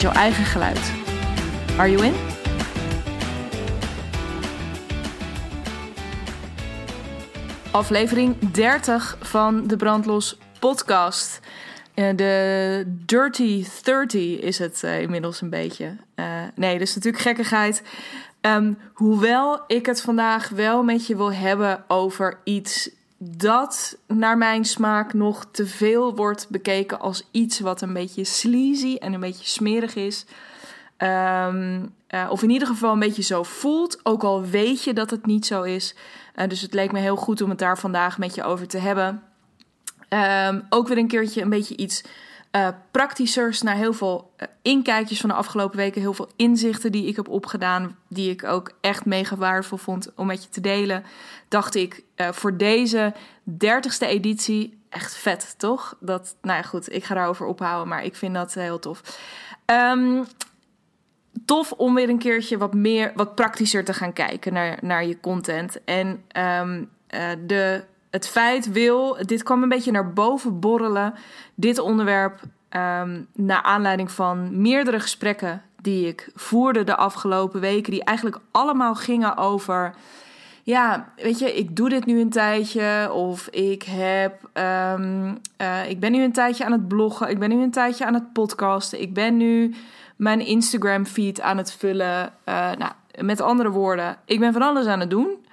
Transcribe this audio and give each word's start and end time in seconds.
jouw 0.00 0.12
eigen 0.12 0.44
geluid. 0.44 0.92
Are 1.76 1.90
you 1.90 2.04
in? 2.04 2.14
Aflevering 7.70 8.50
30 8.50 9.18
van 9.20 9.66
de 9.66 9.76
Brandlos 9.76 10.38
podcast. 10.58 11.40
Eh, 11.94 12.16
de 12.16 12.84
Dirty 12.86 13.64
30 13.82 14.40
is 14.40 14.58
het 14.58 14.82
uh, 14.84 15.00
inmiddels 15.00 15.40
een 15.40 15.50
beetje. 15.50 15.96
Uh, 16.16 16.26
nee, 16.54 16.78
is 16.78 16.94
natuurlijk 16.94 17.22
gekkigheid. 17.22 17.82
Um, 18.40 18.78
hoewel 18.94 19.64
ik 19.66 19.86
het 19.86 20.00
vandaag 20.00 20.48
wel 20.48 20.82
met 20.82 21.06
je 21.06 21.16
wil 21.16 21.32
hebben 21.32 21.84
over 21.88 22.38
iets 22.44 22.90
dat 23.22 23.98
naar 24.06 24.38
mijn 24.38 24.64
smaak 24.64 25.12
nog 25.12 25.46
te 25.50 25.66
veel 25.66 26.14
wordt 26.14 26.48
bekeken 26.48 27.00
als 27.00 27.28
iets 27.30 27.60
wat 27.60 27.80
een 27.80 27.92
beetje 27.92 28.24
sleazy 28.24 28.96
en 28.96 29.12
een 29.12 29.20
beetje 29.20 29.46
smerig 29.46 29.94
is. 29.94 30.24
Um, 30.98 31.94
uh, 32.10 32.26
of 32.30 32.42
in 32.42 32.50
ieder 32.50 32.68
geval 32.68 32.92
een 32.92 32.98
beetje 32.98 33.22
zo 33.22 33.42
voelt, 33.42 34.00
ook 34.02 34.22
al 34.22 34.42
weet 34.44 34.84
je 34.84 34.92
dat 34.92 35.10
het 35.10 35.26
niet 35.26 35.46
zo 35.46 35.62
is. 35.62 35.94
Uh, 36.36 36.48
dus 36.48 36.60
het 36.60 36.74
leek 36.74 36.92
me 36.92 36.98
heel 36.98 37.16
goed 37.16 37.42
om 37.42 37.50
het 37.50 37.58
daar 37.58 37.78
vandaag 37.78 38.18
met 38.18 38.34
je 38.34 38.42
over 38.42 38.66
te 38.66 38.78
hebben. 38.78 39.22
Um, 40.48 40.66
ook 40.68 40.88
weer 40.88 40.98
een 40.98 41.08
keertje 41.08 41.42
een 41.42 41.48
beetje 41.48 41.76
iets 41.76 42.02
uh, 42.52 42.68
naar 43.62 43.74
heel 43.74 43.92
veel 43.92 44.32
uh, 44.36 44.48
inkijkjes 44.62 45.20
van 45.20 45.28
de 45.28 45.34
afgelopen 45.34 45.76
weken. 45.76 46.00
Heel 46.00 46.14
veel 46.14 46.30
inzichten 46.36 46.92
die 46.92 47.06
ik 47.06 47.16
heb 47.16 47.28
opgedaan, 47.28 47.96
die 48.08 48.30
ik 48.30 48.44
ook 48.44 48.72
echt 48.80 49.04
mega 49.04 49.36
waardevol 49.36 49.78
vond 49.78 50.12
om 50.14 50.26
met 50.26 50.42
je 50.42 50.48
te 50.48 50.60
delen. 50.60 51.04
Dacht 51.48 51.74
ik 51.74 52.02
uh, 52.16 52.28
voor 52.32 52.56
deze 52.56 53.14
dertigste 53.42 54.06
editie 54.06 54.78
echt 54.88 55.16
vet, 55.16 55.54
toch? 55.58 55.96
Dat, 56.00 56.36
nou 56.42 56.56
ja, 56.56 56.62
goed, 56.62 56.92
ik 56.92 57.04
ga 57.04 57.14
daarover 57.14 57.46
ophouden, 57.46 57.88
maar 57.88 58.04
ik 58.04 58.16
vind 58.16 58.34
dat 58.34 58.54
heel 58.54 58.78
tof. 58.78 59.18
Um, 59.66 60.24
tof 61.44 61.72
om 61.72 61.94
weer 61.94 62.08
een 62.08 62.18
keertje 62.18 62.58
wat 62.58 62.74
meer, 62.74 63.12
wat 63.14 63.34
praktischer 63.34 63.84
te 63.84 63.94
gaan 63.94 64.12
kijken 64.12 64.52
naar, 64.52 64.78
naar 64.82 65.04
je 65.04 65.20
content. 65.20 65.84
En 65.84 66.24
um, 66.36 66.90
de 67.46 67.84
het 68.10 68.28
feit 68.28 68.72
wil, 68.72 69.16
dit 69.20 69.42
kwam 69.42 69.62
een 69.62 69.68
beetje 69.68 69.90
naar 69.90 70.12
boven 70.12 70.60
borrelen, 70.60 71.14
dit 71.54 71.78
onderwerp, 71.78 72.40
um, 72.70 73.26
naar 73.34 73.62
aanleiding 73.62 74.10
van 74.10 74.60
meerdere 74.60 75.00
gesprekken 75.00 75.62
die 75.82 76.06
ik 76.06 76.30
voerde 76.34 76.84
de 76.84 76.96
afgelopen 76.96 77.60
weken, 77.60 77.92
die 77.92 78.04
eigenlijk 78.04 78.38
allemaal 78.50 78.94
gingen 78.94 79.36
over, 79.36 79.94
ja, 80.62 81.12
weet 81.16 81.38
je, 81.38 81.56
ik 81.56 81.76
doe 81.76 81.88
dit 81.88 82.06
nu 82.06 82.20
een 82.20 82.30
tijdje, 82.30 83.12
of 83.12 83.48
ik 83.48 83.82
heb, 83.82 84.48
um, 84.54 85.38
uh, 85.62 85.88
ik 85.88 86.00
ben 86.00 86.12
nu 86.12 86.22
een 86.22 86.32
tijdje 86.32 86.64
aan 86.64 86.72
het 86.72 86.88
bloggen, 86.88 87.28
ik 87.28 87.38
ben 87.38 87.48
nu 87.48 87.62
een 87.62 87.70
tijdje 87.70 88.06
aan 88.06 88.14
het 88.14 88.32
podcasten, 88.32 89.00
ik 89.00 89.14
ben 89.14 89.36
nu 89.36 89.74
mijn 90.16 90.40
Instagram 90.40 91.06
feed 91.06 91.40
aan 91.40 91.56
het 91.56 91.72
vullen. 91.72 92.32
Uh, 92.48 92.70
nou, 92.78 92.92
met 93.20 93.40
andere 93.40 93.70
woorden, 93.70 94.16
ik 94.24 94.40
ben 94.40 94.52
van 94.52 94.62
alles 94.62 94.86
aan 94.86 95.00
het 95.00 95.10
doen. 95.10 95.46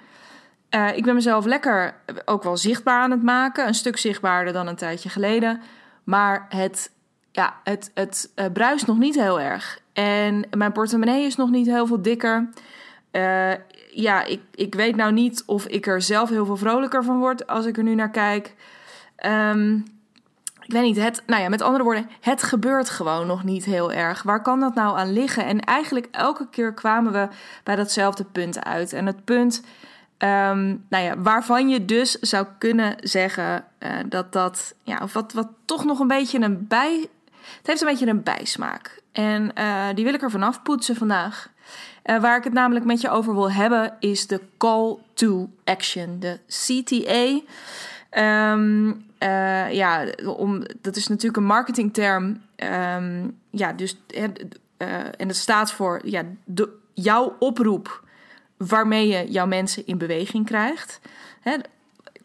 Uh, 0.70 0.96
ik 0.96 1.04
ben 1.04 1.14
mezelf 1.14 1.44
lekker 1.44 1.94
ook 2.24 2.42
wel 2.42 2.56
zichtbaar 2.56 3.02
aan 3.02 3.10
het 3.10 3.22
maken. 3.22 3.66
Een 3.66 3.74
stuk 3.74 3.96
zichtbaarder 3.96 4.52
dan 4.52 4.66
een 4.66 4.76
tijdje 4.76 5.08
geleden. 5.08 5.60
Maar 6.04 6.46
het, 6.48 6.90
ja, 7.32 7.54
het, 7.64 7.90
het 7.94 8.30
uh, 8.36 8.44
bruist 8.52 8.86
nog 8.86 8.98
niet 8.98 9.14
heel 9.14 9.40
erg. 9.40 9.80
En 9.92 10.46
mijn 10.56 10.72
portemonnee 10.72 11.24
is 11.24 11.36
nog 11.36 11.50
niet 11.50 11.66
heel 11.66 11.86
veel 11.86 12.02
dikker. 12.02 12.48
Uh, 13.12 13.52
ja, 13.90 14.24
ik, 14.24 14.40
ik 14.54 14.74
weet 14.74 14.96
nou 14.96 15.12
niet 15.12 15.42
of 15.46 15.66
ik 15.66 15.86
er 15.86 16.02
zelf 16.02 16.28
heel 16.28 16.46
veel 16.46 16.56
vrolijker 16.56 17.04
van 17.04 17.18
word 17.18 17.46
als 17.46 17.66
ik 17.66 17.76
er 17.76 17.82
nu 17.82 17.94
naar 17.94 18.10
kijk. 18.10 18.54
Um, 19.26 19.84
ik 20.68 20.74
weet 20.74 20.82
niet, 20.82 20.96
het, 20.96 21.22
nou 21.26 21.42
ja, 21.42 21.48
met 21.48 21.62
andere 21.62 21.84
woorden, 21.84 22.08
het 22.20 22.42
gebeurt 22.42 22.90
gewoon 22.90 23.26
nog 23.26 23.44
niet 23.44 23.64
heel 23.64 23.92
erg. 23.92 24.22
Waar 24.22 24.42
kan 24.42 24.60
dat 24.60 24.74
nou 24.74 24.98
aan 24.98 25.12
liggen? 25.12 25.44
En 25.44 25.60
eigenlijk 25.60 26.08
elke 26.10 26.48
keer 26.50 26.74
kwamen 26.74 27.12
we 27.12 27.28
bij 27.64 27.76
datzelfde 27.76 28.24
punt 28.24 28.64
uit. 28.64 28.92
En 28.92 29.06
het 29.06 29.24
punt 29.24 29.62
Um, 30.18 30.84
nou 30.88 31.04
ja, 31.04 31.18
waarvan 31.18 31.68
je 31.68 31.84
dus 31.84 32.12
zou 32.12 32.46
kunnen 32.58 32.96
zeggen 33.00 33.64
uh, 33.80 33.90
dat 34.08 34.32
dat, 34.32 34.74
ja, 34.82 34.98
of 35.02 35.12
wat, 35.12 35.32
wat 35.32 35.48
toch 35.64 35.84
nog 35.84 36.00
een 36.00 36.06
beetje 36.06 36.40
een 36.40 36.66
bij. 36.68 37.08
Het 37.56 37.66
heeft 37.66 37.80
een 37.80 37.88
beetje 37.88 38.06
een 38.06 38.22
bijsmaak. 38.22 39.02
En 39.12 39.50
uh, 39.58 39.86
die 39.94 40.04
wil 40.04 40.14
ik 40.14 40.22
er 40.22 40.30
vanaf 40.30 40.62
poetsen 40.62 40.96
vandaag. 40.96 41.50
Uh, 42.04 42.20
waar 42.20 42.36
ik 42.36 42.44
het 42.44 42.52
namelijk 42.52 42.84
met 42.84 43.00
je 43.00 43.10
over 43.10 43.34
wil 43.34 43.52
hebben, 43.52 43.96
is 44.00 44.26
de 44.26 44.40
call 44.56 44.96
to 45.14 45.50
action, 45.64 46.20
de 46.20 46.38
CTA. 46.46 47.40
Um, 48.52 49.06
ja, 49.70 50.06
om, 50.36 50.62
dat 50.80 50.96
is 50.96 51.06
natuurlijk 51.06 51.36
een 51.36 51.44
marketingterm. 51.44 52.42
Um, 52.94 53.38
ja, 53.50 53.72
dus, 53.72 53.96
en 55.16 55.26
dat 55.26 55.36
staat 55.36 55.72
voor 55.72 56.00
ja, 56.04 56.22
de, 56.44 56.68
jouw 56.94 57.36
oproep 57.38 58.06
waarmee 58.58 59.08
je 59.08 59.30
jouw 59.30 59.46
mensen 59.46 59.86
in 59.86 59.98
beweging 59.98 60.46
krijgt. 60.46 61.00
Hè, 61.40 61.56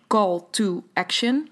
call 0.07 0.41
to 0.49 0.83
action. 0.93 1.49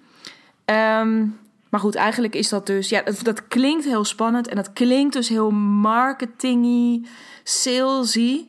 Um, 0.65 1.39
maar 1.69 1.79
goed, 1.79 1.95
eigenlijk 1.95 2.35
is 2.35 2.49
dat 2.49 2.65
dus, 2.65 2.89
ja, 2.89 3.03
dat, 3.23 3.47
klinkt 3.47 3.85
heel 3.85 4.05
spannend 4.05 4.47
en 4.47 4.55
dat 4.55 4.73
klinkt 4.73 5.13
dus 5.13 5.29
heel 5.29 5.51
marketingy, 5.51 7.05
salesy. 7.43 8.45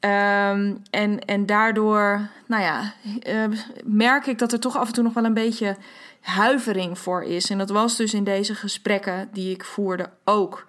Um, 0.00 0.82
en, 0.90 1.24
en 1.24 1.46
daardoor, 1.46 2.28
nou 2.46 2.62
ja, 2.62 2.94
uh, 3.28 3.58
merk 3.84 4.26
ik 4.26 4.38
dat 4.38 4.52
er 4.52 4.60
toch 4.60 4.76
af 4.76 4.86
en 4.86 4.92
toe 4.92 5.04
nog 5.04 5.12
wel 5.12 5.24
een 5.24 5.34
beetje 5.34 5.76
huivering 6.20 6.98
voor 6.98 7.22
is. 7.22 7.50
En 7.50 7.58
dat 7.58 7.70
was 7.70 7.96
dus 7.96 8.14
in 8.14 8.24
deze 8.24 8.54
gesprekken 8.54 9.28
die 9.32 9.54
ik 9.54 9.64
voerde 9.64 10.10
ook. 10.24 10.66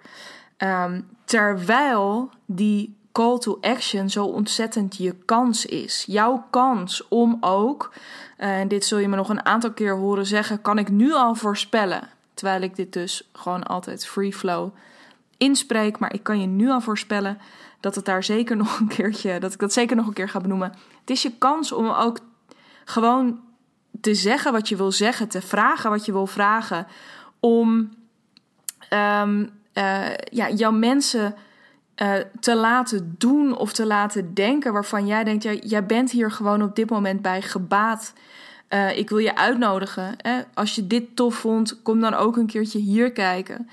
Um, 0.58 1.08
terwijl 1.24 2.30
die 2.46 2.96
call 3.14 3.38
to 3.38 3.58
action 3.60 4.10
zo 4.10 4.24
ontzettend 4.24 4.96
je 4.96 5.14
kans 5.24 5.66
is. 5.66 6.04
Jouw 6.06 6.46
kans 6.50 7.08
om 7.08 7.36
ook, 7.40 7.92
eh, 8.36 8.60
en 8.60 8.68
dit 8.68 8.84
zul 8.84 8.98
je 8.98 9.08
me 9.08 9.16
nog 9.16 9.28
een 9.28 9.44
aantal 9.44 9.72
keer 9.72 9.96
horen 9.96 10.26
zeggen, 10.26 10.62
kan 10.62 10.78
ik 10.78 10.88
nu 10.88 11.12
al 11.12 11.34
voorspellen. 11.34 12.08
Terwijl 12.34 12.62
ik 12.62 12.76
dit 12.76 12.92
dus 12.92 13.28
gewoon 13.32 13.62
altijd 13.62 14.06
free 14.06 14.32
flow 14.32 14.70
inspreek. 15.36 15.98
Maar 15.98 16.14
ik 16.14 16.22
kan 16.22 16.40
je 16.40 16.46
nu 16.46 16.70
al 16.70 16.80
voorspellen 16.80 17.38
dat 17.80 17.94
het 17.94 18.04
daar 18.04 18.24
zeker 18.24 18.56
nog 18.62 18.78
een 18.78 18.88
keertje, 18.88 19.40
dat 19.40 19.52
ik 19.52 19.58
dat 19.58 19.72
zeker 19.72 19.96
nog 19.96 20.06
een 20.06 20.12
keer 20.12 20.28
ga 20.28 20.40
benoemen. 20.40 20.74
Het 21.00 21.10
is 21.10 21.22
je 21.22 21.32
kans 21.38 21.72
om 21.72 21.88
ook 21.88 22.18
gewoon 22.84 23.40
te 24.00 24.14
zeggen 24.14 24.52
wat 24.52 24.68
je 24.68 24.76
wil 24.76 24.92
zeggen, 24.92 25.28
te 25.28 25.42
vragen 25.42 25.90
wat 25.90 26.04
je 26.04 26.12
wil 26.12 26.26
vragen. 26.26 26.86
Om 27.40 27.90
um, 28.90 29.50
uh, 29.74 30.14
ja, 30.14 30.50
jouw 30.50 30.72
mensen 30.72 31.34
uh, 32.02 32.14
te 32.40 32.56
laten 32.56 33.14
doen 33.18 33.56
of 33.56 33.72
te 33.72 33.86
laten 33.86 34.34
denken 34.34 34.72
waarvan 34.72 35.06
jij 35.06 35.24
denkt, 35.24 35.70
jij 35.70 35.86
bent 35.86 36.10
hier 36.10 36.30
gewoon 36.30 36.62
op 36.62 36.76
dit 36.76 36.90
moment 36.90 37.22
bij 37.22 37.42
gebaat. 37.42 38.12
Uh, 38.68 38.98
ik 38.98 39.08
wil 39.08 39.18
je 39.18 39.36
uitnodigen. 39.36 40.14
Hè? 40.16 40.40
Als 40.54 40.74
je 40.74 40.86
dit 40.86 41.16
tof 41.16 41.34
vond, 41.34 41.82
kom 41.82 42.00
dan 42.00 42.14
ook 42.14 42.36
een 42.36 42.46
keertje 42.46 42.78
hier 42.78 43.12
kijken. 43.12 43.68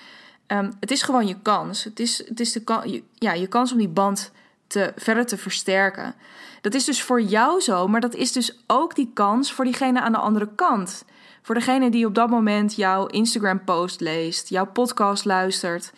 Um, 0.48 0.72
het 0.80 0.92
is 0.92 1.02
gewoon 1.02 1.28
je 1.28 1.36
kans. 1.42 1.84
Het 1.84 2.00
is, 2.00 2.28
het 2.28 2.40
is 2.40 2.52
de 2.52 3.02
ja, 3.14 3.34
je 3.34 3.48
kans 3.48 3.72
om 3.72 3.78
die 3.78 3.88
band 3.88 4.32
te, 4.68 4.94
verder 4.96 5.26
te 5.26 5.38
versterken. 5.38 6.16
Dat 6.62 6.74
is 6.74 6.86
dus 6.86 7.04
voor 7.04 7.22
jou 7.22 7.62
zo, 7.62 7.88
maar 7.88 8.02
dat 8.02 8.16
is 8.16 8.32
dus 8.32 8.64
ook 8.68 8.96
die 8.96 9.12
kans 9.14 9.52
voor 9.52 9.66
diegene 9.66 10.02
aan 10.02 10.12
de 10.12 10.18
andere 10.18 10.50
kant. 10.56 11.06
Voor 11.42 11.56
degene 11.56 11.90
die 11.90 12.06
op 12.06 12.16
dat 12.16 12.30
moment 12.30 12.76
jouw 12.76 13.06
Instagram-post 13.06 14.02
leest, 14.02 14.50
jouw 14.50 14.66
podcast 14.66 15.26
luistert. 15.26 15.94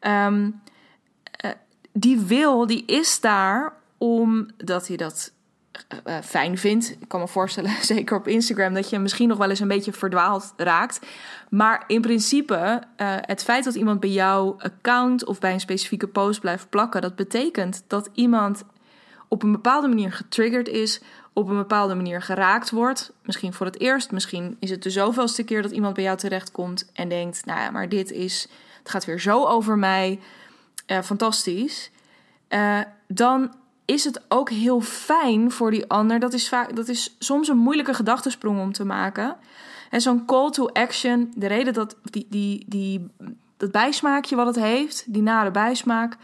Um, 0.00 0.60
die 1.98 2.18
wil, 2.18 2.66
die 2.66 2.84
is 2.86 3.20
daar 3.20 3.72
omdat 3.98 4.86
hij 4.88 4.96
dat 4.96 5.32
uh, 6.06 6.18
fijn 6.24 6.58
vindt. 6.58 6.90
Ik 7.00 7.08
kan 7.08 7.20
me 7.20 7.28
voorstellen, 7.28 7.70
zeker 7.94 8.16
op 8.16 8.28
Instagram, 8.28 8.74
dat 8.74 8.90
je 8.90 8.98
misschien 8.98 9.28
nog 9.28 9.38
wel 9.38 9.50
eens 9.50 9.60
een 9.60 9.68
beetje 9.68 9.92
verdwaald 9.92 10.52
raakt. 10.56 11.06
Maar 11.50 11.84
in 11.86 12.00
principe, 12.00 12.54
uh, 12.96 13.14
het 13.20 13.42
feit 13.42 13.64
dat 13.64 13.74
iemand 13.74 14.00
bij 14.00 14.10
jouw 14.10 14.56
account 14.58 15.24
of 15.24 15.38
bij 15.38 15.52
een 15.52 15.60
specifieke 15.60 16.06
post 16.06 16.40
blijft 16.40 16.70
plakken, 16.70 17.00
dat 17.00 17.16
betekent 17.16 17.84
dat 17.86 18.10
iemand 18.12 18.64
op 19.28 19.42
een 19.42 19.52
bepaalde 19.52 19.88
manier 19.88 20.12
getriggerd 20.12 20.68
is, 20.68 21.00
op 21.32 21.48
een 21.48 21.56
bepaalde 21.56 21.94
manier 21.94 22.22
geraakt 22.22 22.70
wordt. 22.70 23.12
Misschien 23.22 23.52
voor 23.52 23.66
het 23.66 23.80
eerst, 23.80 24.10
misschien 24.10 24.56
is 24.60 24.70
het 24.70 24.82
de 24.82 24.90
zoveelste 24.90 25.42
keer 25.42 25.62
dat 25.62 25.70
iemand 25.70 25.94
bij 25.94 26.04
jou 26.04 26.16
terechtkomt 26.16 26.90
en 26.92 27.08
denkt: 27.08 27.44
Nou 27.44 27.60
ja, 27.60 27.70
maar 27.70 27.88
dit 27.88 28.10
is, 28.10 28.48
het 28.78 28.90
gaat 28.90 29.04
weer 29.04 29.20
zo 29.20 29.44
over 29.44 29.78
mij. 29.78 30.20
Uh, 30.86 31.02
fantastisch. 31.02 31.90
Uh, 32.48 32.80
dan 33.08 33.54
is 33.84 34.04
het 34.04 34.20
ook 34.28 34.50
heel 34.50 34.80
fijn 34.80 35.50
voor 35.50 35.70
die 35.70 35.88
ander. 35.88 36.18
Dat 36.18 36.32
is, 36.32 36.48
vaak, 36.48 36.76
dat 36.76 36.88
is 36.88 37.16
soms 37.18 37.48
een 37.48 37.58
moeilijke 37.58 37.94
gedachtesprong 37.94 38.60
om 38.60 38.72
te 38.72 38.84
maken. 38.84 39.36
En 39.90 40.00
zo'n 40.00 40.24
call 40.24 40.50
to 40.50 40.66
action, 40.66 41.32
de 41.34 41.46
reden 41.46 41.72
dat 41.72 41.96
die, 42.02 42.26
die, 42.30 42.64
die, 42.68 43.06
dat 43.56 43.70
bijsmaakje 43.70 44.36
wat 44.36 44.46
het 44.46 44.56
heeft, 44.56 45.04
die 45.06 45.22
nare 45.22 45.50
bijsmaak, 45.50 46.16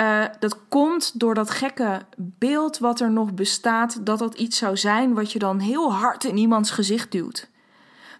uh, 0.00 0.24
dat 0.38 0.58
komt 0.68 1.20
door 1.20 1.34
dat 1.34 1.50
gekke 1.50 2.00
beeld 2.16 2.78
wat 2.78 3.00
er 3.00 3.10
nog 3.10 3.34
bestaat, 3.34 4.06
dat 4.06 4.18
dat 4.18 4.34
iets 4.34 4.58
zou 4.58 4.76
zijn 4.76 5.14
wat 5.14 5.32
je 5.32 5.38
dan 5.38 5.58
heel 5.58 5.92
hard 5.92 6.24
in 6.24 6.36
iemands 6.36 6.70
gezicht 6.70 7.12
duwt. 7.12 7.48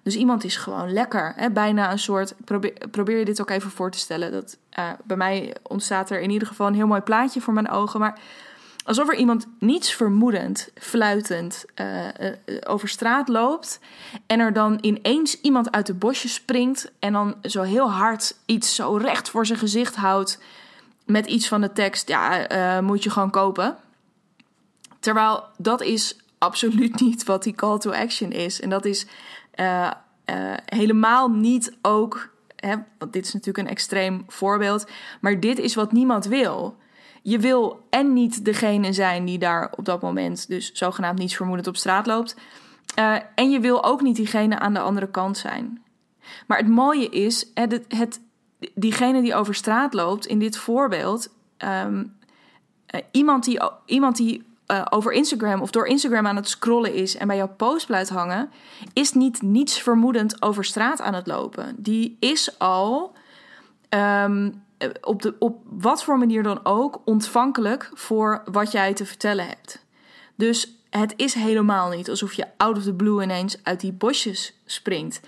Dus 0.06 0.16
iemand 0.16 0.44
is 0.44 0.56
gewoon 0.56 0.92
lekker. 0.92 1.32
Hè? 1.36 1.50
Bijna 1.50 1.90
een 1.90 1.98
soort. 1.98 2.34
Probeer, 2.44 2.72
probeer 2.90 3.18
je 3.18 3.24
dit 3.24 3.40
ook 3.40 3.50
even 3.50 3.70
voor 3.70 3.90
te 3.90 3.98
stellen. 3.98 4.32
Dat, 4.32 4.58
uh, 4.78 4.90
bij 5.04 5.16
mij 5.16 5.56
ontstaat 5.62 6.10
er 6.10 6.20
in 6.20 6.30
ieder 6.30 6.48
geval 6.48 6.66
een 6.66 6.74
heel 6.74 6.86
mooi 6.86 7.00
plaatje 7.00 7.40
voor 7.40 7.54
mijn 7.54 7.70
ogen. 7.70 8.00
Maar 8.00 8.18
alsof 8.84 9.08
er 9.08 9.14
iemand 9.14 9.46
niets 9.58 9.92
vermoedend, 9.92 10.70
fluitend 10.74 11.64
uh, 11.80 12.04
uh, 12.04 12.10
over 12.66 12.88
straat 12.88 13.28
loopt. 13.28 13.80
En 14.26 14.40
er 14.40 14.52
dan 14.52 14.78
ineens 14.80 15.40
iemand 15.40 15.70
uit 15.70 15.86
de 15.86 15.94
bosjes 15.94 16.34
springt. 16.34 16.92
En 16.98 17.12
dan 17.12 17.34
zo 17.42 17.62
heel 17.62 17.90
hard 17.90 18.36
iets 18.44 18.74
zo 18.74 18.96
recht 18.96 19.30
voor 19.30 19.46
zijn 19.46 19.58
gezicht 19.58 19.96
houdt. 19.96 20.38
Met 21.04 21.26
iets 21.26 21.48
van 21.48 21.60
de 21.60 21.72
tekst: 21.72 22.08
Ja, 22.08 22.80
moet 22.80 23.02
je 23.02 23.10
gewoon 23.10 23.30
kopen. 23.30 23.76
Terwijl 25.00 25.44
dat 25.56 25.82
is 25.82 26.16
absoluut 26.38 27.00
niet 27.06 27.24
wat 27.24 27.42
die 27.42 27.54
call 27.54 27.78
to 27.78 27.92
action 27.92 28.32
is. 28.32 28.60
En 28.60 28.70
dat 28.70 28.84
is 28.84 29.06
uh, 29.56 29.90
uh, 30.30 30.54
helemaal 30.64 31.28
niet 31.28 31.76
ook, 31.82 32.34
hè, 32.56 32.74
want 32.98 33.12
dit 33.12 33.26
is 33.26 33.32
natuurlijk 33.32 33.66
een 33.66 33.72
extreem 33.72 34.24
voorbeeld, 34.26 34.86
maar 35.20 35.40
dit 35.40 35.58
is 35.58 35.74
wat 35.74 35.92
niemand 35.92 36.24
wil. 36.24 36.76
Je 37.22 37.38
wil 37.38 37.86
en 37.90 38.12
niet 38.12 38.44
degene 38.44 38.92
zijn 38.92 39.24
die 39.24 39.38
daar 39.38 39.72
op 39.76 39.84
dat 39.84 40.02
moment 40.02 40.48
dus 40.48 40.72
zogenaamd 40.72 41.18
niets 41.18 41.36
vermoedend 41.36 41.68
op 41.68 41.76
straat 41.76 42.06
loopt. 42.06 42.36
Uh, 42.98 43.16
en 43.34 43.50
je 43.50 43.60
wil 43.60 43.84
ook 43.84 44.02
niet 44.02 44.16
diegene 44.16 44.58
aan 44.58 44.74
de 44.74 44.80
andere 44.80 45.10
kant 45.10 45.38
zijn. 45.38 45.82
Maar 46.46 46.58
het 46.58 46.68
mooie 46.68 47.08
is, 47.08 47.50
het, 47.54 47.84
het, 47.88 48.20
diegene 48.74 49.22
die 49.22 49.34
over 49.34 49.54
straat 49.54 49.94
loopt 49.94 50.26
in 50.26 50.38
dit 50.38 50.56
voorbeeld, 50.56 51.34
uh, 51.64 51.86
iemand, 53.10 53.44
die, 53.44 53.60
iemand 53.86 54.16
die 54.16 54.44
uh, 54.66 54.86
over 54.90 55.12
Instagram 55.12 55.60
of 55.62 55.70
door 55.70 55.86
Instagram 55.86 56.26
aan 56.26 56.36
het 56.36 56.48
scrollen 56.48 56.94
is 56.94 57.16
en 57.16 57.26
bij 57.26 57.36
jouw 57.36 57.54
post 57.56 57.86
blijft 57.86 58.10
hangen, 58.10 58.50
is 58.92 59.12
niet 59.12 59.42
niets 59.42 59.78
vermoedend 59.80 60.42
over 60.42 60.64
straat 60.64 61.00
aan 61.00 61.14
het 61.14 61.26
lopen. 61.26 61.74
Die 61.78 62.16
is 62.20 62.58
al 62.58 63.12
um, 63.90 64.62
op, 65.00 65.22
de, 65.22 65.34
op 65.38 65.60
wat 65.64 66.04
voor 66.04 66.18
manier 66.18 66.42
dan 66.42 66.60
ook 66.62 67.00
ontvankelijk 67.04 67.90
voor 67.94 68.42
wat 68.50 68.72
jij 68.72 68.94
te 68.94 69.06
vertellen 69.06 69.46
hebt. 69.46 69.84
Dus 70.34 70.76
het 70.90 71.12
is 71.16 71.34
helemaal 71.34 71.88
niet 71.88 72.10
alsof 72.10 72.32
je 72.32 72.46
out 72.56 72.76
of 72.76 72.82
the 72.82 72.94
blue 72.94 73.22
ineens 73.22 73.58
uit 73.62 73.80
die 73.80 73.92
bosjes 73.92 74.58
springt. 74.64 75.20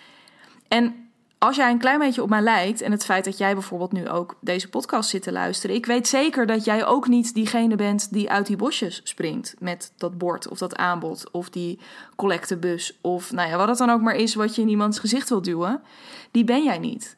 En 0.69 1.08
als 1.39 1.57
jij 1.57 1.71
een 1.71 1.79
klein 1.79 1.99
beetje 1.99 2.23
op 2.23 2.29
mij 2.29 2.41
lijkt 2.41 2.81
en 2.81 2.91
het 2.91 3.05
feit 3.05 3.25
dat 3.25 3.39
jij 3.39 3.53
bijvoorbeeld 3.55 3.93
nu 3.93 4.09
ook 4.09 4.37
deze 4.41 4.69
podcast 4.69 5.11
zit 5.11 5.23
te 5.23 5.33
luisteren, 5.33 5.77
ik 5.77 5.87
weet 5.87 6.09
zeker 6.09 6.47
dat 6.47 6.65
jij 6.65 6.87
ook 6.87 7.09
niet 7.09 7.35
diegene 7.35 7.77
bent 7.77 8.13
die 8.13 8.31
uit 8.31 8.47
die 8.47 8.57
bosjes 8.57 9.01
springt 9.05 9.55
met 9.59 9.93
dat 9.97 10.19
bord 10.19 10.49
of 10.49 10.59
dat 10.59 10.77
aanbod 10.77 11.31
of 11.31 11.51
die 11.51 11.79
collectebus 12.17 12.99
of 13.01 13.33
nou 13.33 13.49
ja, 13.49 13.57
wat 13.57 13.69
het 13.69 13.79
dan 13.79 13.91
ook 13.91 14.01
maar 14.01 14.15
is 14.15 14.35
wat 14.35 14.55
je 14.55 14.63
in 14.63 14.69
iemands 14.69 14.99
gezicht 14.99 15.29
wil 15.29 15.43
duwen. 15.43 15.83
Die 16.31 16.45
ben 16.45 16.65
jij 16.65 16.79
niet. 16.79 17.17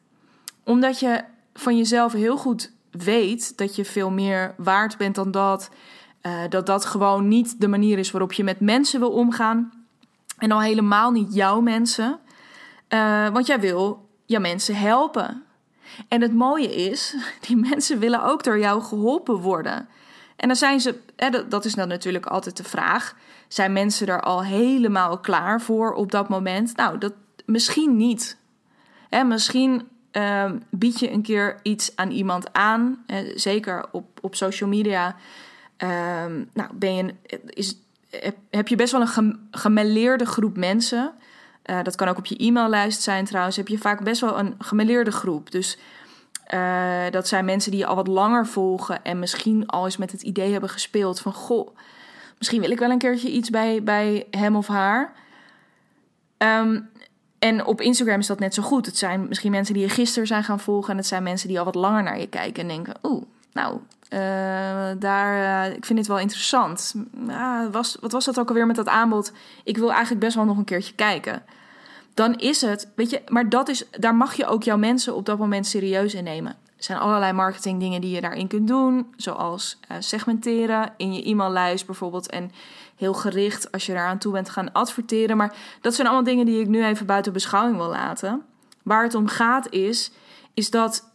Omdat 0.65 1.01
je 1.01 1.25
van 1.55 1.77
jezelf 1.77 2.13
heel 2.13 2.37
goed 2.37 2.73
weet 2.91 3.59
dat 3.59 3.77
je 3.77 3.85
veel 3.85 4.11
meer 4.11 4.55
waard 4.57 4.97
bent 4.97 5.15
dan 5.15 5.31
dat. 5.31 5.71
Uh, 6.23 6.33
dat 6.49 6.67
dat 6.67 6.85
gewoon 6.85 7.29
niet 7.29 7.61
de 7.61 7.69
manier 7.69 7.99
is 7.99 8.11
waarop 8.11 8.33
je 8.33 8.45
met 8.45 8.61
mensen 8.61 9.01
wil 9.01 9.11
omgaan. 9.11 9.87
En 10.39 10.51
al 10.51 10.61
helemaal 10.61 11.11
niet 11.11 11.35
jouw 11.35 11.61
mensen. 11.61 12.19
Uh, 12.89 13.29
want 13.29 13.47
jij 13.47 13.61
wil 13.61 14.09
je 14.31 14.41
mensen 14.41 14.75
helpen. 14.75 15.45
En 16.09 16.21
het 16.21 16.35
mooie 16.35 16.75
is, 16.75 17.15
die 17.47 17.57
mensen 17.57 17.99
willen 17.99 18.23
ook 18.23 18.45
door 18.45 18.59
jou 18.59 18.83
geholpen 18.83 19.37
worden. 19.37 19.89
En 20.37 20.49
dan 20.49 20.57
zijn 20.57 20.81
ze, 20.81 20.99
dat 21.49 21.65
is 21.65 21.75
dan 21.75 21.89
natuurlijk 21.89 22.27
altijd 22.27 22.57
de 22.57 22.65
vraag: 22.65 23.17
zijn 23.49 23.73
mensen 23.73 24.07
er 24.07 24.21
al 24.21 24.45
helemaal 24.45 25.19
klaar 25.19 25.61
voor 25.61 25.93
op 25.93 26.11
dat 26.11 26.29
moment? 26.29 26.77
Nou, 26.77 26.99
dat 26.99 27.13
misschien 27.45 27.97
niet. 27.97 28.37
Hè, 29.09 29.25
misschien 29.25 29.89
uh, 30.13 30.51
bied 30.71 31.01
je 31.01 31.11
een 31.11 31.23
keer 31.23 31.59
iets 31.63 31.97
aan 31.97 32.11
iemand 32.11 32.53
aan, 32.53 33.05
zeker 33.35 33.85
op, 33.93 34.19
op 34.21 34.35
social 34.35 34.69
media. 34.69 35.17
Uh, 35.79 35.89
nou, 36.53 36.75
ben 36.75 36.95
je, 36.95 37.15
is, 37.47 37.77
heb 38.51 38.69
je 38.69 38.77
best 38.77 38.93
wel 38.93 39.01
een 39.01 39.49
gemeleerde 39.51 40.27
groep 40.27 40.57
mensen. 40.57 41.15
Uh, 41.65 41.83
dat 41.83 41.97
kan 41.97 42.09
ook 42.09 42.19
op 42.19 42.27
je 42.27 42.37
e-maillijst 42.37 43.03
zijn 43.03 43.25
trouwens. 43.25 43.57
Heb 43.57 43.69
je 43.69 43.79
vaak 43.79 44.05
best 44.05 44.21
wel 44.21 44.39
een 44.39 44.55
gemeleerde 44.59 45.11
groep. 45.11 45.51
Dus 45.51 45.79
uh, 46.55 47.11
dat 47.11 47.29
zijn 47.29 47.45
mensen 47.45 47.71
die 47.71 47.81
je 47.81 47.87
al 47.87 47.95
wat 47.95 48.07
langer 48.07 48.47
volgen 48.47 49.05
en 49.05 49.19
misschien 49.19 49.67
al 49.67 49.85
eens 49.85 49.97
met 49.97 50.13
het 50.13 50.23
idee 50.23 50.53
hebben 50.53 50.71
gespeeld 50.71 51.21
van 51.21 51.33
goh, 51.33 51.77
misschien 52.39 52.61
wil 52.61 52.71
ik 52.71 52.79
wel 52.79 52.91
een 52.91 52.99
keertje 52.99 53.31
iets 53.31 53.51
bij, 53.51 53.83
bij 53.83 54.27
hem 54.31 54.57
of 54.57 54.67
haar. 54.67 55.13
Um, 56.39 56.91
en 57.39 57.65
op 57.65 57.81
Instagram 57.81 58.19
is 58.19 58.27
dat 58.27 58.39
net 58.39 58.55
zo 58.55 58.63
goed. 58.63 58.87
Het 58.87 58.97
zijn 58.97 59.29
misschien 59.29 59.51
mensen 59.51 59.75
die 59.75 59.83
je 59.83 59.89
gisteren 59.89 60.27
zijn 60.27 60.45
gaan 60.45 60.61
volgen 60.61 60.91
en 60.91 60.97
het 60.97 61.07
zijn 61.07 61.23
mensen 61.23 61.49
die 61.49 61.59
al 61.59 61.65
wat 61.65 61.75
langer 61.75 62.03
naar 62.03 62.19
je 62.19 62.27
kijken 62.27 62.63
en 62.63 62.69
denken: 62.69 62.95
oeh, 63.03 63.23
nou, 63.53 63.79
uh, 64.11 64.21
daar, 64.99 65.67
uh, 65.69 65.77
ik 65.77 65.85
vind 65.85 65.99
dit 65.99 66.09
wel 66.09 66.19
interessant. 66.19 66.95
Was, 67.71 67.97
wat 68.01 68.13
was 68.13 68.25
dat 68.25 68.39
ook 68.39 68.49
alweer 68.49 68.67
met 68.67 68.77
dat 68.77 68.89
aanbod? 68.89 69.33
Ik 69.65 69.77
wil 69.77 69.91
eigenlijk 69.91 70.21
best 70.21 70.35
wel 70.35 70.45
nog 70.45 70.57
een 70.57 70.65
keertje 70.65 70.95
kijken. 70.95 71.43
Dan 72.15 72.35
is 72.35 72.61
het, 72.61 72.89
weet 72.95 73.11
je, 73.11 73.23
maar 73.29 73.49
dat 73.49 73.69
is, 73.69 73.85
daar 73.91 74.15
mag 74.15 74.35
je 74.35 74.47
ook 74.47 74.63
jouw 74.63 74.77
mensen 74.77 75.15
op 75.15 75.27
dat 75.27 75.39
moment 75.39 75.67
serieus 75.67 76.15
in 76.15 76.25
nemen. 76.25 76.53
Er 76.77 76.87
zijn 76.87 76.99
allerlei 76.99 77.33
marketingdingen 77.33 78.01
die 78.01 78.15
je 78.15 78.21
daarin 78.21 78.49
kunt 78.49 78.69
doen, 78.69 79.15
zoals 79.17 79.79
uh, 79.91 79.97
segmenteren 80.01 80.93
in 80.97 81.15
je 81.15 81.29
e-maillijst 81.29 81.87
bijvoorbeeld. 81.87 82.31
En 82.31 82.51
heel 82.97 83.15
gericht 83.15 83.73
als 83.73 83.87
je 83.87 83.93
daaraan 83.93 84.19
toe 84.19 84.33
bent 84.33 84.51
gaan 84.51 84.73
adverteren. 84.73 85.37
Maar 85.37 85.55
dat 85.81 85.95
zijn 85.95 86.07
allemaal 86.07 86.25
dingen 86.25 86.47
die 86.47 86.61
ik 86.61 86.69
nu 86.69 86.85
even 86.85 87.07
buiten 87.07 87.33
beschouwing 87.33 87.77
wil 87.77 87.89
laten. 87.89 88.43
Waar 88.83 89.03
het 89.03 89.15
om 89.15 89.27
gaat 89.27 89.71
is, 89.71 90.13
is 90.55 90.71
dat 90.71 91.11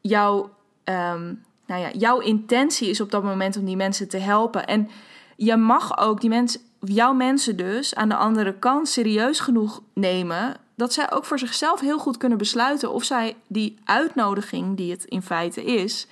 jouw 0.00 0.50
um, 0.84 1.42
nou 1.66 1.80
ja, 1.80 1.90
jouw 1.90 2.18
intentie 2.18 2.88
is 2.88 3.00
op 3.00 3.10
dat 3.10 3.22
moment 3.22 3.56
om 3.56 3.64
die 3.64 3.76
mensen 3.76 4.08
te 4.08 4.18
helpen. 4.18 4.66
En 4.66 4.90
je 5.36 5.56
mag 5.56 5.98
ook 5.98 6.20
die 6.20 6.30
mensen, 6.30 6.60
jouw 6.80 7.12
mensen 7.12 7.56
dus 7.56 7.94
aan 7.94 8.08
de 8.08 8.16
andere 8.16 8.58
kant 8.58 8.88
serieus 8.88 9.40
genoeg 9.40 9.82
nemen 9.94 10.56
dat 10.76 10.92
zij 10.92 11.12
ook 11.12 11.24
voor 11.24 11.38
zichzelf 11.38 11.80
heel 11.80 11.98
goed 11.98 12.16
kunnen 12.16 12.38
besluiten 12.38 12.92
of 12.92 13.04
zij 13.04 13.36
die 13.48 13.78
uitnodiging, 13.84 14.76
die 14.76 14.90
het 14.90 15.04
in 15.04 15.22
feite 15.22 15.64
is, 15.64 16.06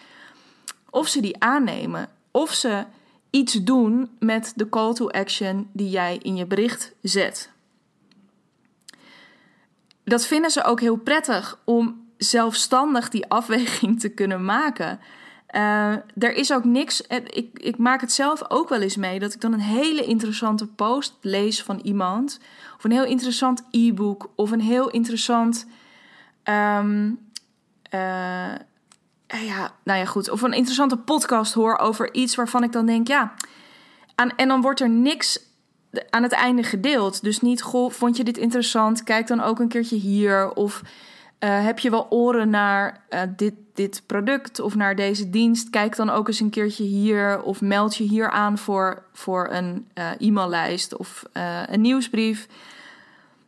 of 0.90 1.08
ze 1.08 1.20
die 1.20 1.42
aannemen. 1.42 2.08
Of 2.30 2.52
ze 2.52 2.84
iets 3.30 3.52
doen 3.52 4.10
met 4.18 4.52
de 4.56 4.68
call 4.68 4.92
to 4.94 5.08
action 5.08 5.68
die 5.72 5.90
jij 5.90 6.18
in 6.22 6.36
je 6.36 6.46
bericht 6.46 6.94
zet. 7.02 7.50
Dat 10.04 10.26
vinden 10.26 10.50
ze 10.50 10.64
ook 10.64 10.80
heel 10.80 10.96
prettig 10.96 11.58
om 11.64 12.10
zelfstandig 12.16 13.08
die 13.08 13.26
afweging 13.26 14.00
te 14.00 14.08
kunnen 14.08 14.44
maken. 14.44 15.00
Uh, 15.52 15.92
er 16.18 16.34
is 16.34 16.52
ook 16.52 16.64
niks. 16.64 17.06
Eh, 17.06 17.18
ik, 17.26 17.58
ik 17.58 17.78
maak 17.78 18.00
het 18.00 18.12
zelf 18.12 18.50
ook 18.50 18.68
wel 18.68 18.80
eens 18.80 18.96
mee 18.96 19.18
dat 19.18 19.34
ik 19.34 19.40
dan 19.40 19.52
een 19.52 19.60
hele 19.60 20.04
interessante 20.04 20.66
post 20.66 21.14
lees 21.20 21.62
van 21.62 21.78
iemand. 21.78 22.40
Of 22.76 22.84
een 22.84 22.90
heel 22.90 23.04
interessant 23.04 23.62
e-book. 23.70 24.30
Of 24.34 24.50
een 24.50 24.60
heel 24.60 24.90
interessant. 24.90 25.66
Um, 26.44 27.18
uh, 27.94 28.54
ja, 29.26 29.70
nou 29.84 29.98
ja, 29.98 30.04
goed. 30.04 30.30
Of 30.30 30.42
een 30.42 30.52
interessante 30.52 30.96
podcast 30.96 31.54
hoor 31.54 31.78
over 31.78 32.14
iets 32.14 32.34
waarvan 32.34 32.62
ik 32.62 32.72
dan 32.72 32.86
denk, 32.86 33.08
ja. 33.08 33.34
En 34.36 34.48
dan 34.48 34.60
wordt 34.60 34.80
er 34.80 34.90
niks 34.90 35.40
aan 36.10 36.22
het 36.22 36.32
einde 36.32 36.62
gedeeld. 36.62 37.22
Dus 37.22 37.40
niet, 37.40 37.62
goh, 37.62 37.90
vond 37.90 38.16
je 38.16 38.24
dit 38.24 38.36
interessant? 38.36 39.02
Kijk 39.02 39.26
dan 39.26 39.40
ook 39.40 39.58
een 39.58 39.68
keertje 39.68 39.96
hier. 39.96 40.52
Of 40.54 40.82
heb 41.38 41.78
je 41.78 41.90
wel 41.90 42.06
oren 42.10 42.50
naar 42.50 43.04
dit, 43.36 43.54
dit 43.74 44.02
product 44.06 44.60
of 44.60 44.74
naar 44.74 44.96
deze 44.96 45.30
dienst? 45.30 45.70
Kijk 45.70 45.96
dan 45.96 46.10
ook 46.10 46.28
eens 46.28 46.40
een 46.40 46.50
keertje 46.50 46.84
hier 46.84 47.42
of 47.42 47.60
meld 47.60 47.96
je 47.96 48.04
hier 48.04 48.30
aan 48.30 48.58
voor, 48.58 49.02
voor 49.12 49.48
een 49.50 49.88
uh, 49.94 50.10
e-maillijst 50.18 50.96
of 50.96 51.24
een 51.66 51.80
nieuwsbrief. 51.80 52.48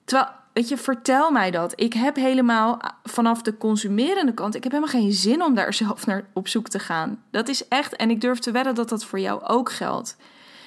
Terwijl, 0.05 0.31
weet 0.53 0.69
je, 0.69 0.77
vertel 0.77 1.31
mij 1.31 1.51
dat. 1.51 1.73
Ik 1.77 1.93
heb 1.93 2.17
helemaal 2.17 2.81
vanaf 3.03 3.43
de 3.43 3.57
consumerende 3.57 4.35
kant, 4.35 4.55
ik 4.55 4.63
heb 4.63 4.73
helemaal 4.73 5.01
geen 5.01 5.13
zin 5.13 5.43
om 5.43 5.55
daar 5.55 5.75
zelf 5.85 6.07
naar 6.07 6.25
op 6.33 6.49
zoek 6.49 6.69
te 6.69 6.79
gaan. 6.79 7.23
Dat 7.31 7.49
is 7.49 7.69
echt, 7.69 7.97
en 7.97 8.11
ik 8.11 8.21
durf 8.21 8.39
te 8.39 8.51
wedden 8.51 8.75
dat 8.75 8.89
dat 8.89 9.05
voor 9.05 9.21
jou 9.21 9.43
ook 9.43 9.73
geldt. 9.73 10.17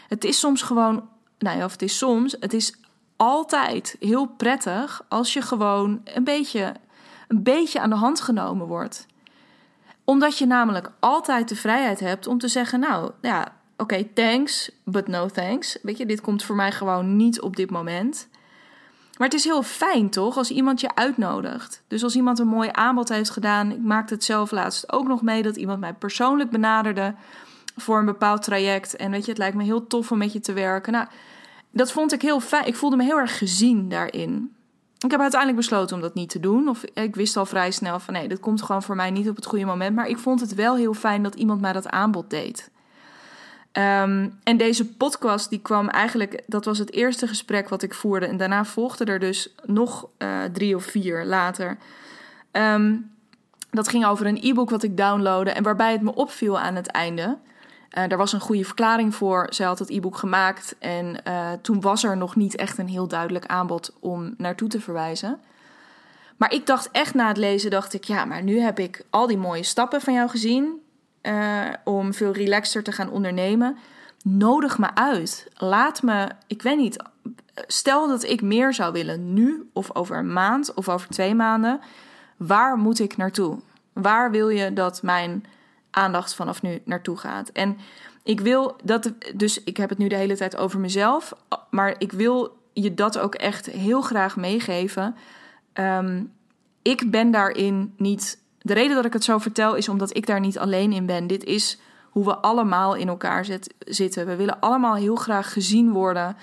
Het 0.07 0.23
is 0.23 0.39
soms 0.39 0.61
gewoon, 0.61 1.09
nou 1.39 1.57
ja, 1.57 1.65
of 1.65 1.71
het 1.71 1.81
is 1.81 1.97
soms, 1.97 2.35
het 2.39 2.53
is 2.53 2.73
altijd 3.15 3.95
heel 3.99 4.25
prettig 4.25 5.05
als 5.07 5.33
je 5.33 5.41
gewoon 5.41 6.01
een 6.03 6.23
beetje 6.23 6.73
een 7.27 7.43
beetje 7.43 7.79
aan 7.79 7.89
de 7.89 7.95
hand 7.95 8.21
genomen 8.21 8.67
wordt. 8.67 9.05
Omdat 10.09 10.37
je 10.37 10.45
namelijk 10.45 10.91
altijd 10.99 11.49
de 11.49 11.55
vrijheid 11.55 11.99
hebt 11.99 12.27
om 12.27 12.37
te 12.37 12.47
zeggen: 12.47 12.79
Nou 12.79 13.11
ja, 13.21 13.53
oké, 13.77 14.03
thanks, 14.03 14.71
but 14.83 15.07
no 15.07 15.27
thanks. 15.27 15.77
Weet 15.81 15.97
je, 15.97 16.05
dit 16.05 16.21
komt 16.21 16.43
voor 16.43 16.55
mij 16.55 16.71
gewoon 16.71 17.15
niet 17.15 17.41
op 17.41 17.55
dit 17.55 17.69
moment. 17.69 18.27
Maar 19.17 19.27
het 19.27 19.37
is 19.37 19.43
heel 19.43 19.63
fijn 19.63 20.09
toch 20.09 20.37
als 20.37 20.51
iemand 20.51 20.81
je 20.81 20.95
uitnodigt. 20.95 21.83
Dus 21.87 22.03
als 22.03 22.15
iemand 22.15 22.39
een 22.39 22.47
mooi 22.47 22.69
aanbod 22.71 23.09
heeft 23.09 23.29
gedaan. 23.29 23.71
Ik 23.71 23.81
maakte 23.81 24.13
het 24.13 24.23
zelf 24.23 24.51
laatst 24.51 24.91
ook 24.91 25.07
nog 25.07 25.21
mee 25.21 25.43
dat 25.43 25.55
iemand 25.55 25.79
mij 25.79 25.93
persoonlijk 25.93 26.49
benaderde 26.49 27.15
voor 27.75 27.99
een 27.99 28.05
bepaald 28.05 28.43
traject. 28.43 28.95
En 28.95 29.11
weet 29.11 29.23
je, 29.23 29.29
het 29.29 29.39
lijkt 29.39 29.55
me 29.55 29.63
heel 29.63 29.87
tof 29.87 30.11
om 30.11 30.17
met 30.17 30.33
je 30.33 30.39
te 30.39 30.53
werken. 30.53 30.93
Nou, 30.93 31.07
dat 31.71 31.91
vond 31.91 32.13
ik 32.13 32.21
heel 32.21 32.39
fijn. 32.39 32.67
Ik 32.67 32.75
voelde 32.75 32.95
me 32.95 33.03
heel 33.03 33.19
erg 33.19 33.37
gezien 33.37 33.89
daarin. 33.89 34.55
Ik 34.99 35.11
heb 35.11 35.19
uiteindelijk 35.19 35.59
besloten 35.59 35.95
om 35.95 36.01
dat 36.01 36.13
niet 36.13 36.29
te 36.29 36.39
doen. 36.39 36.67
Of 36.67 36.83
ik 36.83 37.15
wist 37.15 37.37
al 37.37 37.45
vrij 37.45 37.71
snel 37.71 37.99
van 37.99 38.13
nee, 38.13 38.27
dat 38.27 38.39
komt 38.39 38.61
gewoon 38.61 38.83
voor 38.83 38.95
mij 38.95 39.11
niet 39.11 39.29
op 39.29 39.35
het 39.35 39.45
goede 39.45 39.65
moment. 39.65 39.95
Maar 39.95 40.07
ik 40.07 40.17
vond 40.17 40.39
het 40.39 40.55
wel 40.55 40.75
heel 40.75 40.93
fijn 40.93 41.23
dat 41.23 41.35
iemand 41.35 41.61
mij 41.61 41.73
dat 41.73 41.89
aanbod 41.89 42.29
deed. 42.29 42.69
Ehm, 43.71 44.29
en 44.43 44.57
deze 44.57 44.85
podcast 44.85 45.49
die 45.49 45.59
kwam 45.59 45.89
eigenlijk, 45.89 46.43
dat 46.47 46.65
was 46.65 46.77
het 46.77 46.91
eerste 46.91 47.27
gesprek 47.27 47.69
wat 47.69 47.81
ik 47.81 47.93
voerde. 47.93 48.25
En 48.25 48.37
daarna 48.37 48.65
volgde 48.65 49.05
er 49.05 49.19
dus 49.19 49.55
nog 49.65 50.07
uh, 50.17 50.43
drie 50.43 50.75
of 50.75 50.83
vier 50.83 51.25
later. 51.25 51.77
Ehm, 52.51 52.95
dat 53.71 53.87
ging 53.87 54.05
over 54.05 54.25
een 54.25 54.39
e-book 54.41 54.69
wat 54.69 54.83
ik 54.83 54.97
downloadde 54.97 55.51
en 55.51 55.63
waarbij 55.63 55.91
het 55.91 56.01
me 56.01 56.15
opviel 56.15 56.59
aan 56.59 56.75
het 56.75 56.87
einde. 56.87 57.37
Uh, 57.97 58.11
er 58.11 58.17
was 58.17 58.33
een 58.33 58.39
goede 58.39 58.65
verklaring 58.65 59.15
voor. 59.15 59.47
Zij 59.49 59.65
had 59.65 59.79
het 59.79 59.89
e-book 59.89 60.17
gemaakt 60.17 60.75
en 60.79 61.21
uh, 61.27 61.51
toen 61.61 61.81
was 61.81 62.03
er 62.03 62.17
nog 62.17 62.35
niet 62.35 62.55
echt 62.55 62.77
een 62.77 62.87
heel 62.87 63.07
duidelijk 63.07 63.45
aanbod 63.45 63.93
om 63.99 64.33
naartoe 64.37 64.69
te 64.69 64.81
verwijzen. 64.81 65.39
Maar 66.37 66.53
ik 66.53 66.65
dacht 66.65 66.91
echt 66.91 67.13
na 67.13 67.27
het 67.27 67.37
lezen, 67.37 67.71
dacht 67.71 67.93
ik, 67.93 68.03
ja, 68.03 68.25
maar 68.25 68.43
nu 68.43 68.59
heb 68.59 68.79
ik 68.79 69.05
al 69.09 69.27
die 69.27 69.37
mooie 69.37 69.63
stappen 69.63 70.01
van 70.01 70.13
jou 70.13 70.29
gezien 70.29 70.81
uh, 71.21 71.69
om 71.83 72.13
veel 72.13 72.31
relaxter 72.31 72.83
te 72.83 72.91
gaan 72.91 73.09
ondernemen. 73.09 73.77
Nodig 74.23 74.77
me 74.77 74.95
uit. 74.95 75.47
Laat 75.53 76.01
me, 76.01 76.27
ik 76.47 76.61
weet 76.61 76.77
niet, 76.77 77.03
stel 77.67 78.07
dat 78.07 78.23
ik 78.23 78.41
meer 78.41 78.73
zou 78.73 78.93
willen 78.93 79.33
nu 79.33 79.69
of 79.73 79.95
over 79.95 80.17
een 80.17 80.33
maand 80.33 80.73
of 80.73 80.89
over 80.89 81.09
twee 81.09 81.35
maanden. 81.35 81.79
Waar 82.37 82.77
moet 82.77 82.99
ik 82.99 83.17
naartoe? 83.17 83.59
Waar 83.93 84.31
wil 84.31 84.49
je 84.49 84.73
dat 84.73 85.01
mijn 85.03 85.45
aandacht 85.91 86.35
vanaf 86.35 86.61
nu 86.61 86.81
naartoe 86.85 87.17
gaat? 87.17 87.49
En 87.49 87.77
ik 88.23 88.39
wil 88.39 88.75
dat, 88.83 89.11
dus 89.35 89.63
ik 89.63 89.77
heb 89.77 89.89
het 89.89 89.97
nu 89.97 90.07
de 90.07 90.15
hele 90.15 90.37
tijd 90.37 90.57
over 90.57 90.79
mezelf, 90.79 91.33
maar 91.69 91.95
ik 91.97 92.11
wil 92.11 92.57
je 92.73 92.93
dat 92.93 93.17
ook 93.17 93.35
echt 93.35 93.65
heel 93.65 94.01
graag 94.01 94.35
meegeven. 94.35 95.15
Um, 95.73 96.33
ik 96.81 97.11
ben 97.11 97.31
daarin 97.31 97.93
niet 97.97 98.41
de 98.61 98.73
reden 98.73 98.95
dat 98.95 99.05
ik 99.05 99.13
het 99.13 99.23
zo 99.23 99.37
vertel 99.37 99.75
is 99.75 99.89
omdat 99.89 100.17
ik 100.17 100.25
daar 100.25 100.39
niet 100.39 100.59
alleen 100.59 100.91
in 100.91 101.05
ben. 101.05 101.27
Dit 101.27 101.43
is 101.43 101.79
hoe 102.09 102.25
we 102.25 102.35
allemaal 102.35 102.95
in 102.95 103.07
elkaar 103.07 103.45
zit, 103.45 103.73
zitten. 103.79 104.25
We 104.25 104.35
willen 104.35 104.59
allemaal 104.59 104.95
heel 104.95 105.15
graag 105.15 105.53
gezien 105.53 105.91
worden. 105.91 106.35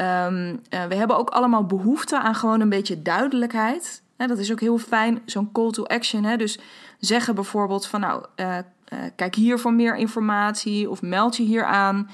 Um, 0.00 0.48
uh, 0.48 0.84
we 0.84 0.94
hebben 0.94 1.16
ook 1.18 1.30
allemaal 1.30 1.66
behoefte 1.66 2.20
aan 2.20 2.34
gewoon 2.34 2.60
een 2.60 2.68
beetje 2.68 3.02
duidelijkheid. 3.02 4.02
Hè, 4.16 4.26
dat 4.26 4.38
is 4.38 4.52
ook 4.52 4.60
heel 4.60 4.78
fijn, 4.78 5.22
zo'n 5.24 5.52
call 5.52 5.70
to 5.70 5.84
action. 5.84 6.36
Dus 6.38 6.58
zeggen 6.98 7.34
bijvoorbeeld 7.34 7.86
van 7.86 8.00
nou, 8.00 8.24
uh, 8.36 8.58
uh, 8.92 8.98
kijk 9.16 9.34
hier 9.34 9.58
voor 9.58 9.72
meer 9.72 9.96
informatie 9.96 10.90
of 10.90 11.02
meld 11.02 11.36
je 11.36 11.42
hier 11.42 11.64
aan. 11.64 12.10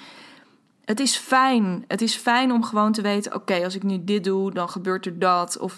Het 0.85 1.01
is 1.01 1.17
fijn. 1.17 1.85
Het 1.87 2.03
is 2.03 2.15
fijn 2.15 2.53
om 2.53 2.65
gewoon 2.65 2.93
te 2.93 3.03
weten: 3.03 3.35
oké, 3.35 3.65
als 3.65 3.75
ik 3.75 3.83
nu 3.83 4.05
dit 4.05 4.25
doe, 4.25 4.53
dan 4.53 4.69
gebeurt 4.69 5.07
er 5.07 5.19
dat. 5.19 5.59
Of 5.59 5.75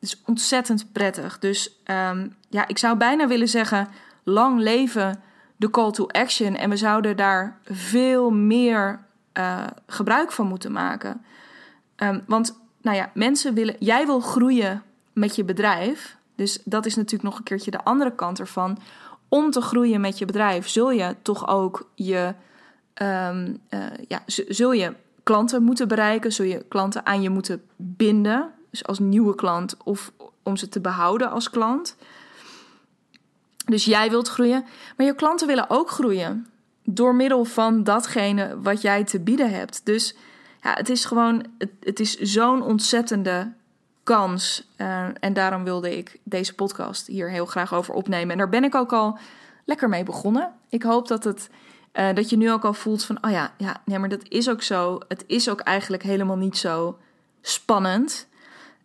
het 0.00 0.08
is 0.08 0.22
ontzettend 0.26 0.92
prettig. 0.92 1.38
Dus 1.38 1.80
um, 2.10 2.34
ja, 2.48 2.68
ik 2.68 2.78
zou 2.78 2.96
bijna 2.96 3.26
willen 3.26 3.48
zeggen: 3.48 3.88
lang 4.22 4.60
leven 4.60 5.22
de 5.56 5.70
call 5.70 5.90
to 5.90 6.06
action. 6.06 6.56
En 6.56 6.70
we 6.70 6.76
zouden 6.76 7.16
daar 7.16 7.58
veel 7.64 8.30
meer 8.30 9.06
uh, 9.38 9.64
gebruik 9.86 10.32
van 10.32 10.46
moeten 10.46 10.72
maken. 10.72 11.24
Um, 11.96 12.22
want, 12.26 12.60
nou 12.82 12.96
ja, 12.96 13.10
mensen 13.14 13.54
willen. 13.54 13.76
Jij 13.78 14.06
wil 14.06 14.20
groeien 14.20 14.82
met 15.12 15.36
je 15.36 15.44
bedrijf. 15.44 16.16
Dus 16.34 16.58
dat 16.64 16.86
is 16.86 16.96
natuurlijk 16.96 17.22
nog 17.22 17.38
een 17.38 17.44
keertje 17.44 17.70
de 17.70 17.84
andere 17.84 18.14
kant 18.14 18.40
ervan. 18.40 18.78
Om 19.28 19.50
te 19.50 19.60
groeien 19.60 20.00
met 20.00 20.18
je 20.18 20.24
bedrijf 20.24 20.68
zul 20.68 20.90
je 20.90 21.16
toch 21.22 21.48
ook 21.48 21.90
je. 21.94 22.34
Um, 23.02 23.58
uh, 23.70 23.86
ja, 24.08 24.22
zul 24.26 24.72
je 24.72 24.94
klanten 25.22 25.62
moeten 25.62 25.88
bereiken, 25.88 26.32
zul 26.32 26.44
je 26.44 26.64
klanten 26.68 27.06
aan 27.06 27.22
je 27.22 27.30
moeten 27.30 27.62
binden 27.76 28.52
dus 28.70 28.84
als 28.86 28.98
nieuwe 28.98 29.34
klant 29.34 29.76
of 29.84 30.12
om 30.42 30.56
ze 30.56 30.68
te 30.68 30.80
behouden 30.80 31.30
als 31.30 31.50
klant. 31.50 31.96
Dus 33.64 33.84
jij 33.84 34.10
wilt 34.10 34.28
groeien, 34.28 34.64
maar 34.96 35.06
je 35.06 35.14
klanten 35.14 35.46
willen 35.46 35.70
ook 35.70 35.90
groeien 35.90 36.46
door 36.84 37.14
middel 37.14 37.44
van 37.44 37.84
datgene 37.84 38.60
wat 38.62 38.82
jij 38.82 39.04
te 39.04 39.20
bieden 39.20 39.50
hebt. 39.50 39.80
Dus 39.84 40.16
ja, 40.62 40.74
het 40.74 40.88
is 40.88 41.04
gewoon, 41.04 41.44
het 41.80 42.00
is 42.00 42.16
zo'n 42.16 42.62
ontzettende 42.62 43.52
kans. 44.08 44.68
Uh, 44.76 45.04
en 45.20 45.32
daarom 45.32 45.64
wilde 45.64 45.96
ik 45.96 46.18
deze 46.22 46.54
podcast 46.54 47.06
hier 47.06 47.30
heel 47.30 47.46
graag 47.46 47.74
over 47.74 47.94
opnemen. 47.94 48.30
En 48.30 48.38
daar 48.38 48.48
ben 48.48 48.64
ik 48.64 48.74
ook 48.74 48.92
al 48.92 49.18
lekker 49.64 49.88
mee 49.88 50.02
begonnen. 50.02 50.52
Ik 50.68 50.82
hoop 50.82 51.08
dat 51.08 51.24
het. 51.24 51.50
Uh, 51.92 52.14
dat 52.14 52.30
je 52.30 52.36
nu 52.36 52.52
ook 52.52 52.64
al 52.64 52.74
voelt 52.74 53.04
van, 53.04 53.18
oh 53.24 53.30
ja, 53.30 53.52
ja, 53.56 53.80
nee, 53.84 53.98
maar 53.98 54.08
dat 54.08 54.28
is 54.28 54.50
ook 54.50 54.62
zo. 54.62 55.00
Het 55.08 55.24
is 55.26 55.48
ook 55.48 55.60
eigenlijk 55.60 56.02
helemaal 56.02 56.36
niet 56.36 56.56
zo 56.56 56.98
spannend. 57.40 58.28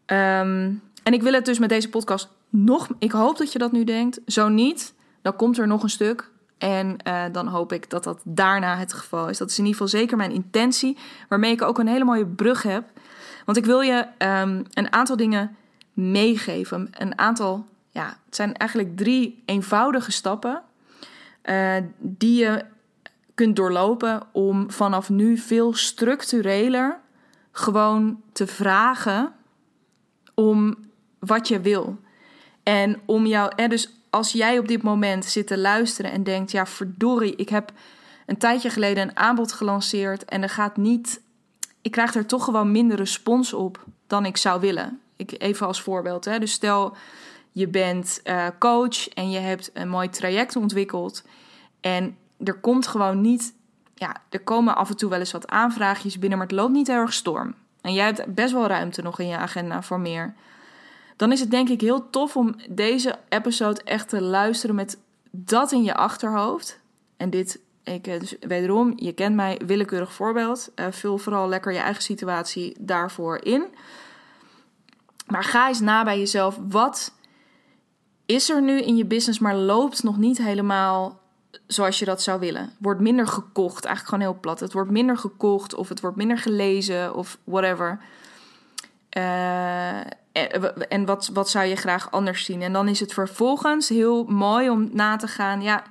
Um, 0.06 0.82
en 1.03 1.13
ik 1.13 1.22
wil 1.22 1.34
het 1.34 1.46
dus 1.46 1.60
met 1.60 1.70
deze 1.70 1.89
podcast 1.89 2.30
nog. 2.50 2.88
Ik 3.00 3.12
hoop 3.12 3.38
dat 3.38 3.51
je 3.51 3.60
dat 3.60 3.72
nu 3.72 3.84
denkt. 3.84 4.20
Zo 4.25 4.48
niet, 4.48 4.94
dan 5.22 5.36
komt 5.36 5.58
er 5.58 5.68
nog 5.68 5.84
een 5.84 5.89
stuk. 5.89 6.32
En 6.58 6.98
uh, 7.08 7.24
dan 7.32 7.48
hoop 7.48 7.72
ik 7.72 7.89
dat 7.89 8.03
dat 8.03 8.22
daarna 8.24 8.77
het 8.77 8.94
geval 8.94 9.30
is. 9.30 9.38
Dat 9.38 9.50
is 9.50 9.58
in 9.58 9.65
ieder 9.65 9.82
geval 9.82 10.00
zeker 10.00 10.18
mijn 10.18 10.32
intentie. 10.32 10.98
Waarmee 11.30 11.51
ik 11.51 11.62
ook 11.62 11.80
een 11.80 11.88
hele 11.88 12.06
mooie 12.06 12.25
brug 12.25 12.63
heb. 12.63 12.84
Want 13.46 13.58
ik 13.58 13.66
wil 13.66 13.82
je 13.82 14.08
um, 14.18 14.66
een 14.74 14.94
aantal 14.94 15.16
dingen 15.16 15.56
meegeven. 15.94 16.90
Een 16.92 17.18
aantal, 17.18 17.68
ja, 17.90 18.18
het 18.26 18.36
zijn 18.36 18.54
eigenlijk 18.54 18.98
drie 18.98 19.44
eenvoudige 19.46 20.12
stappen. 20.12 20.62
Uh, 21.44 21.76
die 21.98 22.40
je 22.40 22.66
kunt 23.34 23.56
doorlopen 23.56 24.22
om 24.32 24.72
vanaf 24.72 25.10
nu 25.10 25.38
veel 25.38 25.74
structureler 25.74 27.00
gewoon 27.52 28.22
te 28.32 28.48
vragen 28.48 29.34
om 30.34 30.78
wat 31.20 31.48
je 31.48 31.60
wil. 31.60 32.00
En 32.64 33.02
om 33.06 33.26
jou, 33.26 33.52
hè, 33.56 33.68
dus 33.68 33.90
als 34.10 34.32
jij 34.32 34.60
op 34.60 34.68
dit 34.68 34.82
moment 34.82 35.26
zit 35.26 35.48
te 35.48 35.58
luisteren 35.58 36.12
en 36.12 36.24
denkt: 36.24 36.52
ja, 36.52 36.66
verdorie, 36.66 37.36
ik 37.36 37.50
heb 37.50 37.72
een 38.26 38.38
tijdje 38.38 38.70
geleden 38.70 39.04
een 39.04 39.18
aanbod 39.18 39.54
gelanceerd 39.54 40.26
en 40.26 40.42
er 40.42 40.50
gaat 40.50 40.78
niet, 40.78 41.22
ik 41.84 41.92
krijg 41.92 42.16
er 42.16 42.25
toch 42.25 42.44
gewoon 42.44 42.72
minder 42.72 42.98
respons 42.98 43.54
op 43.54 43.86
dan 44.08 44.25
ik 44.25 44.38
zou 44.38 44.60
willen. 44.60 45.00
Ik, 45.16 45.42
even 45.42 45.68
als 45.68 45.82
voorbeeld, 45.82 46.25
hè. 46.25 46.40
dus 46.40 46.52
stel 46.52 46.96
je 47.52 47.68
bent 47.68 48.22
uh, 48.24 48.48
coach 48.60 49.10
en 49.10 49.30
je 49.30 49.40
hebt 49.40 49.72
een 49.74 49.90
mooi 49.90 50.10
traject 50.10 50.56
ontwikkeld 50.56 51.24
en 51.82 52.18
er 52.44 52.60
komt 52.60 52.88
gewoon 52.88 53.22
niet, 53.22 53.54
ja, 53.96 54.16
er 54.30 54.40
komen 54.40 54.75
af 54.75 54.90
en 54.90 54.98
toe 54.98 55.10
wel 55.10 55.20
eens 55.20 55.32
wat 55.32 55.48
aanvraagjes 55.48 56.20
binnen, 56.20 56.38
maar 56.38 56.48
het 56.48 56.56
loopt 56.56 56.74
niet 56.74 56.90
erg 56.90 57.13
storm 57.13 57.56
en 57.82 57.94
jij 57.94 58.06
hebt 58.06 58.34
best 58.34 58.54
wel 58.54 58.68
ruimte 58.68 59.02
nog 59.02 59.20
in 59.20 59.28
je 59.28 59.38
agenda 59.38 59.82
voor 59.82 60.00
meer, 60.00 60.34
dan 61.16 61.32
is 61.32 61.40
het 61.40 61.52
denk 61.52 61.70
ik 61.70 61.82
heel 61.82 62.10
tof 62.10 62.36
om 62.36 62.56
deze 62.70 63.16
episode 63.30 63.82
echt 63.84 64.10
te 64.10 64.22
luisteren 64.22 64.75
met 64.75 64.98
dat 65.32 65.72
in 65.72 65.84
je 65.84 65.96
achterhoofd. 65.96 66.80
En 67.18 67.30
dit, 67.30 67.60
ik, 67.84 68.08
eh, 68.08 68.20
dus 68.20 68.36
wederom, 68.40 68.94
je 68.96 69.13
kent 69.13 69.36
mij, 69.36 69.62
willekeurig 69.66 70.13
voorbeeld. 70.13 70.72
Uh, 70.75 70.86
vul 70.90 71.18
vooral 71.18 71.48
lekker 71.48 71.74
je 71.74 71.80
eigen 71.80 72.04
situatie 72.04 72.75
daarvoor 72.80 73.40
in. 73.44 73.66
Maar 75.28 75.44
ga 75.44 75.68
eens 75.68 75.80
na 75.80 76.04
bij 76.04 76.20
jezelf. 76.20 76.60
Wat 76.68 77.13
is 78.25 78.50
er 78.50 78.62
nu 78.62 78.82
in 78.82 78.96
je 78.96 79.06
business, 79.06 79.40
maar 79.40 79.56
loopt 79.56 80.04
nog 80.04 80.18
niet 80.18 80.38
helemaal 80.38 81.22
zoals 81.68 82.00
je 82.00 82.06
dat 82.06 82.22
zou 82.22 82.40
willen. 82.40 82.74
Wordt 82.80 83.02
minder 83.02 83.28
gekocht, 83.28 83.86
eigenlijk 83.86 84.16
gewoon 84.16 84.34
heel 84.34 84.42
plat. 84.42 84.60
Het 84.60 84.74
wordt 84.74 84.92
minder 84.92 85.18
gekocht 85.18 85.74
of 85.74 85.90
het 85.90 86.02
wordt 86.02 86.18
minder 86.18 86.38
gelezen 86.38 87.16
of 87.16 87.38
whatever. 87.44 88.00
Uh, 89.18 90.00
en 90.90 91.06
wat, 91.06 91.30
wat 91.34 91.50
zou 91.50 91.66
je 91.66 91.75
graag 91.75 92.12
anders 92.12 92.46
zien? 92.46 92.62
En 92.62 92.74
dan 92.74 92.88
is 92.88 93.00
het 93.00 93.13
vervolgens 93.13 93.90
heel 93.90 94.24
mooi 94.24 94.70
om 94.70 94.90
na 94.92 95.16
te 95.16 95.28
gaan. 95.28 95.62
Ja, 95.62 95.84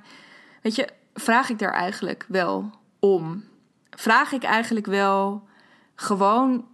weet 0.61 0.75
je, 0.75 0.89
vraag 1.13 1.49
ik 1.49 1.59
daar 1.59 1.73
eigenlijk 1.73 2.25
wel 2.27 2.71
om? 2.99 3.43
Vraag 3.89 4.31
ik 4.31 4.43
eigenlijk 4.43 4.85
wel 4.85 5.47
gewoon 5.95 6.67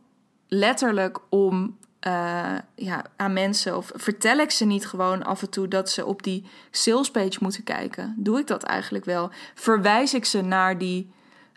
letterlijk 0.48 1.20
om 1.30 1.78
uh, 2.08 2.56
ja, 2.76 3.06
aan 3.16 3.34
mensen? 3.34 3.78
Of 3.78 3.92
vertel 3.96 4.38
ik 4.38 4.52
ze 4.52 4.66
niet 4.66 4.88
gewoon 4.88 5.24
af 5.24 5.42
en 5.42 5.50
toe 5.50 5.68
dat 5.68 5.90
ze 5.90 6.06
op 6.06 6.24
die 6.24 6.46
salespage 6.72 7.38
moeten 7.40 7.64
kijken? 7.64 8.16
Doe 8.18 8.40
ik 8.40 8.48
dat 8.48 8.64
eigenlijk 8.64 9.06
wel? 9.06 9.32
Verwijs 9.54 10.14
ik 10.14 10.26
ze 10.26 10.42
naar 10.42 10.78
die, 10.78 11.12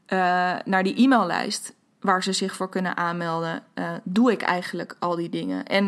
uh, 0.08 0.18
naar 0.64 0.82
die 0.82 1.02
e-maillijst 1.02 1.74
waar 2.00 2.22
ze 2.22 2.32
zich 2.32 2.54
voor 2.54 2.68
kunnen 2.68 2.96
aanmelden? 2.96 3.62
Uh, 3.74 3.90
doe 4.04 4.32
ik 4.32 4.42
eigenlijk 4.42 4.96
al 4.98 5.16
die 5.16 5.28
dingen? 5.28 5.64
En 5.64 5.84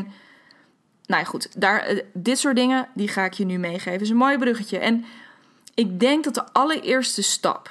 nou 1.07 1.21
ja, 1.21 1.25
goed, 1.25 1.61
daar, 1.61 2.01
dit 2.13 2.39
soort 2.39 2.57
dingen 2.57 2.89
die 2.95 3.09
ga 3.09 3.25
ik 3.25 3.33
je 3.33 3.45
nu 3.45 3.59
meegeven. 3.59 4.01
is 4.01 4.11
een 4.11 4.17
mooi 4.17 4.39
bruggetje. 4.39 4.79
En 4.79 5.05
ik 5.75 6.01
denk 6.01 6.25
dat 6.25 6.35
de 6.35 6.53
allereerste 6.53 7.23
stap. 7.23 7.71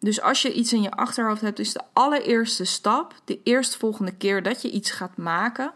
Dus 0.00 0.20
als 0.20 0.42
je 0.42 0.52
iets 0.52 0.72
in 0.72 0.82
je 0.82 0.90
achterhoofd 0.90 1.40
hebt, 1.40 1.58
is 1.58 1.72
de 1.72 1.82
allereerste 1.92 2.64
stap, 2.64 3.14
de 3.24 3.40
eerstvolgende 3.42 4.12
keer 4.12 4.42
dat 4.42 4.62
je 4.62 4.70
iets 4.70 4.90
gaat 4.90 5.16
maken. 5.16 5.72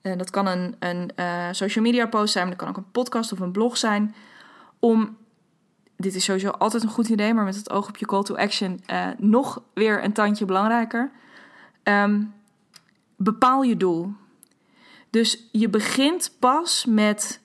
En 0.00 0.18
dat 0.18 0.30
kan 0.30 0.46
een, 0.46 0.76
een 0.78 1.10
uh, 1.16 1.48
social 1.50 1.84
media 1.84 2.06
post 2.06 2.32
zijn, 2.32 2.46
maar 2.46 2.56
dat 2.56 2.66
kan 2.66 2.74
ook 2.76 2.84
een 2.84 2.90
podcast 2.92 3.32
of 3.32 3.40
een 3.40 3.52
blog 3.52 3.76
zijn. 3.76 4.14
Om, 4.78 5.16
dit 5.96 6.14
is 6.14 6.24
sowieso 6.24 6.48
altijd 6.48 6.82
een 6.82 6.88
goed 6.88 7.08
idee, 7.08 7.34
maar 7.34 7.44
met 7.44 7.56
het 7.56 7.70
oog 7.70 7.88
op 7.88 7.96
je 7.96 8.06
call 8.06 8.22
to 8.22 8.34
action 8.34 8.82
uh, 8.86 9.06
nog 9.18 9.62
weer 9.74 10.04
een 10.04 10.12
tandje 10.12 10.44
belangrijker. 10.44 11.10
Um, 11.82 12.34
bepaal 13.16 13.62
je 13.62 13.76
doel. 13.76 14.12
Dus 15.10 15.48
je 15.52 15.68
begint 15.68 16.32
pas 16.38 16.84
met 16.84 17.40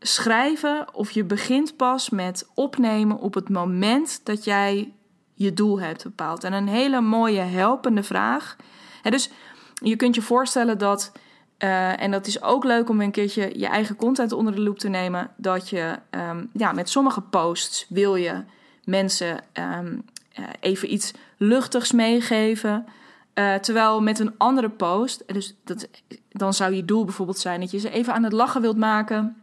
schrijven 0.00 0.94
of 0.94 1.10
je 1.10 1.24
begint 1.24 1.76
pas 1.76 2.10
met 2.10 2.48
opnemen 2.54 3.18
op 3.18 3.34
het 3.34 3.48
moment 3.48 4.20
dat 4.24 4.44
jij 4.44 4.92
je 5.34 5.54
doel 5.54 5.80
hebt 5.80 6.02
bepaald. 6.02 6.44
En 6.44 6.52
een 6.52 6.68
hele 6.68 7.00
mooie 7.00 7.40
helpende 7.40 8.02
vraag. 8.02 8.56
Dus 9.02 9.30
je 9.74 9.96
kunt 9.96 10.14
je 10.14 10.22
voorstellen 10.22 10.78
dat, 10.78 11.12
uh, 11.58 12.02
en 12.02 12.10
dat 12.10 12.26
is 12.26 12.42
ook 12.42 12.64
leuk 12.64 12.88
om 12.88 13.00
een 13.00 13.10
keertje 13.10 13.58
je 13.58 13.66
eigen 13.66 13.96
content 13.96 14.32
onder 14.32 14.54
de 14.54 14.60
loep 14.60 14.78
te 14.78 14.88
nemen, 14.88 15.30
dat 15.36 15.68
je 15.68 15.98
um, 16.10 16.50
ja, 16.52 16.72
met 16.72 16.88
sommige 16.88 17.20
posts 17.20 17.86
wil 17.88 18.16
je 18.16 18.44
mensen 18.84 19.40
um, 19.52 20.04
uh, 20.38 20.46
even 20.60 20.92
iets 20.92 21.12
luchtigs 21.36 21.92
meegeven. 21.92 22.86
Uh, 23.34 23.54
terwijl 23.54 24.02
met 24.02 24.18
een 24.18 24.34
andere 24.38 24.68
post, 24.68 25.22
dus 25.26 25.54
dat, 25.64 25.88
dan 26.30 26.54
zou 26.54 26.74
je 26.74 26.84
doel 26.84 27.04
bijvoorbeeld 27.04 27.38
zijn 27.38 27.60
dat 27.60 27.70
je 27.70 27.78
ze 27.78 27.90
even 27.90 28.14
aan 28.14 28.24
het 28.24 28.32
lachen 28.32 28.60
wilt 28.60 28.76
maken. 28.76 29.36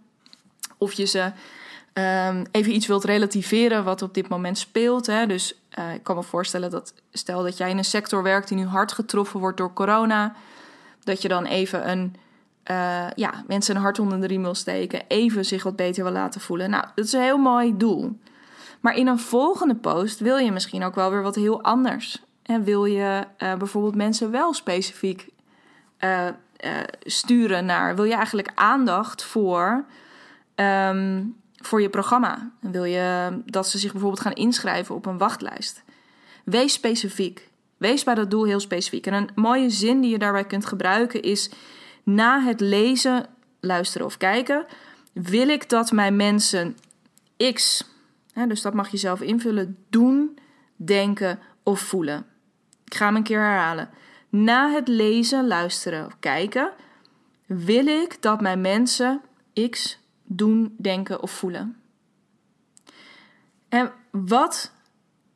Of 0.77 0.93
je 0.93 1.05
ze 1.05 1.31
um, 2.29 2.45
even 2.51 2.73
iets 2.73 2.87
wilt 2.87 3.03
relativeren 3.03 3.83
wat 3.83 4.01
op 4.01 4.13
dit 4.13 4.27
moment 4.27 4.57
speelt. 4.57 5.05
Hè. 5.05 5.27
Dus 5.27 5.59
uh, 5.79 5.93
ik 5.93 6.03
kan 6.03 6.15
me 6.15 6.23
voorstellen 6.23 6.69
dat, 6.69 6.93
stel 7.11 7.43
dat 7.43 7.57
jij 7.57 7.69
in 7.69 7.77
een 7.77 7.85
sector 7.85 8.23
werkt 8.23 8.47
die 8.47 8.57
nu 8.57 8.65
hard 8.65 8.91
getroffen 8.91 9.39
wordt 9.39 9.57
door 9.57 9.73
corona, 9.73 10.35
dat 11.03 11.21
je 11.21 11.27
dan 11.27 11.45
even 11.45 11.89
een, 11.89 12.15
uh, 12.71 13.09
ja, 13.15 13.43
mensen 13.47 13.75
een 13.75 13.81
hart 13.81 13.99
onder 13.99 14.21
de 14.21 14.27
riem 14.27 14.41
wil 14.41 14.55
steken, 14.55 15.01
even 15.07 15.45
zich 15.45 15.63
wat 15.63 15.75
beter 15.75 16.03
wil 16.03 16.13
laten 16.13 16.41
voelen. 16.41 16.69
Nou, 16.69 16.85
dat 16.95 17.05
is 17.05 17.13
een 17.13 17.21
heel 17.21 17.37
mooi 17.37 17.77
doel. 17.77 18.19
Maar 18.79 18.95
in 18.95 19.07
een 19.07 19.19
volgende 19.19 19.75
post 19.75 20.19
wil 20.19 20.37
je 20.37 20.51
misschien 20.51 20.83
ook 20.83 20.95
wel 20.95 21.09
weer 21.09 21.21
wat 21.21 21.35
heel 21.35 21.63
anders. 21.63 22.21
En 22.43 22.63
wil 22.63 22.85
je 22.85 23.23
uh, 23.37 23.55
bijvoorbeeld 23.55 23.95
mensen 23.95 24.31
wel 24.31 24.53
specifiek 24.53 25.33
sturen 27.03 27.65
naar, 27.65 27.95
wil 27.95 28.03
je 28.03 28.15
eigenlijk 28.15 28.51
aandacht 28.55 29.23
voor, 29.23 29.85
um, 30.55 31.35
voor 31.55 31.81
je 31.81 31.89
programma? 31.89 32.51
Wil 32.59 32.83
je 32.83 33.37
dat 33.45 33.67
ze 33.67 33.77
zich 33.77 33.91
bijvoorbeeld 33.91 34.21
gaan 34.21 34.33
inschrijven 34.33 34.95
op 34.95 35.05
een 35.05 35.17
wachtlijst? 35.17 35.83
Wees 36.43 36.73
specifiek. 36.73 37.49
Wees 37.77 38.03
bij 38.03 38.15
dat 38.15 38.31
doel 38.31 38.45
heel 38.45 38.59
specifiek. 38.59 39.07
En 39.07 39.13
een 39.13 39.29
mooie 39.35 39.69
zin 39.69 40.01
die 40.01 40.11
je 40.11 40.17
daarbij 40.17 40.45
kunt 40.45 40.65
gebruiken 40.65 41.21
is: 41.21 41.49
na 42.03 42.41
het 42.41 42.59
lezen, 42.59 43.25
luisteren 43.59 44.07
of 44.07 44.17
kijken, 44.17 44.65
wil 45.13 45.49
ik 45.49 45.69
dat 45.69 45.91
mijn 45.91 46.15
mensen 46.15 46.75
X, 47.53 47.85
hè, 48.33 48.47
dus 48.47 48.61
dat 48.61 48.73
mag 48.73 48.89
je 48.89 48.97
zelf 48.97 49.21
invullen, 49.21 49.77
doen, 49.89 50.37
denken 50.75 51.39
of 51.63 51.79
voelen. 51.79 52.25
Ik 52.85 52.95
ga 52.95 53.05
hem 53.05 53.15
een 53.15 53.23
keer 53.23 53.41
herhalen. 53.41 53.89
Na 54.29 54.71
het 54.71 54.87
lezen, 54.87 55.47
luisteren 55.47 56.05
of 56.05 56.15
kijken, 56.19 56.71
wil 57.45 57.87
ik 57.87 58.21
dat 58.21 58.41
mijn 58.41 58.61
mensen 58.61 59.21
X 59.69 59.99
doen, 60.25 60.75
denken 60.77 61.21
of 61.21 61.31
voelen. 61.31 61.75
En 63.69 63.91
wat 64.11 64.71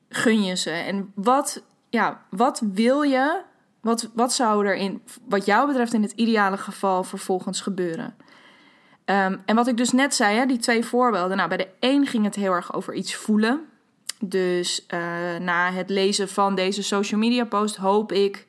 gun 0.10 0.44
je 0.44 0.56
ze? 0.56 0.72
En 0.72 1.12
wat, 1.16 1.64
ja, 1.90 2.26
wat 2.30 2.62
wil 2.74 3.02
je? 3.02 3.42
Wat, 3.82 4.10
wat 4.14 4.34
zou 4.34 4.66
er 4.66 4.76
in, 4.76 5.02
wat 5.28 5.46
jou 5.46 5.68
betreft, 5.68 5.94
in 5.94 6.02
het 6.02 6.12
ideale 6.12 6.58
geval 6.58 7.04
vervolgens 7.04 7.62
gebeuren? 7.62 8.16
Um, 9.06 9.42
en 9.46 9.56
wat 9.56 9.68
ik 9.68 9.78
dus 9.78 9.92
net 9.92 10.16
zei, 10.16 10.38
hè, 10.38 10.46
die 10.46 10.58
twee 10.58 10.86
voorbeelden. 10.86 11.38
Nou, 11.38 11.50
bij 11.50 11.58
de 11.58 11.70
een 11.80 12.06
ging 12.06 12.24
het 12.24 12.36
heel 12.36 12.52
erg 12.52 12.74
over 12.74 12.94
iets 12.94 13.16
voelen. 13.16 13.66
Dus 14.20 14.86
uh, 14.94 15.00
na 15.40 15.72
het 15.72 15.90
lezen 15.90 16.30
van 16.30 16.56
deze 16.56 16.84
social 16.84 17.20
media 17.20 17.46
post 17.46 17.76
hoop 17.76 18.12
ik 18.12 18.46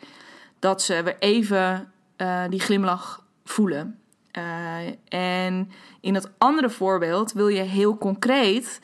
dat 0.59 0.83
ze 0.83 1.03
weer 1.03 1.17
even 1.19 1.93
uh, 2.17 2.45
die 2.49 2.61
glimlach 2.61 3.25
voelen. 3.45 4.00
Uh, 4.39 4.79
en 5.09 5.71
in 6.01 6.15
het 6.15 6.31
andere 6.39 6.71
voorbeeld 6.71 7.33
wil 7.33 7.49
je 7.49 7.63
heel 7.63 7.99
concreet, 7.99 8.81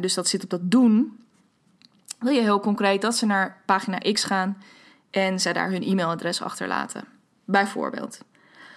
dus 0.00 0.14
dat 0.14 0.28
zit 0.28 0.44
op 0.44 0.50
dat 0.50 0.70
doen, 0.70 1.18
wil 2.18 2.32
je 2.32 2.40
heel 2.40 2.60
concreet 2.60 3.02
dat 3.02 3.16
ze 3.16 3.26
naar 3.26 3.62
pagina 3.66 3.98
X 3.98 4.24
gaan 4.24 4.62
en 5.10 5.40
ze 5.40 5.52
daar 5.52 5.70
hun 5.70 5.82
e-mailadres 5.82 6.42
achterlaten. 6.42 7.04
Bijvoorbeeld. 7.44 8.20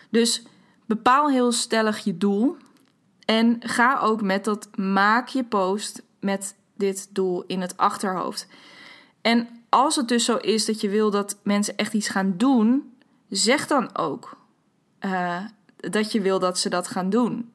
Dus 0.09 0.43
bepaal 0.85 1.29
heel 1.29 1.51
stellig 1.51 1.97
je 1.99 2.17
doel 2.17 2.57
en 3.25 3.55
ga 3.59 3.99
ook 3.99 4.21
met 4.21 4.45
dat 4.45 4.77
maak 4.77 5.27
je 5.27 5.43
post 5.43 6.01
met 6.19 6.55
dit 6.75 7.07
doel 7.11 7.43
in 7.43 7.61
het 7.61 7.77
achterhoofd. 7.77 8.47
En 9.21 9.47
als 9.69 9.95
het 9.95 10.07
dus 10.07 10.25
zo 10.25 10.35
is 10.35 10.65
dat 10.65 10.81
je 10.81 10.89
wil 10.89 11.11
dat 11.11 11.37
mensen 11.43 11.77
echt 11.77 11.93
iets 11.93 12.09
gaan 12.09 12.33
doen, 12.37 12.93
zeg 13.29 13.67
dan 13.67 13.97
ook 13.97 14.37
uh, 15.01 15.39
dat 15.77 16.11
je 16.11 16.21
wil 16.21 16.39
dat 16.39 16.59
ze 16.59 16.69
dat 16.69 16.87
gaan 16.87 17.09
doen. 17.09 17.51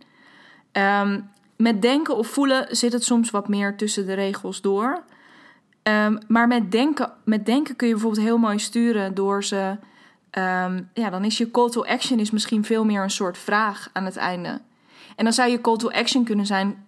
Um, 0.73 1.31
met 1.57 1.83
denken 1.83 2.17
of 2.17 2.27
voelen 2.27 2.77
zit 2.77 2.93
het 2.93 3.05
soms 3.05 3.31
wat 3.31 3.49
meer 3.49 3.77
tussen 3.77 4.07
de 4.07 4.15
regels 4.15 4.61
door. 4.61 5.03
Um, 5.83 6.19
maar 6.29 6.49
met 6.49 6.71
denken, 6.71 7.13
met 7.25 7.47
denken 7.47 7.77
kun 7.77 7.87
je 7.87 7.93
bijvoorbeeld 7.93 8.25
heel 8.25 8.39
mooi 8.39 8.59
sturen 8.59 9.15
door 9.15 9.45
ze. 9.45 9.77
Um, 10.39 10.91
ja, 10.95 11.11
dan 11.11 11.25
is 11.25 11.39
je 11.39 11.51
call 11.51 11.71
to 11.71 11.85
action 11.85 12.19
is 12.19 12.31
misschien 12.31 12.65
veel 12.65 12.85
meer 12.85 13.03
een 13.03 13.11
soort 13.11 13.39
vraag 13.39 13.91
aan 13.93 14.05
het 14.05 14.17
einde. 14.17 14.61
En 15.17 15.25
dan 15.25 15.33
zou 15.33 15.51
je 15.51 15.61
call 15.61 15.77
to 15.77 15.91
action 15.91 16.25
kunnen 16.25 16.47
zijn: 16.47 16.87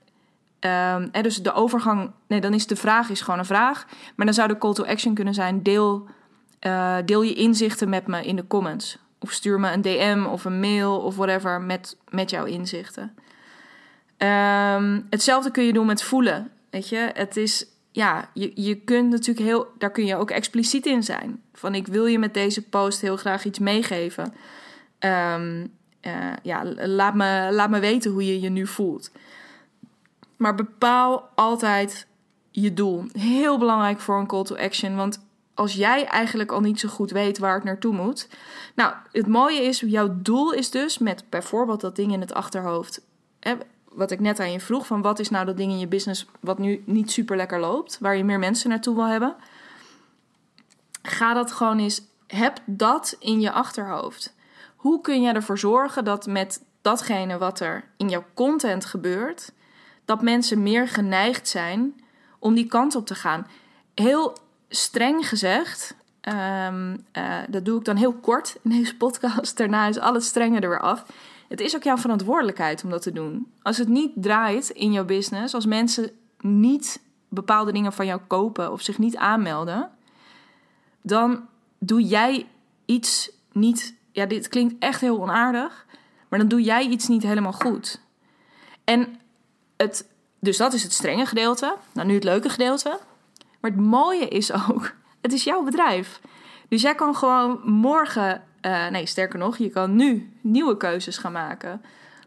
Um, 0.61 1.11
dus 1.23 1.43
de 1.43 1.53
overgang, 1.53 2.11
nee, 2.27 2.41
dan 2.41 2.55
is 2.55 2.67
de 2.67 2.77
vraag 2.77 3.09
is 3.09 3.21
gewoon 3.21 3.39
een 3.39 3.45
vraag. 3.45 3.87
Maar 4.17 4.27
dan 4.27 4.35
zou 4.35 4.49
de 4.49 4.59
call 4.59 4.73
to 4.73 4.85
action 4.85 5.15
kunnen 5.15 5.35
zijn: 5.35 5.63
deel, 5.63 6.07
uh, 6.61 6.97
deel 7.05 7.23
je 7.23 7.35
inzichten 7.35 7.89
met 7.89 8.07
me 8.07 8.25
in 8.25 8.37
de 8.37 8.47
comments. 8.47 8.99
Of 9.25 9.33
stuur 9.33 9.61
me 9.61 9.73
een 9.73 9.83
DM 9.83 10.25
of 10.29 10.45
een 10.45 10.61
mail 10.61 10.99
of 10.99 11.17
whatever 11.17 11.61
met, 11.61 11.97
met 12.09 12.31
jouw 12.31 12.45
inzichten. 12.45 13.15
Um, 14.19 15.07
hetzelfde 15.11 15.51
kun 15.51 15.65
je 15.65 15.73
doen 15.73 15.87
met 15.87 16.03
voelen. 16.03 16.51
Weet 16.71 16.89
je, 16.89 17.11
het 17.15 17.37
is, 17.37 17.67
ja, 17.91 18.31
je, 18.35 18.53
je 18.55 18.75
kunt 18.75 19.11
natuurlijk 19.11 19.47
heel, 19.47 19.67
daar 19.79 19.91
kun 19.91 20.07
je 20.07 20.17
ook 20.17 20.31
expliciet 20.31 20.87
in 20.87 21.03
zijn. 21.03 21.43
Van 21.53 21.75
ik 21.75 21.87
wil 21.87 22.07
je 22.07 22.19
met 22.19 22.35
deze 22.35 22.69
post 22.69 23.01
heel 23.01 23.17
graag 23.17 23.45
iets 23.45 23.59
meegeven. 23.59 24.35
Um, 25.01 25.73
uh, 26.03 26.33
ja, 26.43 26.65
laat 26.75 27.15
me, 27.15 27.49
laat 27.53 27.71
me 27.71 27.79
weten 27.79 28.11
hoe 28.11 28.27
je 28.27 28.41
je 28.41 28.49
nu 28.49 28.67
voelt. 28.67 29.11
Maar 30.37 30.55
bepaal 30.55 31.29
altijd 31.35 32.07
je 32.51 32.75
doel. 32.75 33.05
Heel 33.13 33.59
belangrijk 33.59 34.01
voor 34.01 34.19
een 34.19 34.27
call 34.27 34.45
to 34.45 34.57
action. 34.57 34.97
Want 34.97 35.27
als 35.55 35.73
jij 35.73 36.07
eigenlijk 36.07 36.53
al 36.53 36.61
niet 36.61 36.81
zo 36.81 36.89
goed 36.89 37.11
weet 37.11 37.39
waar 37.39 37.55
het 37.55 37.65
naartoe 37.65 37.95
moet. 37.95 38.29
Nou, 38.75 38.95
het 39.13 39.27
mooie 39.27 39.63
is, 39.63 39.81
jouw 39.81 40.17
doel 40.17 40.53
is 40.53 40.71
dus 40.71 40.99
met 40.99 41.25
bijvoorbeeld 41.29 41.81
dat 41.81 41.97
ding 41.97 42.13
in 42.13 42.21
het 42.21 42.35
achterhoofd. 42.35 43.01
Hè, 43.41 43.55
wat 43.89 44.11
ik 44.11 44.21
net 44.21 44.41
aan 44.41 44.53
je 44.53 44.61
vroeg: 44.61 44.87
van 44.87 45.03
wat 45.03 45.19
is 45.19 45.31
nou 45.31 45.47
dat 45.47 45.57
ding 45.57 45.73
in 45.73 45.79
je 45.79 45.87
business 45.87 46.27
wat 46.41 46.59
nu 46.59 46.83
niet 46.87 47.11
super 47.11 47.37
lekker 47.37 47.61
loopt, 47.61 47.99
waar 48.01 48.17
je 48.17 48.25
meer 48.25 48.39
mensen 48.39 48.69
naartoe 48.69 48.95
wil 48.95 49.07
hebben. 49.07 49.37
Ga 51.03 51.35
dat 51.35 51.53
gewoon 51.53 51.79
eens, 51.79 52.03
heb 52.27 52.61
dat 52.67 53.17
in 53.19 53.41
je 53.41 53.51
achterhoofd. 53.51 54.35
Hoe 54.77 55.01
kun 55.01 55.23
je 55.23 55.33
ervoor 55.33 55.59
zorgen 55.59 56.05
dat 56.05 56.27
met 56.27 56.63
datgene 56.83 57.39
wat 57.39 57.61
er 57.61 57.85
in 57.97 58.09
jouw 58.09 58.25
content 58.35 58.85
gebeurt, 58.85 59.53
dat 60.05 60.23
mensen 60.23 60.63
meer 60.63 60.89
geneigd 60.89 61.49
zijn 61.49 62.05
om 62.39 62.55
die 62.55 62.67
kant 62.67 62.95
op 62.95 63.07
te 63.07 63.15
gaan. 63.15 63.47
Heel 63.95 64.37
streng 64.69 65.29
gezegd, 65.29 65.95
um, 66.29 67.07
uh, 67.13 67.39
dat 67.49 67.65
doe 67.65 67.79
ik 67.79 67.85
dan 67.85 67.97
heel 67.97 68.13
kort 68.13 68.57
in 68.63 68.71
deze 68.71 68.97
podcast. 68.97 69.57
Daarna 69.59 69.87
is 69.87 69.99
alles 69.99 70.27
strenger 70.27 70.63
er 70.63 70.69
weer 70.69 70.81
af. 70.81 71.07
Het 71.49 71.61
is 71.61 71.77
ook 71.77 71.83
jouw 71.83 71.97
verantwoordelijkheid 71.97 72.85
om 72.85 72.91
dat 72.91 73.03
te 73.03 73.13
doen. 73.13 73.53
Als 73.63 73.79
het 73.79 73.89
niet 73.89 74.13
draait 74.15 74.69
in 74.69 74.93
jouw 74.93 75.05
business, 75.05 75.55
als 75.55 75.67
mensen 75.67 76.11
niet 76.41 77.01
bepaalde 77.29 77.73
dingen 77.73 77.93
van 77.93 78.07
jou 78.07 78.21
kopen 78.27 78.73
of 78.73 78.81
zich 78.81 78.99
niet 78.99 79.17
aanmelden, 79.17 79.91
dan 81.03 81.49
doe 81.79 82.03
jij 82.03 82.47
iets 82.85 83.31
niet. 83.53 83.95
Ja, 84.13 84.27
dit 84.27 84.49
klinkt 84.49 84.75
echt 84.79 85.01
heel 85.01 85.21
onaardig, 85.21 85.87
maar 86.29 86.39
dan 86.39 86.49
doe 86.49 86.63
jij 86.63 86.87
iets 86.87 87.09
niet 87.09 87.23
helemaal 87.23 87.53
goed. 87.53 88.01
En 88.85 89.21
het, 89.77 90.09
dus 90.41 90.57
dat 90.57 90.73
is 90.73 90.83
het 90.83 90.93
strenge 90.93 91.27
gedeelte. 91.27 91.77
Nou, 91.93 92.07
nu 92.07 92.15
het 92.15 92.25
leuke 92.25 92.49
gedeelte. 92.49 92.99
Maar 93.65 93.73
het 93.73 93.81
mooie 93.81 94.29
is 94.29 94.53
ook, 94.53 94.95
het 95.21 95.33
is 95.33 95.45
jouw 95.45 95.63
bedrijf. 95.63 96.21
Dus 96.69 96.83
jij 96.83 96.95
kan 96.95 97.17
gewoon 97.17 97.61
morgen, 97.65 98.43
uh, 98.63 98.89
nee, 98.89 99.07
sterker 99.07 99.39
nog, 99.39 99.57
je 99.57 99.71
kan 99.71 99.97
nu 99.97 100.33
nieuwe 100.41 100.77
keuzes 100.77 101.19
gaan 101.19 101.33
maken. 101.33 101.83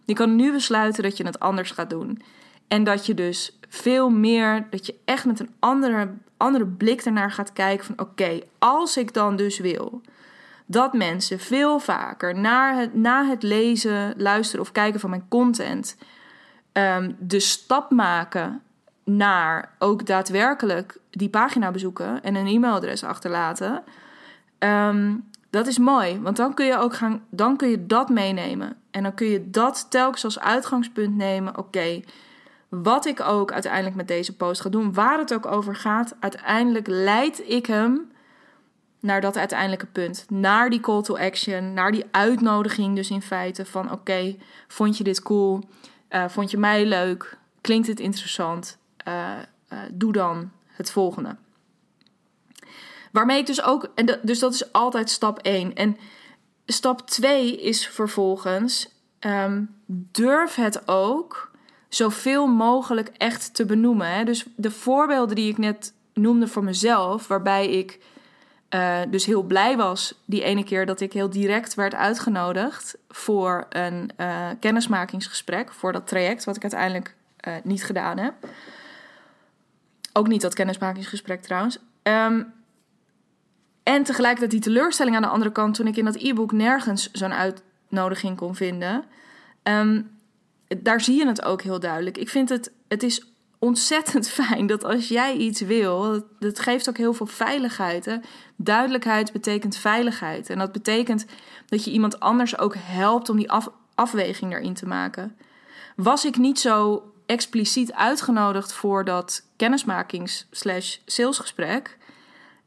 Je 0.06 0.13
kan 0.13 0.36
nu 0.36 0.52
besluiten 0.52 1.04
dat 1.04 1.17
je 1.17 1.26
het 1.26 1.39
anders 1.39 1.71
gaat 1.71 1.89
doen. 1.89 2.21
En 2.67 2.84
dat 2.84 3.06
je 3.06 3.13
dus 3.13 3.60
veel 3.69 4.10
meer, 4.10 4.67
dat 4.69 4.86
je 4.86 4.95
echt 5.06 5.26
met 5.26 5.39
een 5.39 5.54
andere, 5.60 6.10
andere 6.38 6.65
blik 6.65 7.02
ernaar 7.02 7.32
gaat 7.32 7.54
kijken 7.54 7.86
van 7.86 8.00
oké, 8.00 8.39
als 8.60 8.97
ik 8.97 9.13
dan 9.13 9.36
dus 9.36 9.60
wil 9.60 10.02
dat 10.65 10.93
mensen 10.93 11.39
veel 11.39 11.80
vaker 11.80 12.39
naar 12.39 12.76
het, 12.76 12.93
na 12.93 13.26
het 13.26 13.43
lezen, 13.43 14.13
luisteren 14.17 14.62
of 14.62 14.71
kijken 14.71 15.00
van 15.00 15.10
mijn 15.10 15.28
content 15.30 15.97
um, 16.73 17.15
de 17.19 17.39
stap 17.39 17.91
maken 17.91 18.62
naar 19.04 19.76
ook 19.80 20.06
daadwerkelijk 20.06 21.00
die 21.17 21.30
pagina 21.30 21.71
bezoeken 21.71 22.23
en 22.23 22.36
een 22.36 22.47
e-mailadres 22.47 23.03
achterlaten. 23.03 23.84
Ehm, 24.58 25.15
dat 25.49 25.67
is 25.67 25.77
mooi, 25.77 26.19
want 26.21 26.38
dan 26.38 26.53
kun 26.53 26.65
je 26.65 26.77
ook 26.77 26.95
gaan, 26.95 27.23
dan 27.30 27.58
kun 27.58 27.69
je 27.69 27.86
dat 27.86 28.10
meenemen. 28.10 28.75
En 28.91 29.03
dan 29.03 29.13
kun 29.13 29.27
je 29.27 29.49
dat 29.49 29.88
telkens 29.89 30.23
als 30.23 30.39
uitgangspunt 30.39 31.15
nemen. 31.15 31.58
Oké, 31.58 32.01
wat 32.69 33.06
ik 33.06 33.21
ook 33.21 33.51
uiteindelijk 33.51 33.95
met 33.95 34.08
deze 34.08 34.36
post 34.36 34.62
ga 34.62 34.69
doen, 34.69 34.93
waar 34.93 35.17
het 35.17 35.34
ook 35.34 35.45
over 35.45 35.75
gaat, 35.75 36.15
uiteindelijk 36.19 36.88
leid 36.88 37.49
ik 37.49 37.65
hem 37.65 38.12
naar 38.99 39.21
dat 39.21 39.38
uiteindelijke 39.38 39.86
punt. 39.86 40.25
Naar 40.30 40.69
die 40.69 40.80
call 40.80 41.01
to 41.01 41.17
action, 41.17 41.73
naar 41.73 41.91
die 41.91 42.06
uitnodiging 42.12 42.95
dus 42.95 43.10
in 43.10 43.21
feite 43.21 43.65
van 43.65 43.91
oké, 43.91 44.36
vond 44.67 44.97
je 44.97 45.03
dit 45.03 45.21
cool? 45.21 45.63
Uh, 46.10 46.27
vond 46.27 46.51
je 46.51 46.58
mij 46.58 46.86
leuk? 46.86 47.38
Klinkt 47.62 47.88
het 47.88 47.99
interessant? 47.99 48.77
Uh, 49.08 49.13
uh, 49.73 49.80
doe 49.91 50.12
dan 50.12 50.51
het 50.78 50.92
volgende. 50.92 51.36
Waarmee 53.12 53.40
ik 53.40 53.46
dus 53.46 53.62
ook, 53.62 53.92
en 53.96 54.20
dus 54.22 54.40
dat 54.40 54.54
is 54.54 54.72
altijd 54.74 55.10
stap 55.10 55.40
1. 55.40 55.76
En 55.76 55.98
stap 56.66 57.08
2 57.08 57.62
is 57.62 57.88
vervolgens, 57.88 58.90
um, 59.20 59.76
durf 60.12 60.56
het 60.56 60.88
ook 60.88 61.52
zoveel 61.90 62.48
mogelijk 62.48 63.10
echt 63.18 63.54
te 63.54 63.66
benoemen. 63.66 64.08
Hè? 64.08 64.24
Dus 64.24 64.46
de 64.56 64.72
voorbeelden 64.72 65.36
die 65.36 65.50
ik 65.50 65.58
net 65.58 65.94
noemde 66.13 66.48
voor 66.48 66.63
mezelf, 66.63 67.28
waarbij 67.28 67.70
ik 67.70 68.00
uh, 68.70 69.00
dus 69.10 69.26
heel 69.26 69.44
blij 69.44 69.78
was 69.78 70.22
die 70.26 70.44
ene 70.44 70.63
keer 70.63 70.86
dat 70.86 71.00
ik 71.02 71.13
heel 71.13 71.30
direct 71.30 71.74
werd 71.74 71.96
uitgenodigd 71.96 72.98
voor 73.10 73.66
een 73.70 74.12
uh, 74.18 74.48
kennismakingsgesprek, 74.60 75.72
voor 75.74 75.92
dat 75.92 76.08
traject, 76.08 76.44
wat 76.44 76.56
ik 76.56 76.62
uiteindelijk 76.62 77.16
uh, 77.48 77.54
niet 77.63 77.84
gedaan 77.84 78.18
heb. 78.18 78.34
Ook 80.17 80.27
niet 80.27 80.41
dat 80.41 80.53
kennismakingsgesprek 80.53 81.41
trouwens. 81.41 81.80
Um, 82.03 82.53
en 83.84 84.03
tegelijkertijd 84.03 84.51
die 84.51 84.60
teleurstelling 84.60 85.15
aan 85.15 85.21
de 85.21 85.27
andere 85.27 85.51
kant, 85.51 85.75
toen 85.75 85.88
ik 85.88 85.97
in 85.97 86.06
dat 86.06 86.15
e-book 86.15 86.51
nergens 86.51 87.12
zo'n 87.12 87.34
uitnodiging 87.34 88.38
kon 88.38 88.56
vinden. 88.56 89.03
Um, 89.63 90.10
daar 90.67 91.01
zie 91.01 91.17
je 91.17 91.27
het 91.27 91.43
ook 91.43 91.62
heel 91.62 91.80
duidelijk. 91.80 92.17
Ik 92.17 92.30
vind 92.30 92.49
het, 92.49 92.71
het 92.88 93.03
is 93.03 93.32
ontzettend 93.60 94.30
fijn 94.39 94.67
dat 94.67 94.84
als 94.84 95.08
jij 95.08 95.36
iets 95.36 95.62
wil, 95.62 96.23
dat 96.39 96.60
geeft 96.60 96.89
ook 96.89 96.97
heel 96.97 97.13
veel 97.13 97.25
veiligheid. 97.25 98.19
Duidelijkheid 98.56 99.32
betekent 99.32 99.77
veiligheid. 99.77 100.49
En 100.49 100.58
dat 100.58 100.71
betekent 100.71 101.25
dat 101.65 101.84
je 101.84 101.91
iemand 101.91 102.19
anders 102.19 102.58
ook 102.58 102.75
helpt 102.77 103.30
om 103.30 103.38
die 103.38 103.51
af, 103.51 103.69
afweging 103.95 104.53
erin 104.53 104.73
te 104.73 104.88
maken. 104.88 105.38
Was 105.95 106.25
ik 106.25 106.38
niet 106.38 106.60
zo 106.60 107.03
expliciet 107.28 107.94
uitgenodigd 107.94 108.74
voor 108.74 109.06
dat 109.06 109.46
kennismakings-salesgesprek, 109.56 111.98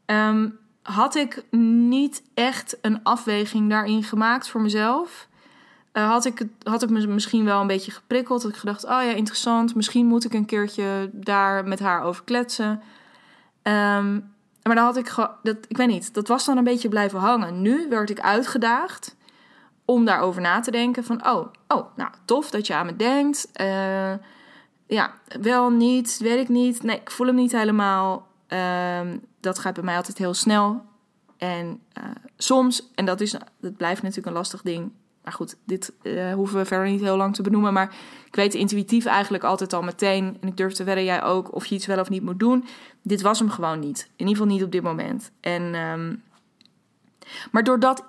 um, 0.05 0.59
had 0.81 1.15
ik 1.15 1.43
niet 1.89 2.23
echt 2.33 2.77
een 2.81 3.03
afweging 3.03 3.69
daarin 3.69 4.03
gemaakt 4.03 4.49
voor 4.49 4.61
mezelf. 4.61 5.27
Uh, 5.93 6.09
had, 6.09 6.25
ik, 6.25 6.45
had 6.63 6.83
ik 6.83 6.89
me 6.89 7.07
misschien 7.07 7.45
wel 7.45 7.61
een 7.61 7.67
beetje 7.67 7.91
geprikkeld. 7.91 8.41
Dat 8.41 8.51
ik 8.51 8.57
gedacht, 8.57 8.83
oh 8.83 8.89
ja, 8.89 9.01
interessant. 9.01 9.75
Misschien 9.75 10.05
moet 10.05 10.25
ik 10.25 10.33
een 10.33 10.45
keertje 10.45 11.09
daar 11.13 11.65
met 11.65 11.79
haar 11.79 12.03
over 12.03 12.23
kletsen. 12.23 12.81
Um, 13.63 14.33
maar 14.63 14.75
dan 14.75 14.85
had 14.85 14.97
ik 14.97 15.15
dat, 15.43 15.57
ik 15.67 15.77
weet 15.77 15.87
niet, 15.87 16.13
dat 16.13 16.27
was 16.27 16.45
dan 16.45 16.57
een 16.57 16.63
beetje 16.63 16.89
blijven 16.89 17.19
hangen. 17.19 17.61
Nu 17.61 17.89
werd 17.89 18.09
ik 18.09 18.19
uitgedaagd 18.19 19.15
om 19.85 20.05
daarover 20.05 20.41
na 20.41 20.59
te 20.59 20.71
denken. 20.71 21.03
Van, 21.03 21.27
oh, 21.27 21.47
oh 21.67 21.85
nou, 21.95 22.09
tof 22.25 22.49
dat 22.49 22.67
je 22.67 22.75
aan 22.75 22.85
me 22.85 22.95
denkt. 22.95 23.47
Uh, 23.61 24.13
ja, 24.93 25.13
wel 25.41 25.69
niet, 25.69 26.17
weet 26.17 26.39
ik 26.39 26.49
niet. 26.49 26.83
Nee, 26.83 26.95
ik 26.95 27.11
voel 27.11 27.27
hem 27.27 27.35
niet 27.35 27.51
helemaal. 27.51 28.27
Um, 28.47 29.21
dat 29.39 29.59
gaat 29.59 29.73
bij 29.73 29.83
mij 29.83 29.95
altijd 29.95 30.17
heel 30.17 30.33
snel. 30.33 30.81
En 31.37 31.79
uh, 31.97 32.03
soms, 32.37 32.89
en 32.95 33.05
dat, 33.05 33.21
is, 33.21 33.35
dat 33.59 33.77
blijft 33.77 34.01
natuurlijk 34.01 34.27
een 34.27 34.33
lastig 34.33 34.61
ding. 34.61 34.91
Maar 35.23 35.33
goed, 35.33 35.55
dit 35.65 35.93
uh, 36.03 36.33
hoeven 36.33 36.57
we 36.57 36.65
verder 36.65 36.89
niet 36.89 37.01
heel 37.01 37.17
lang 37.17 37.35
te 37.35 37.41
benoemen. 37.41 37.73
Maar 37.73 37.95
ik 38.25 38.35
weet 38.35 38.53
intuïtief 38.53 39.05
eigenlijk 39.05 39.43
altijd 39.43 39.73
al 39.73 39.81
meteen. 39.81 40.37
En 40.41 40.47
ik 40.47 40.57
durf 40.57 40.73
te 40.73 40.83
wedden, 40.83 41.03
jij 41.03 41.23
ook, 41.23 41.55
of 41.55 41.65
je 41.65 41.75
iets 41.75 41.85
wel 41.85 41.99
of 41.99 42.09
niet 42.09 42.23
moet 42.23 42.39
doen. 42.39 42.65
Dit 43.01 43.21
was 43.21 43.39
hem 43.39 43.49
gewoon 43.49 43.79
niet. 43.79 44.03
In 44.15 44.27
ieder 44.27 44.41
geval 44.41 44.53
niet 44.53 44.63
op 44.63 44.71
dit 44.71 44.83
moment. 44.83 45.31
En, 45.39 45.75
um, 45.75 46.23
maar 47.51 47.63
doordat 47.63 48.03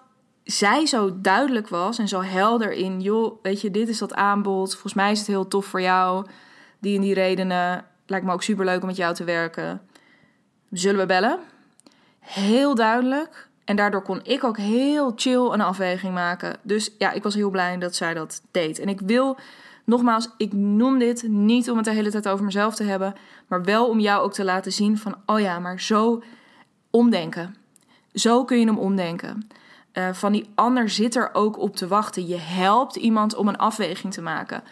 zij 0.44 0.86
zo 0.86 1.20
duidelijk 1.20 1.68
was 1.68 1.98
en 1.98 2.08
zo 2.08 2.22
helder 2.22 2.72
in, 2.72 3.00
joh, 3.00 3.38
weet 3.42 3.60
je, 3.60 3.70
dit 3.70 3.88
is 3.88 3.98
dat 3.98 4.14
aanbod. 4.14 4.72
Volgens 4.72 4.94
mij 4.94 5.10
is 5.10 5.18
het 5.18 5.28
heel 5.28 5.48
tof 5.48 5.66
voor 5.66 5.80
jou. 5.80 6.26
Die 6.82 6.96
en 6.96 7.02
die 7.02 7.14
redenen. 7.14 7.84
Lijkt 8.06 8.26
me 8.26 8.32
ook 8.32 8.42
super 8.42 8.64
leuk 8.64 8.80
om 8.80 8.86
met 8.86 8.96
jou 8.96 9.14
te 9.14 9.24
werken. 9.24 9.80
Zullen 10.70 11.00
we 11.00 11.06
bellen? 11.06 11.38
Heel 12.18 12.74
duidelijk. 12.74 13.48
En 13.64 13.76
daardoor 13.76 14.02
kon 14.02 14.20
ik 14.22 14.44
ook 14.44 14.56
heel 14.56 15.12
chill 15.16 15.50
een 15.52 15.60
afweging 15.60 16.14
maken. 16.14 16.56
Dus 16.62 16.90
ja, 16.98 17.12
ik 17.12 17.22
was 17.22 17.34
heel 17.34 17.50
blij 17.50 17.78
dat 17.78 17.94
zij 17.94 18.14
dat 18.14 18.42
deed. 18.50 18.78
En 18.78 18.88
ik 18.88 19.00
wil, 19.00 19.38
nogmaals, 19.84 20.28
ik 20.36 20.52
noem 20.52 20.98
dit 20.98 21.22
niet 21.28 21.70
om 21.70 21.76
het 21.76 21.84
de 21.84 21.92
hele 21.92 22.10
tijd 22.10 22.28
over 22.28 22.44
mezelf 22.44 22.74
te 22.74 22.84
hebben. 22.84 23.14
Maar 23.46 23.64
wel 23.64 23.88
om 23.88 24.00
jou 24.00 24.22
ook 24.22 24.32
te 24.32 24.44
laten 24.44 24.72
zien 24.72 24.98
van, 24.98 25.16
oh 25.26 25.40
ja, 25.40 25.58
maar 25.58 25.80
zo 25.80 26.22
omdenken. 26.90 27.56
Zo 28.12 28.44
kun 28.44 28.58
je 28.58 28.66
hem 28.66 28.78
omdenken. 28.78 29.48
Uh, 29.92 30.12
van 30.12 30.32
die 30.32 30.50
ander 30.54 30.90
zit 30.90 31.14
er 31.14 31.30
ook 31.32 31.58
op 31.58 31.76
te 31.76 31.88
wachten. 31.88 32.26
Je 32.26 32.38
helpt 32.38 32.96
iemand 32.96 33.34
om 33.34 33.48
een 33.48 33.58
afweging 33.58 34.12
te 34.12 34.22
maken. 34.22 34.62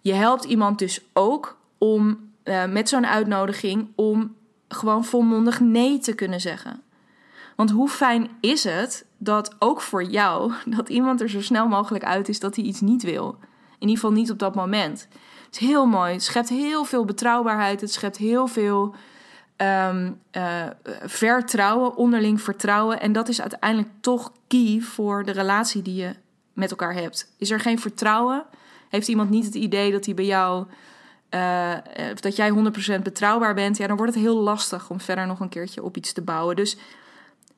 Je 0.00 0.12
helpt 0.12 0.44
iemand 0.44 0.78
dus 0.78 1.00
ook 1.12 1.58
om 1.80 2.30
uh, 2.44 2.66
met 2.66 2.88
zo'n 2.88 3.06
uitnodiging 3.06 3.88
om 3.94 4.34
gewoon 4.68 5.04
volmondig 5.04 5.60
nee 5.60 5.98
te 5.98 6.14
kunnen 6.14 6.40
zeggen. 6.40 6.82
Want 7.56 7.70
hoe 7.70 7.88
fijn 7.88 8.30
is 8.40 8.64
het 8.64 9.06
dat 9.18 9.54
ook 9.58 9.80
voor 9.80 10.04
jou, 10.04 10.52
dat 10.76 10.88
iemand 10.88 11.20
er 11.20 11.30
zo 11.30 11.40
snel 11.40 11.68
mogelijk 11.68 12.04
uit 12.04 12.28
is 12.28 12.40
dat 12.40 12.56
hij 12.56 12.64
iets 12.64 12.80
niet 12.80 13.02
wil. 13.02 13.38
In 13.78 13.88
ieder 13.88 13.94
geval 13.94 14.12
niet 14.12 14.30
op 14.30 14.38
dat 14.38 14.54
moment. 14.54 15.08
Het 15.46 15.60
is 15.60 15.66
heel 15.66 15.86
mooi. 15.86 16.12
Het 16.12 16.22
schept 16.22 16.48
heel 16.48 16.84
veel 16.84 17.04
betrouwbaarheid. 17.04 17.80
Het 17.80 17.92
schept 17.92 18.16
heel 18.16 18.46
veel 18.46 18.94
um, 19.56 20.20
uh, 20.32 20.66
vertrouwen, 21.04 21.96
onderling 21.96 22.40
vertrouwen. 22.40 23.00
En 23.00 23.12
dat 23.12 23.28
is 23.28 23.40
uiteindelijk 23.40 23.90
toch 24.00 24.32
key 24.46 24.80
voor 24.80 25.24
de 25.24 25.30
relatie 25.30 25.82
die 25.82 25.94
je 25.94 26.14
met 26.52 26.70
elkaar 26.70 26.94
hebt. 26.94 27.34
Is 27.38 27.50
er 27.50 27.60
geen 27.60 27.78
vertrouwen? 27.78 28.44
Heeft 28.88 29.08
iemand 29.08 29.30
niet 29.30 29.44
het 29.44 29.54
idee 29.54 29.92
dat 29.92 30.04
hij 30.04 30.14
bij 30.14 30.24
jou 30.24 30.66
uh, 31.34 31.74
dat 32.20 32.36
jij 32.36 32.50
100% 32.98 33.02
betrouwbaar 33.02 33.54
bent, 33.54 33.76
ja, 33.76 33.86
dan 33.86 33.96
wordt 33.96 34.14
het 34.14 34.22
heel 34.22 34.36
lastig 34.36 34.90
om 34.90 35.00
verder 35.00 35.26
nog 35.26 35.40
een 35.40 35.48
keertje 35.48 35.82
op 35.82 35.96
iets 35.96 36.12
te 36.12 36.22
bouwen. 36.22 36.56
Dus 36.56 36.76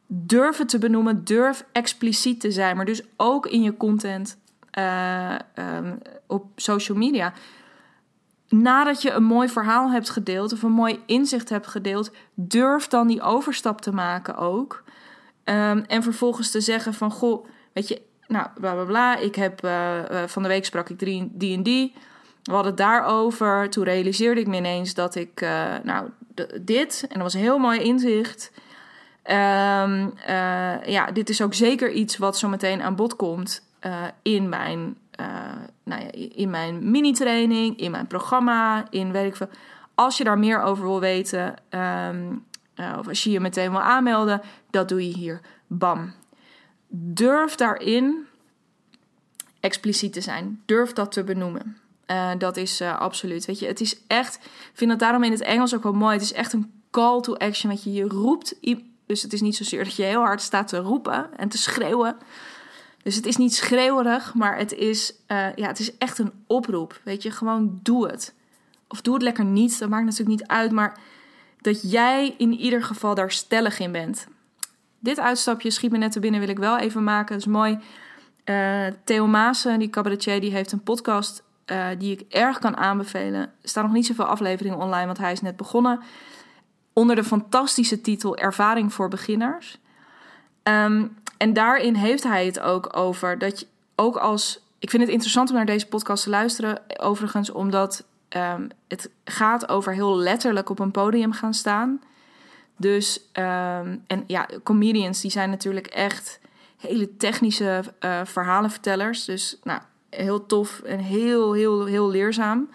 durf 0.07 0.59
het 0.59 0.69
te 0.69 0.79
benoemen, 0.79 1.25
durf 1.25 1.65
expliciet 1.73 2.41
te 2.41 2.51
zijn, 2.51 2.77
maar 2.77 2.85
dus 2.85 3.03
ook 3.17 3.47
in 3.47 3.63
je 3.63 3.77
content 3.77 4.39
uh, 4.79 5.35
um, 5.55 5.99
op 6.27 6.45
social 6.57 6.99
media. 6.99 7.33
Nadat 8.49 9.03
je 9.03 9.11
een 9.11 9.25
mooi 9.25 9.49
verhaal 9.49 9.91
hebt 9.91 10.11
gedeeld 10.11 10.53
of 10.53 10.63
een 10.63 10.73
mooi 10.73 11.03
inzicht 11.07 11.49
hebt 11.49 11.67
gedeeld, 11.67 12.11
durf 12.35 12.89
dan 12.89 13.07
die 13.07 13.23
overstap 13.23 13.81
te 13.81 13.93
maken 13.93 14.37
ook. 14.37 14.83
Um, 15.45 15.79
en 15.79 16.03
vervolgens 16.03 16.51
te 16.51 16.61
zeggen 16.61 16.95
van, 16.95 17.11
goh, 17.11 17.47
weet 17.73 17.89
je, 17.89 18.03
nou, 18.27 18.47
bla 18.55 18.73
bla 18.73 18.85
bla, 18.85 19.17
ik 19.17 19.35
heb 19.35 19.61
van 20.27 20.43
de 20.43 20.49
week 20.49 20.65
sprak 20.65 20.89
ik 20.89 20.99
die 21.33 21.57
en 21.57 21.63
die. 21.63 21.95
We 22.43 22.53
hadden 22.53 22.73
het 22.73 22.81
daarover. 22.81 23.71
Toen 23.71 23.85
realiseerde 23.85 24.41
ik 24.41 24.47
me 24.47 24.57
ineens 24.57 24.95
dat 24.95 25.15
ik, 25.15 25.41
uh, 25.41 25.75
nou, 25.83 26.09
dit, 26.61 27.01
en 27.03 27.15
dat 27.15 27.23
was 27.23 27.35
een 27.35 27.41
heel 27.41 27.59
mooi 27.59 27.81
inzicht. 27.81 28.53
Um, 29.27 30.13
uh, 30.29 30.85
ja, 30.85 31.11
dit 31.13 31.29
is 31.29 31.43
ook 31.43 31.55
zeker 31.55 31.91
iets 31.91 32.17
wat 32.17 32.39
zo 32.39 32.49
meteen 32.49 32.83
aan 32.83 32.97
bod 32.97 33.17
komt 33.17 33.67
uh, 33.87 34.05
in 34.23 34.49
mijn, 34.49 34.97
nou 35.85 36.03
ja, 36.03 36.11
in 36.35 36.51
mijn 36.51 36.91
mini-training, 36.91 37.79
in 37.79 37.91
mijn 37.91 38.07
programma, 38.07 38.85
in 38.91 39.13
veel. 39.13 39.49
Als 39.95 40.19
je 40.19 40.25
daar 40.25 40.39
meer 40.39 40.63
over 40.63 40.85
wil 40.85 41.01
weten, 41.01 41.55
um, 41.71 42.45
of 42.99 43.09
als 43.09 43.25
je 43.25 43.31
je 43.31 43.41
meteen 43.41 43.71
wil 43.71 43.81
aanmelden, 43.81 44.41
dat 44.71 44.89
doe 44.89 45.09
je 45.09 45.15
hier. 45.15 45.41
Bam. 45.67 46.13
Durf 46.89 47.55
daarin 47.55 48.27
expliciet 49.61 50.13
te 50.13 50.21
zijn. 50.21 50.63
Durf 50.65 50.93
dat 50.93 51.13
te 51.13 51.25
benoemen. 51.25 51.77
Uh, 52.07 52.31
dat 52.39 52.57
is 52.57 52.81
uh, 52.81 52.99
absoluut. 52.99 53.45
Weet 53.45 53.59
je, 53.59 53.67
het 53.67 53.81
is 53.81 53.97
echt. 54.07 54.35
Ik 54.45 54.71
vind 54.73 54.91
dat 54.91 54.99
daarom 54.99 55.25
in 55.25 55.31
het 55.31 55.41
Engels 55.41 55.75
ook 55.75 55.83
wel 55.83 55.93
mooi. 55.93 56.13
Het 56.13 56.23
is 56.23 56.33
echt 56.33 56.53
een 56.53 56.73
call 56.91 57.21
to 57.21 57.35
action. 57.35 57.71
Weet 57.71 57.85
je, 57.85 57.93
je 57.93 58.05
roept. 58.05 58.55
Dus 59.07 59.23
het 59.23 59.33
is 59.33 59.41
niet 59.41 59.57
zozeer 59.57 59.85
dat 59.85 59.97
je 59.97 60.03
heel 60.03 60.21
hard 60.21 60.41
staat 60.41 60.69
te 60.69 60.79
roepen 60.79 61.37
en 61.37 61.49
te 61.49 61.59
schreeuwen. 61.59 62.17
Dus 63.03 63.17
het 63.17 63.27
is 63.27 63.37
niet 63.37 63.55
schreeuwerig, 63.55 64.35
maar 64.35 64.57
het 64.57 64.73
is, 64.73 65.15
uh, 65.29 65.55
ja, 65.55 65.67
het 65.67 65.79
is 65.79 65.99
echt 65.99 66.19
een 66.19 66.33
oproep. 66.47 67.01
Weet 67.05 67.23
je, 67.23 67.31
gewoon 67.31 67.81
doe 67.83 68.07
het. 68.09 68.35
of 68.89 69.01
doe 69.01 69.15
het 69.15 69.23
lekker 69.23 69.45
niet. 69.45 69.79
Dat 69.79 69.89
maakt 69.89 70.05
natuurlijk 70.05 70.41
niet 70.41 70.49
uit. 70.49 70.71
Maar 70.71 70.99
dat 71.61 71.91
jij 71.91 72.35
in 72.39 72.53
ieder 72.53 72.83
geval 72.83 73.15
daar 73.15 73.31
stellig 73.31 73.79
in 73.79 73.93
bent. 73.93 74.27
Dit 74.99 75.19
uitstapje 75.19 75.71
schiet 75.71 75.91
me 75.91 75.99
net 75.99 76.13
te 76.13 76.21
binnen, 76.21 76.41
wil 76.41 76.49
ik 76.49 76.59
wel 76.59 76.79
even 76.79 77.05
maken. 77.05 77.37
Dat 77.37 77.47
is 77.47 77.53
mooi. 77.53 77.79
Uh, 78.45 78.87
Theo 79.05 79.27
Maassen, 79.27 79.79
die 79.79 79.91
cabaretier, 79.91 80.41
die 80.41 80.53
heeft 80.53 80.73
een 80.73 80.83
podcast 80.83 81.43
uh, 81.67 81.87
die 81.99 82.13
ik 82.13 82.25
erg 82.29 82.59
kan 82.59 82.77
aanbevelen. 82.77 83.41
Er 83.41 83.69
staan 83.69 83.85
nog 83.85 83.93
niet 83.93 84.07
zoveel 84.07 84.25
afleveringen 84.25 84.79
online, 84.79 85.07
want 85.07 85.19
hij 85.19 85.33
is 85.33 85.41
net 85.41 85.57
begonnen. 85.57 86.01
Onder 86.93 87.17
de 87.17 87.25
fantastische 87.25 88.01
titel 88.01 88.37
Ervaring 88.37 88.93
voor 88.93 89.09
beginners. 89.09 89.79
Um, 90.63 91.17
en 91.39 91.53
daarin 91.53 91.95
heeft 91.95 92.23
hij 92.23 92.47
het 92.47 92.61
ook 92.61 92.97
over 92.97 93.39
dat 93.39 93.61
je 93.61 93.67
ook 93.95 94.17
als. 94.17 94.61
Ik 94.79 94.91
vind 94.91 95.03
het 95.03 95.13
interessant 95.13 95.51
om 95.51 95.57
naar 95.57 95.67
deze 95.67 95.87
podcast 95.87 96.23
te 96.23 96.31
luisteren, 96.31 96.83
overigens, 96.97 97.51
omdat 97.51 98.05
um, 98.29 98.69
het 98.89 99.11
gaat 99.25 99.69
over 99.69 99.95
heel 99.95 100.17
letterlijk 100.17 100.71
op 100.71 100.79
een 100.79 100.91
podium 100.91 101.33
gaan 101.33 101.55
staan. 101.55 102.01
Dus, 102.77 103.21
um, 103.33 104.05
en 104.07 104.25
ja, 104.27 104.49
comedians 104.63 105.21
die 105.21 105.31
zijn 105.31 105.51
natuurlijk 105.51 105.87
echt 105.87 106.41
hele 106.79 107.17
technische 107.17 107.85
uh, 108.01 108.21
verhalenvertellers. 108.25 109.25
Dus, 109.25 109.59
nou, 109.63 109.81
heel 110.17 110.47
tof 110.47 110.81
en 110.81 110.99
heel, 110.99 111.53
heel, 111.53 111.85
heel 111.85 112.11
leerzaam. 112.11 112.71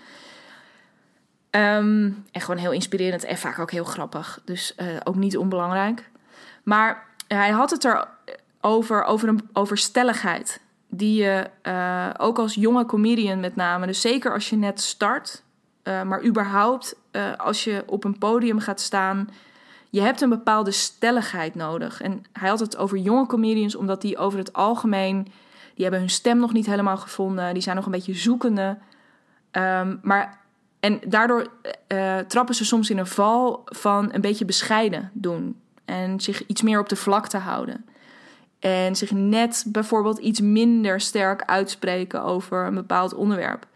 Um, 1.51 2.25
en 2.31 2.41
gewoon 2.41 2.57
heel 2.57 2.71
inspirerend 2.71 3.23
en 3.23 3.37
vaak 3.37 3.59
ook 3.59 3.71
heel 3.71 3.83
grappig. 3.83 4.41
Dus 4.45 4.73
uh, 4.77 4.87
ook 5.03 5.15
niet 5.15 5.37
onbelangrijk. 5.37 6.09
Maar 6.63 7.05
hij 7.27 7.49
had 7.49 7.69
het 7.69 7.83
er 7.83 8.07
over, 8.61 9.03
over, 9.03 9.27
een, 9.27 9.49
over 9.53 9.77
stelligheid. 9.77 10.61
Die 10.89 11.23
je 11.23 11.49
uh, 11.63 12.09
ook 12.17 12.39
als 12.39 12.53
jonge 12.53 12.85
comedian 12.85 13.39
met 13.39 13.55
name, 13.55 13.85
dus 13.85 14.01
zeker 14.01 14.33
als 14.33 14.49
je 14.49 14.55
net 14.55 14.81
start, 14.81 15.43
uh, 15.83 16.03
maar 16.03 16.23
überhaupt 16.23 16.95
als 17.37 17.63
je 17.63 17.83
op 17.85 18.03
een 18.03 18.17
podium 18.17 18.59
gaat 18.59 18.81
staan, 18.81 19.29
je 19.89 20.01
hebt 20.01 20.21
een 20.21 20.29
bepaalde 20.29 20.71
stelligheid 20.71 21.55
nodig. 21.55 22.01
En 22.01 22.23
hij 22.33 22.49
had 22.49 22.59
het 22.59 22.77
over 22.77 22.97
jonge 22.97 23.25
comedians, 23.25 23.75
omdat 23.75 24.01
die 24.01 24.17
over 24.17 24.39
het 24.39 24.53
algemeen, 24.53 25.27
die 25.77 25.85
hebben 25.85 25.99
hun 25.99 26.09
stem 26.09 26.37
nog 26.37 26.53
niet 26.53 26.65
helemaal 26.65 26.97
gevonden, 26.97 27.53
die 27.53 27.63
zijn 27.63 27.75
nog 27.75 27.85
een 27.85 27.91
beetje 27.91 28.13
zoekende. 28.13 28.77
Um, 29.51 29.99
maar 30.01 30.39
en 30.79 30.99
daardoor 31.07 31.47
trappen 32.27 32.55
ze 32.55 32.65
soms 32.65 32.89
in 32.89 32.97
een 32.97 33.07
val 33.07 33.61
van 33.65 34.13
een 34.13 34.21
beetje 34.21 34.45
bescheiden 34.45 35.11
doen 35.13 35.59
en 35.85 36.19
zich 36.19 36.45
iets 36.45 36.61
meer 36.61 36.79
op 36.79 36.89
de 36.89 36.95
vlakte 36.95 37.37
houden. 37.37 37.85
En 38.59 38.95
zich 38.95 39.11
net 39.11 39.65
bijvoorbeeld 39.67 40.17
iets 40.17 40.41
minder 40.41 41.01
sterk 41.01 41.43
uitspreken 41.45 42.23
over 42.23 42.65
een 42.65 42.73
bepaald 42.73 43.13
onderwerp. 43.13 43.67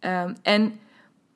Um, 0.00 0.36
en 0.42 0.78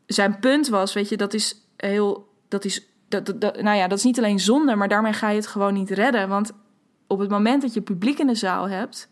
zijn 0.07 0.39
punt 0.39 0.69
was, 0.69 0.93
weet 0.93 1.09
je, 1.09 1.17
dat 1.17 1.35
is 1.35 1.63
heel. 1.77 2.29
Dat 2.49 2.65
is, 2.65 2.87
dat, 3.09 3.41
nou 3.41 3.77
ja, 3.77 3.89
dat 3.89 3.99
is 3.99 4.05
niet 4.05 4.19
alleen 4.19 4.41
zonde, 4.41 4.75
maar 4.75 4.89
daarmee 4.89 5.13
ga 5.13 5.29
je 5.29 5.37
het 5.37 5.47
gewoon 5.47 5.75
niet 5.75 5.91
redden. 5.91 6.29
Want 6.29 6.53
op 7.07 7.19
het 7.19 7.31
moment 7.31 7.63
dat 7.63 7.75
je 7.75 7.81
publiek 7.81 8.19
in 8.19 8.27
de 8.27 8.35
zaal 8.35 8.69
hebt, 8.69 9.09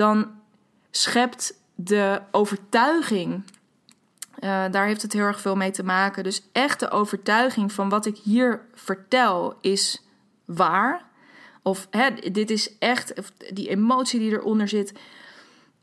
dan 0.00 0.30
schept 0.90 1.54
de 1.74 2.20
overtuiging. 2.30 3.32
Uh, 3.34 4.64
daar 4.70 4.86
heeft 4.86 5.02
het 5.02 5.12
heel 5.12 5.24
erg 5.24 5.40
veel 5.40 5.56
mee 5.56 5.70
te 5.70 5.82
maken. 5.82 6.24
Dus 6.24 6.42
echt 6.52 6.80
de 6.80 6.90
overtuiging 6.90 7.72
van 7.72 7.88
wat 7.88 8.06
ik 8.06 8.16
hier 8.16 8.66
vertel 8.74 9.54
is 9.60 10.04
waar. 10.44 11.04
Of 11.62 11.86
hè, 11.90 12.10
dit 12.32 12.50
is 12.50 12.78
echt, 12.78 13.12
die 13.54 13.68
emotie 13.68 14.18
die 14.18 14.30
eronder 14.30 14.68
zit. 14.68 14.92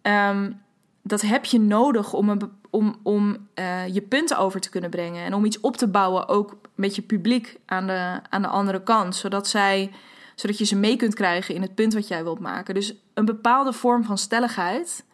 Um, 0.01 0.61
dat 1.01 1.21
heb 1.21 1.45
je 1.45 1.59
nodig 1.59 2.13
om, 2.13 2.37
om, 2.69 2.99
om 3.03 3.47
uh, 3.55 3.87
je 3.87 4.01
punten 4.01 4.37
over 4.37 4.59
te 4.59 4.69
kunnen 4.69 4.89
brengen. 4.89 5.25
En 5.25 5.33
om 5.33 5.45
iets 5.45 5.59
op 5.59 5.77
te 5.77 5.87
bouwen, 5.87 6.27
ook 6.27 6.57
met 6.75 6.95
je 6.95 7.01
publiek 7.01 7.59
aan 7.65 7.87
de, 7.87 8.19
aan 8.29 8.41
de 8.41 8.47
andere 8.47 8.83
kant. 8.83 9.15
Zodat, 9.15 9.47
zij, 9.47 9.91
zodat 10.35 10.57
je 10.57 10.65
ze 10.65 10.75
mee 10.75 10.95
kunt 10.95 11.13
krijgen 11.13 11.55
in 11.55 11.61
het 11.61 11.75
punt 11.75 11.93
wat 11.93 12.07
jij 12.07 12.23
wilt 12.23 12.39
maken. 12.39 12.73
Dus 12.73 12.95
een 13.17 13.25
bepaalde 13.25 13.73
vorm 13.73 14.03
van 14.03 14.17
stelligheid 14.17 15.05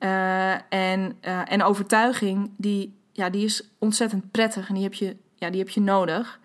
uh, 0.00 0.72
en, 0.72 1.18
uh, 1.22 1.52
en 1.52 1.62
overtuiging, 1.62 2.50
die, 2.56 2.98
ja, 3.12 3.30
die 3.30 3.44
is 3.44 3.68
ontzettend 3.78 4.30
prettig. 4.30 4.68
En 4.68 4.74
die 4.74 4.82
heb 4.82 4.94
je, 4.94 5.16
ja, 5.34 5.50
die 5.50 5.58
heb 5.58 5.68
je 5.68 5.80
nodig. 5.80 6.40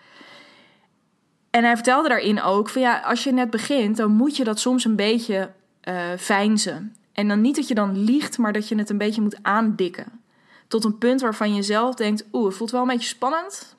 En 1.50 1.64
hij 1.64 1.76
vertelde 1.76 2.10
daarin 2.10 2.42
ook 2.42 2.70
van 2.70 2.82
ja, 2.82 3.00
als 3.00 3.24
je 3.24 3.32
net 3.32 3.50
begint, 3.50 3.98
dan 3.98 4.12
moet 4.12 4.38
je 4.38 4.44
dat 4.44 4.60
soms 4.60 4.86
een 4.86 4.96
beetje 4.96 5.52
uh, 5.84 5.96
fijnzen. 6.18 6.96
En 7.14 7.28
dan 7.28 7.42
niet 7.42 7.56
dat 7.56 7.68
je 7.68 7.76
dan 7.76 8.04
liegt, 8.04 8.38
maar 8.38 8.54
dat 8.54 8.68
je 8.68 8.76
het 8.76 8.90
een 8.90 8.98
beetje 8.98 9.22
moet 9.22 9.44
aandikken. 9.44 10.22
Tot 10.68 10.84
een 10.84 10.98
punt 10.98 11.22
waarvan 11.22 11.54
je 11.54 11.62
zelf 11.62 11.96
denkt, 11.96 12.26
oeh, 12.32 12.48
het 12.48 12.56
voelt 12.56 12.72
wel 12.72 12.82
een 12.82 12.88
beetje 12.88 13.08
spannend. 13.08 13.76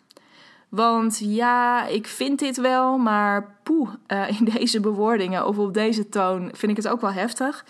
Want 0.71 1.19
ja, 1.19 1.87
ik 1.87 2.07
vind 2.07 2.39
dit 2.39 2.57
wel, 2.57 2.99
maar 2.99 3.57
poeh, 3.63 3.91
uh, 4.09 4.41
in 4.41 4.45
deze 4.55 4.81
bewoordingen 4.81 5.47
of 5.47 5.59
op 5.59 5.75
deze 5.75 6.09
toon 6.09 6.51
vind 6.53 6.71
ik 6.71 6.77
het 6.77 6.89
ook 6.89 7.01
wel 7.01 7.13
heftig. 7.13 7.65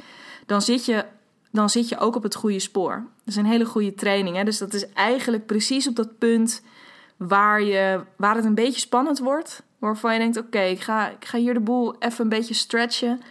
Dan 0.46 0.62
zit 0.62 0.84
je, 0.84 1.04
dan 1.50 1.70
zit 1.70 1.88
je 1.88 1.98
ook 1.98 2.16
op 2.16 2.22
het 2.22 2.34
goede 2.34 2.58
spoor. 2.58 2.94
Dat 2.94 3.34
is 3.34 3.36
een 3.36 3.44
hele 3.44 3.64
goede 3.64 3.94
training. 3.94 4.36
Hè? 4.36 4.44
Dus 4.44 4.58
dat 4.58 4.74
is 4.74 4.92
eigenlijk 4.92 5.46
precies 5.46 5.88
op 5.88 5.96
dat 5.96 6.18
punt 6.18 6.62
waar, 7.16 7.62
je, 7.62 8.00
waar 8.16 8.36
het 8.36 8.44
een 8.44 8.54
beetje 8.54 8.80
spannend 8.80 9.18
wordt 9.18 9.62
waarvan 9.80 10.12
je 10.12 10.18
denkt: 10.18 10.36
oké, 10.36 10.60
ik, 10.60 10.80
ga, 10.80 11.08
ik 11.08 11.24
ga 11.24 11.38
hier 11.38 11.54
de 11.54 11.60
boel 11.60 11.94
even 11.98 12.24
een 12.24 12.28
beetje 12.28 12.54
stretchen. 12.54 13.22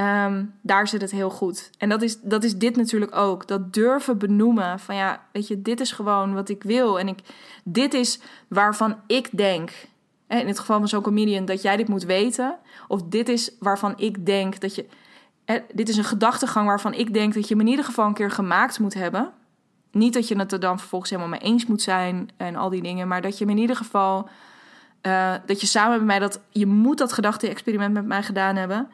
Um, 0.00 0.54
daar 0.62 0.88
zit 0.88 1.00
het 1.00 1.10
heel 1.10 1.30
goed. 1.30 1.70
En 1.78 1.88
dat 1.88 2.02
is, 2.02 2.20
dat 2.20 2.44
is 2.44 2.56
dit 2.56 2.76
natuurlijk 2.76 3.16
ook. 3.16 3.46
Dat 3.46 3.72
durven 3.72 4.18
benoemen 4.18 4.78
van 4.78 4.94
ja, 4.94 5.22
weet 5.32 5.48
je, 5.48 5.62
dit 5.62 5.80
is 5.80 5.92
gewoon 5.92 6.34
wat 6.34 6.48
ik 6.48 6.62
wil. 6.62 6.98
En 6.98 7.08
ik, 7.08 7.18
dit 7.64 7.94
is 7.94 8.20
waarvan 8.48 8.96
ik 9.06 9.28
denk, 9.36 9.70
in 10.28 10.46
het 10.46 10.58
geval 10.58 10.78
van 10.78 10.88
zo'n 10.88 11.02
comedian, 11.02 11.44
dat 11.44 11.62
jij 11.62 11.76
dit 11.76 11.88
moet 11.88 12.04
weten. 12.04 12.58
Of 12.88 13.02
dit 13.02 13.28
is 13.28 13.52
waarvan 13.58 13.94
ik 13.96 14.26
denk 14.26 14.60
dat 14.60 14.74
je. 14.74 14.86
Dit 15.72 15.88
is 15.88 15.96
een 15.96 16.04
gedachtegang 16.04 16.66
waarvan 16.66 16.94
ik 16.94 17.14
denk 17.14 17.34
dat 17.34 17.48
je 17.48 17.54
hem 17.54 17.64
in 17.64 17.70
ieder 17.70 17.84
geval 17.84 18.06
een 18.06 18.14
keer 18.14 18.30
gemaakt 18.30 18.78
moet 18.78 18.94
hebben. 18.94 19.32
Niet 19.90 20.12
dat 20.12 20.28
je 20.28 20.38
het 20.38 20.52
er 20.52 20.60
dan 20.60 20.78
vervolgens 20.78 21.10
helemaal 21.10 21.30
mee 21.30 21.40
eens 21.40 21.66
moet 21.66 21.82
zijn 21.82 22.28
en 22.36 22.56
al 22.56 22.68
die 22.68 22.82
dingen, 22.82 23.08
maar 23.08 23.22
dat 23.22 23.38
je 23.38 23.44
hem 23.44 23.54
in 23.54 23.60
ieder 23.60 23.76
geval 23.76 24.28
uh, 25.02 25.34
dat 25.46 25.60
je 25.60 25.66
samen 25.66 25.96
met 25.96 26.06
mij 26.06 26.18
dat 26.18 26.40
je 26.50 26.66
moet 26.66 26.98
dat 26.98 27.12
gedachte-experiment 27.12 27.94
met 27.94 28.06
mij 28.06 28.22
gedaan 28.22 28.56
hebben. 28.56 28.88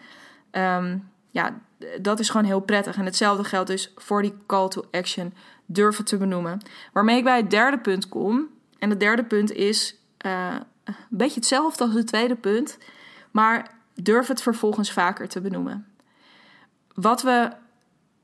Um, 0.56 1.10
ja, 1.30 1.60
dat 2.00 2.18
is 2.20 2.28
gewoon 2.28 2.46
heel 2.46 2.60
prettig. 2.60 2.96
En 2.96 3.04
hetzelfde 3.04 3.44
geldt 3.44 3.70
dus 3.70 3.92
voor 3.96 4.22
die 4.22 4.34
call 4.46 4.68
to 4.68 4.84
action 4.90 5.34
durven 5.66 6.04
te 6.04 6.16
benoemen. 6.16 6.60
Waarmee 6.92 7.16
ik 7.16 7.24
bij 7.24 7.36
het 7.36 7.50
derde 7.50 7.78
punt 7.78 8.08
kom. 8.08 8.48
En 8.78 8.90
het 8.90 9.00
derde 9.00 9.24
punt 9.24 9.52
is 9.52 9.98
uh, 10.26 10.54
een 10.84 10.94
beetje 11.08 11.34
hetzelfde 11.34 11.84
als 11.84 11.94
het 11.94 12.06
tweede 12.06 12.34
punt, 12.34 12.78
maar 13.30 13.70
durf 13.94 14.26
het 14.26 14.42
vervolgens 14.42 14.92
vaker 14.92 15.28
te 15.28 15.40
benoemen. 15.40 15.86
Wat 16.94 17.22
we 17.22 17.50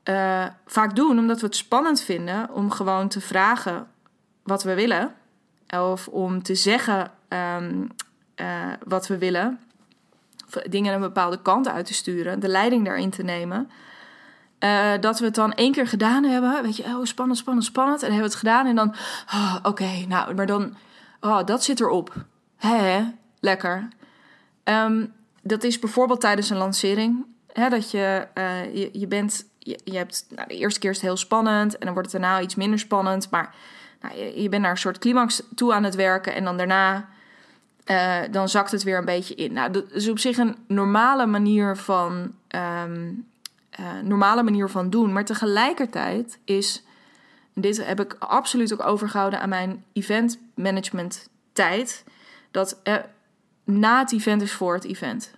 uh, 0.03 0.45
vaak 0.65 0.95
doen, 0.95 1.19
omdat 1.19 1.39
we 1.39 1.45
het 1.45 1.55
spannend 1.55 2.01
vinden 2.01 2.53
om 2.53 2.71
gewoon 2.71 3.07
te 3.07 3.21
vragen 3.21 3.87
wat 4.43 4.63
we 4.63 4.73
willen, 4.73 5.13
of 5.69 6.07
om 6.07 6.43
te 6.43 6.55
zeggen 6.55 7.11
um, 7.29 7.87
uh, 8.35 8.73
wat 8.83 9.07
we 9.07 9.17
willen, 9.17 9.59
dingen 10.69 10.93
een 10.93 10.99
bepaalde 10.99 11.41
kant 11.41 11.67
uit 11.67 11.85
te 11.85 11.93
sturen, 11.93 12.39
de 12.39 12.47
leiding 12.47 12.85
daarin 12.85 13.09
te 13.09 13.23
nemen. 13.23 13.71
Uh, 14.59 14.91
dat 14.99 15.19
we 15.19 15.25
het 15.25 15.35
dan 15.35 15.53
één 15.53 15.71
keer 15.71 15.87
gedaan 15.87 16.23
hebben. 16.23 16.63
Weet 16.63 16.75
je, 16.75 16.83
oh, 16.83 17.03
spannend, 17.03 17.37
spannend, 17.37 17.65
spannend. 17.65 18.03
En 18.03 18.11
hebben 18.11 18.23
we 18.23 18.29
het 18.29 18.39
gedaan 18.39 18.65
en 18.65 18.75
dan, 18.75 18.95
oh, 19.33 19.55
oké, 19.63 20.05
nou, 20.07 20.33
maar 20.33 20.45
dan, 20.45 20.75
oh, 21.19 21.45
dat 21.45 21.63
zit 21.63 21.79
erop. 21.79 22.13
Hé, 22.57 23.03
lekker. 23.39 23.87
Um, 24.63 25.13
dat 25.41 25.63
is 25.63 25.79
bijvoorbeeld 25.79 26.21
tijdens 26.21 26.49
een 26.49 26.57
lancering. 26.57 27.25
Hè, 27.53 27.69
dat 27.69 27.91
je, 27.91 28.27
uh, 28.35 28.75
je, 28.75 28.89
je 28.93 29.07
bent, 29.07 29.45
je, 29.59 29.79
je 29.83 29.97
hebt, 29.97 30.25
nou, 30.35 30.47
de 30.47 30.57
eerste 30.57 30.79
keer 30.79 30.89
is 30.89 30.95
het 30.95 31.05
heel 31.05 31.17
spannend 31.17 31.77
en 31.77 31.85
dan 31.85 31.93
wordt 31.93 32.11
het 32.11 32.21
daarna 32.21 32.41
iets 32.41 32.55
minder 32.55 32.79
spannend. 32.79 33.29
Maar 33.29 33.55
nou, 34.01 34.15
je, 34.15 34.41
je 34.41 34.49
bent 34.49 34.61
naar 34.61 34.71
een 34.71 34.77
soort 34.77 34.99
climax 34.99 35.43
toe 35.55 35.73
aan 35.73 35.83
het 35.83 35.95
werken 35.95 36.33
en 36.33 36.43
dan 36.43 36.57
daarna 36.57 37.09
uh, 37.85 38.19
dan 38.31 38.49
zakt 38.49 38.71
het 38.71 38.83
weer 38.83 38.97
een 38.97 39.05
beetje 39.05 39.35
in. 39.35 39.53
Nou, 39.53 39.71
dat 39.71 39.91
is 39.91 40.09
op 40.09 40.19
zich 40.19 40.37
een 40.37 40.55
normale 40.67 41.25
manier 41.25 41.77
van, 41.77 42.33
um, 42.83 43.27
uh, 43.79 43.99
normale 44.03 44.43
manier 44.43 44.69
van 44.69 44.89
doen. 44.89 45.13
Maar 45.13 45.25
tegelijkertijd 45.25 46.39
is, 46.45 46.83
dit 47.53 47.85
heb 47.85 47.99
ik 47.99 48.15
absoluut 48.19 48.73
ook 48.73 48.85
overgehouden 48.85 49.41
aan 49.41 49.49
mijn 49.49 49.83
event 49.93 50.39
management 50.55 51.29
tijd, 51.53 52.03
dat 52.51 52.81
na 53.63 53.99
het 53.99 54.13
event 54.13 54.41
is 54.41 54.53
voor 54.53 54.73
het 54.73 54.85
event. 54.85 55.31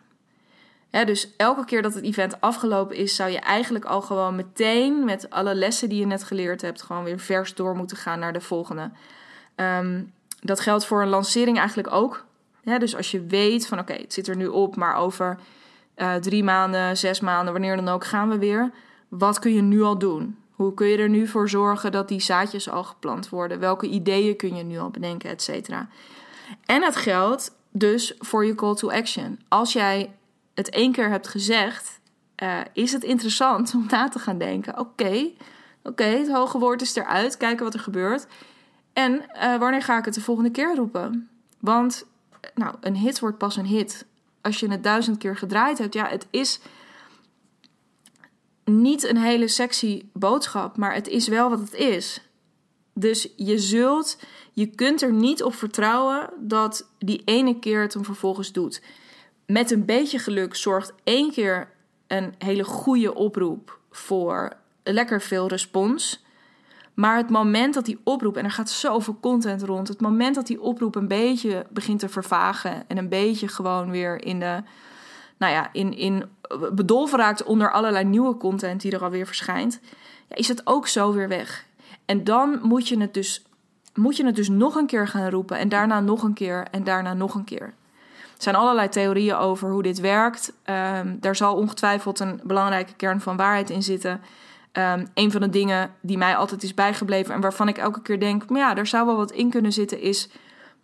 Dus 0.89 1.35
elke 1.37 1.65
keer 1.65 1.81
dat 1.81 1.93
het 1.93 2.03
event 2.03 2.41
afgelopen 2.41 2.95
is, 2.95 3.15
zou 3.15 3.29
je 3.29 3.39
eigenlijk 3.39 3.85
al 3.85 4.01
gewoon 4.01 4.35
meteen 4.35 5.05
met 5.05 5.29
alle 5.29 5.55
lessen 5.55 5.89
die 5.89 5.99
je 5.99 6.05
net 6.05 6.23
geleerd 6.23 6.61
hebt, 6.61 6.81
gewoon 6.81 7.03
weer 7.03 7.19
vers 7.19 7.55
door 7.55 7.75
moeten 7.75 7.97
gaan 7.97 8.19
naar 8.19 8.33
de 8.33 8.41
volgende. 8.41 8.91
Um, 9.55 10.13
dat 10.41 10.59
geldt 10.59 10.85
voor 10.85 11.01
een 11.01 11.07
lancering 11.07 11.57
eigenlijk 11.57 11.93
ook. 11.93 12.25
Dus 12.63 12.95
als 12.95 13.11
je 13.11 13.25
weet 13.25 13.67
van 13.67 13.79
oké, 13.79 13.93
het 13.93 14.13
zit 14.13 14.27
er 14.27 14.35
nu 14.35 14.47
op, 14.47 14.75
maar 14.75 14.95
over 14.95 15.39
uh, 15.97 16.15
drie 16.15 16.43
maanden, 16.43 16.97
zes 16.97 17.19
maanden, 17.19 17.53
wanneer 17.53 17.75
dan 17.75 17.87
ook, 17.87 18.05
gaan 18.05 18.29
we 18.29 18.37
weer. 18.37 18.71
Wat 19.07 19.39
kun 19.39 19.53
je 19.53 19.61
nu 19.61 19.81
al 19.81 19.97
doen? 19.97 20.37
Hoe 20.51 20.73
kun 20.73 20.87
je 20.87 20.97
er 20.97 21.09
nu 21.09 21.27
voor 21.27 21.49
zorgen 21.49 21.91
dat 21.91 22.07
die 22.07 22.21
zaadjes 22.21 22.69
al 22.69 22.83
geplant 22.83 23.29
worden? 23.29 23.59
Welke 23.59 23.87
ideeën 23.87 24.35
kun 24.35 24.55
je 24.55 24.63
nu 24.63 24.79
al 24.79 24.89
bedenken, 24.89 25.29
et 25.29 25.41
cetera? 25.41 25.87
En 26.65 26.83
het 26.83 26.95
geldt 26.95 27.55
dus 27.71 28.15
voor 28.19 28.45
je 28.45 28.55
call 28.55 28.75
to 28.75 28.89
action. 28.89 29.39
Als 29.47 29.73
jij 29.73 30.13
het 30.53 30.69
één 30.69 30.91
keer 30.91 31.09
hebt 31.09 31.27
gezegd, 31.27 31.99
uh, 32.43 32.59
is 32.73 32.91
het 32.91 33.03
interessant 33.03 33.73
om 33.75 33.85
na 33.89 34.09
te 34.09 34.19
gaan 34.19 34.37
denken: 34.37 34.79
oké, 34.79 35.29
oké, 35.83 36.03
het 36.03 36.31
hoge 36.31 36.59
woord 36.59 36.81
is 36.81 36.95
eruit, 36.95 37.37
kijken 37.37 37.63
wat 37.63 37.73
er 37.73 37.79
gebeurt. 37.79 38.27
En 38.93 39.11
uh, 39.35 39.57
wanneer 39.57 39.81
ga 39.81 39.97
ik 39.97 40.05
het 40.05 40.13
de 40.13 40.21
volgende 40.21 40.51
keer 40.51 40.75
roepen? 40.75 41.29
Want 41.59 42.05
nou, 42.55 42.75
een 42.81 42.95
hit 42.95 43.19
wordt 43.19 43.37
pas 43.37 43.55
een 43.55 43.65
hit 43.65 44.05
als 44.41 44.59
je 44.59 44.71
het 44.71 44.83
duizend 44.83 45.17
keer 45.17 45.37
gedraaid 45.37 45.77
hebt. 45.77 45.93
Ja, 45.93 46.07
het 46.07 46.27
is 46.29 46.59
niet 48.65 49.03
een 49.03 49.17
hele 49.17 49.47
sexy 49.47 50.05
boodschap, 50.13 50.77
maar 50.77 50.93
het 50.93 51.07
is 51.07 51.27
wel 51.27 51.49
wat 51.49 51.59
het 51.59 51.73
is. 51.73 52.21
Dus 52.93 53.29
je 53.35 53.57
zult, 53.59 54.19
je 54.51 54.67
kunt 54.67 55.01
er 55.01 55.13
niet 55.13 55.43
op 55.43 55.55
vertrouwen 55.55 56.29
dat 56.39 56.89
die 56.99 57.21
ene 57.25 57.59
keer 57.59 57.81
het 57.81 57.93
hem 57.93 58.05
vervolgens 58.05 58.51
doet. 58.51 58.81
Met 59.45 59.71
een 59.71 59.85
beetje 59.85 60.19
geluk 60.19 60.55
zorgt 60.55 60.93
één 61.03 61.31
keer 61.31 61.71
een 62.07 62.35
hele 62.37 62.63
goede 62.63 63.13
oproep 63.15 63.79
voor 63.91 64.57
lekker 64.83 65.21
veel 65.21 65.47
respons. 65.47 66.22
Maar 66.93 67.17
het 67.17 67.29
moment 67.29 67.73
dat 67.73 67.85
die 67.85 67.99
oproep, 68.03 68.37
en 68.37 68.43
er 68.43 68.51
gaat 68.51 68.69
zoveel 68.69 69.17
content 69.21 69.63
rond, 69.63 69.87
het 69.87 70.01
moment 70.01 70.35
dat 70.35 70.47
die 70.47 70.61
oproep 70.61 70.95
een 70.95 71.07
beetje 71.07 71.65
begint 71.69 71.99
te 71.99 72.09
vervagen 72.09 72.83
en 72.87 72.97
een 72.97 73.09
beetje 73.09 73.47
gewoon 73.47 73.91
weer 73.91 74.25
in 74.25 74.39
de, 74.39 74.63
nou 75.37 75.53
ja, 75.53 75.69
in, 75.71 75.97
in 75.97 76.23
bedolven 76.73 77.19
raakt 77.19 77.43
onder 77.43 77.71
allerlei 77.71 78.05
nieuwe 78.05 78.37
content 78.37 78.81
die 78.81 78.91
er 78.91 79.03
alweer 79.03 79.25
verschijnt, 79.25 79.79
ja, 80.27 80.35
is 80.35 80.47
het 80.47 80.67
ook 80.67 80.87
zo 80.87 81.13
weer 81.13 81.27
weg. 81.27 81.65
En 82.05 82.23
dan 82.23 82.59
moet 82.61 82.87
je 82.87 82.99
het 82.99 83.13
dus, 83.13 83.43
moet 83.93 84.17
je 84.17 84.25
het 84.25 84.35
dus 84.35 84.49
nog 84.49 84.75
een 84.75 84.85
keer 84.85 85.07
gaan 85.07 85.29
roepen 85.29 85.57
en 85.57 85.69
daarna 85.69 85.99
nog 85.99 86.23
een 86.23 86.33
keer 86.33 86.67
en 86.71 86.83
daarna 86.83 87.13
nog 87.13 87.33
een 87.33 87.43
keer. 87.43 87.73
Er 88.35 88.49
zijn 88.49 88.55
allerlei 88.55 88.89
theorieën 88.89 89.35
over 89.35 89.71
hoe 89.71 89.83
dit 89.83 89.99
werkt. 89.99 90.53
Um, 90.65 91.17
daar 91.19 91.35
zal 91.35 91.55
ongetwijfeld 91.55 92.19
een 92.19 92.39
belangrijke 92.43 92.93
kern 92.93 93.21
van 93.21 93.37
waarheid 93.37 93.69
in 93.69 93.83
zitten. 93.83 94.21
Um, 94.77 95.07
een 95.13 95.31
van 95.31 95.41
de 95.41 95.49
dingen 95.49 95.91
die 96.01 96.17
mij 96.17 96.35
altijd 96.35 96.63
is 96.63 96.73
bijgebleven 96.73 97.33
en 97.33 97.41
waarvan 97.41 97.67
ik 97.67 97.77
elke 97.77 98.01
keer 98.01 98.19
denk, 98.19 98.49
maar 98.49 98.59
ja, 98.59 98.73
daar 98.73 98.87
zou 98.87 99.05
wel 99.05 99.15
wat 99.15 99.31
in 99.31 99.49
kunnen 99.49 99.73
zitten, 99.73 100.01
is 100.01 100.29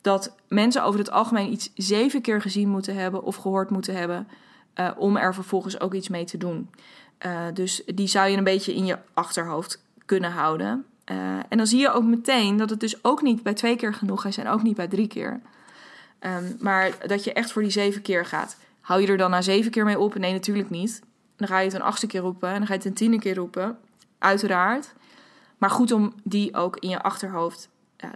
dat 0.02 0.36
mensen 0.48 0.84
over 0.84 1.00
het 1.00 1.12
algemeen 1.12 1.52
iets 1.52 1.72
zeven 1.76 2.22
keer 2.22 2.42
gezien 2.42 2.70
moeten 2.70 2.96
hebben 2.96 3.24
of 3.24 3.36
gehoord 3.36 3.70
moeten 3.70 3.96
hebben 3.96 4.28
uh, 4.76 4.92
om 4.98 5.18
er 5.18 5.34
vervolgens 5.34 5.80
ook 5.80 5.94
iets 5.94 6.10
mee 6.10 6.26
te 6.26 6.38
doen. 6.38 6.70
Uh, 7.26 7.42
dus 7.54 7.84
die 7.86 8.08
zou 8.08 8.30
je 8.30 8.38
een 8.38 8.44
beetje 8.44 8.76
in 8.76 8.86
je 8.86 8.98
achterhoofd 9.14 9.84
kunnen 10.06 10.32
houden. 10.32 10.86
Uh, 11.12 11.18
en 11.50 11.58
dan 11.58 11.68
zie 11.68 11.80
je 11.80 11.92
ook 11.92 12.04
meteen 12.04 12.58
dat 12.58 12.70
het 12.70 12.80
dus 12.80 13.04
ook 13.04 13.22
niet 13.22 13.44
bij 13.44 13.54
twee 13.54 13.76
keer 13.76 13.94
genoeg 13.94 14.26
is 14.26 14.38
en 14.38 14.48
ook 14.48 14.64
niet 14.64 14.76
bij 14.76 14.88
drie 14.88 15.08
keer. 15.08 15.42
Um, 16.20 16.56
maar 16.60 16.92
dat 17.08 17.24
je 17.24 17.34
echt 17.34 17.52
voor 17.52 17.62
die 17.62 17.72
zeven 17.72 18.02
keer 18.02 18.26
gaat. 18.26 18.58
Hou 18.82 19.02
je 19.02 19.08
er 19.08 19.18
dan 19.18 19.30
na 19.30 19.42
zeven 19.42 19.72
keer 19.72 19.86
mee 19.86 20.00
op? 20.00 20.16
Nee, 20.16 20.32
natuurlijk 20.32 20.70
niet. 20.70 21.02
Dan 21.40 21.48
ga 21.48 21.60
je 21.60 21.66
het 21.66 21.74
een 21.74 21.82
achtste 21.82 22.08
keer 22.08 22.22
roepen 22.22 22.50
en 22.50 22.58
dan 22.58 22.66
ga 22.66 22.74
je 22.74 22.80
het 22.80 22.88
een 22.88 22.94
tiende 22.94 23.20
keer 23.20 23.36
roepen. 23.36 23.78
Uiteraard. 24.18 24.94
Maar 25.58 25.70
goed 25.70 25.92
om 25.92 26.14
die 26.24 26.56
ook 26.56 26.78
in 26.78 26.90
je 26.90 27.02
achterhoofd 27.02 27.70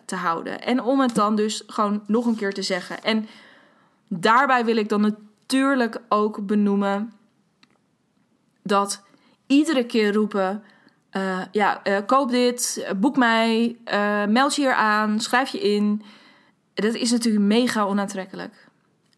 te 0.05 0.15
houden. 0.15 0.61
En 0.61 0.81
om 0.81 0.99
het 0.99 1.15
dan 1.15 1.35
dus 1.35 1.63
gewoon 1.67 2.03
nog 2.07 2.25
een 2.25 2.35
keer 2.35 2.53
te 2.53 2.61
zeggen. 2.61 3.03
En 3.03 3.27
daarbij 4.07 4.65
wil 4.65 4.75
ik 4.75 4.89
dan 4.89 5.01
natuurlijk 5.01 6.01
ook 6.09 6.45
benoemen 6.45 7.13
dat 8.63 9.03
iedere 9.47 9.85
keer 9.85 10.13
roepen. 10.13 10.63
Uh, 11.11 11.41
ja, 11.51 11.81
uh, 11.87 11.97
koop 12.05 12.29
dit, 12.29 12.93
boek 12.97 13.17
mij, 13.17 13.77
meld 14.27 14.55
je 14.55 14.61
hier 14.61 14.73
aan, 14.73 15.19
schrijf 15.19 15.49
je 15.49 15.59
in. 15.59 16.01
Dat 16.73 16.93
is 16.93 17.11
natuurlijk 17.11 17.45
mega 17.45 17.85
onaantrekkelijk. 17.85 18.67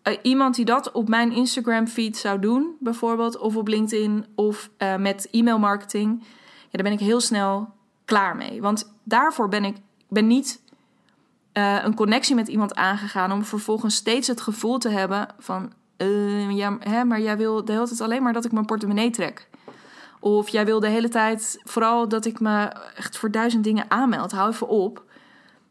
Uh, 0.07 0.17
iemand 0.21 0.55
die 0.55 0.65
dat 0.65 0.91
op 0.91 1.09
mijn 1.09 1.31
Instagram 1.31 1.87
feed 1.87 2.17
zou 2.17 2.39
doen, 2.39 2.75
bijvoorbeeld, 2.79 3.37
of 3.37 3.55
op 3.55 3.67
LinkedIn 3.67 4.25
of 4.35 4.69
uh, 4.77 4.95
met 4.95 5.27
e-mail 5.31 5.59
marketing, 5.59 6.23
ja, 6.63 6.71
daar 6.71 6.83
ben 6.83 6.91
ik 6.91 6.99
heel 6.99 7.21
snel 7.21 7.73
klaar 8.05 8.35
mee. 8.35 8.61
Want 8.61 8.93
daarvoor 9.03 9.49
ben 9.49 9.63
ik 9.63 9.75
ben 10.09 10.27
niet 10.27 10.61
uh, 11.53 11.83
een 11.83 11.95
connectie 11.95 12.35
met 12.35 12.47
iemand 12.47 12.75
aangegaan 12.75 13.31
om 13.31 13.43
vervolgens 13.43 13.95
steeds 13.95 14.27
het 14.27 14.41
gevoel 14.41 14.77
te 14.77 14.89
hebben 14.89 15.27
van, 15.39 15.73
ja, 16.49 16.77
hè, 16.79 17.03
maar 17.03 17.21
jij 17.21 17.37
wil 17.37 17.65
de 17.65 17.71
hele 17.71 17.87
tijd 17.87 18.01
alleen 18.01 18.23
maar 18.23 18.33
dat 18.33 18.45
ik 18.45 18.51
mijn 18.51 18.65
portemonnee 18.65 19.09
trek. 19.09 19.49
Of 20.19 20.49
jij 20.49 20.65
wil 20.65 20.79
de 20.79 20.87
hele 20.87 21.09
tijd 21.09 21.59
vooral 21.63 22.07
dat 22.07 22.25
ik 22.25 22.39
me 22.39 22.65
echt 22.95 23.17
voor 23.17 23.31
duizend 23.31 23.63
dingen 23.63 23.91
aanmeld. 23.91 24.31
Hou 24.31 24.51
even 24.51 24.67
op. 24.67 25.03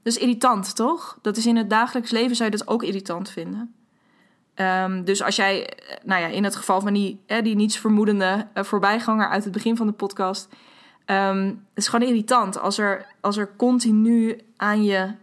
Dat 0.03 0.13
is 0.13 0.19
irritant, 0.19 0.77
toch? 0.77 1.19
Dat 1.23 1.37
is 1.37 1.47
in 1.47 1.57
het 1.57 1.71
dagelijks 1.71 2.11
leven 2.11 2.37
zou 2.37 2.51
je 2.51 2.57
dat 2.57 2.69
ook 2.69 2.83
irritant 2.83 3.31
vinden. 3.31 3.75
Um, 4.57 5.05
dus 5.05 5.23
als 5.23 5.37
jij, 5.37 5.73
nou 6.03 6.21
ja, 6.21 6.27
in 6.27 6.45
het 6.45 6.57
geval 6.57 6.81
van 6.81 6.93
die, 6.93 7.21
die 7.43 7.57
nietsvermoedende 7.57 8.47
uh, 8.55 8.65
voorbijganger 8.65 9.29
uit 9.29 9.45
het 9.45 9.53
begin 9.53 9.77
van 9.77 9.87
de 9.87 9.93
podcast. 9.93 10.49
Um, 11.07 11.47
het 11.47 11.85
is 11.85 11.89
gewoon 11.89 12.09
irritant 12.09 12.59
als 12.59 12.79
er, 12.79 13.07
als 13.21 13.37
er 13.37 13.51
continu 13.57 14.41
aan 14.57 14.85
je 14.85 15.15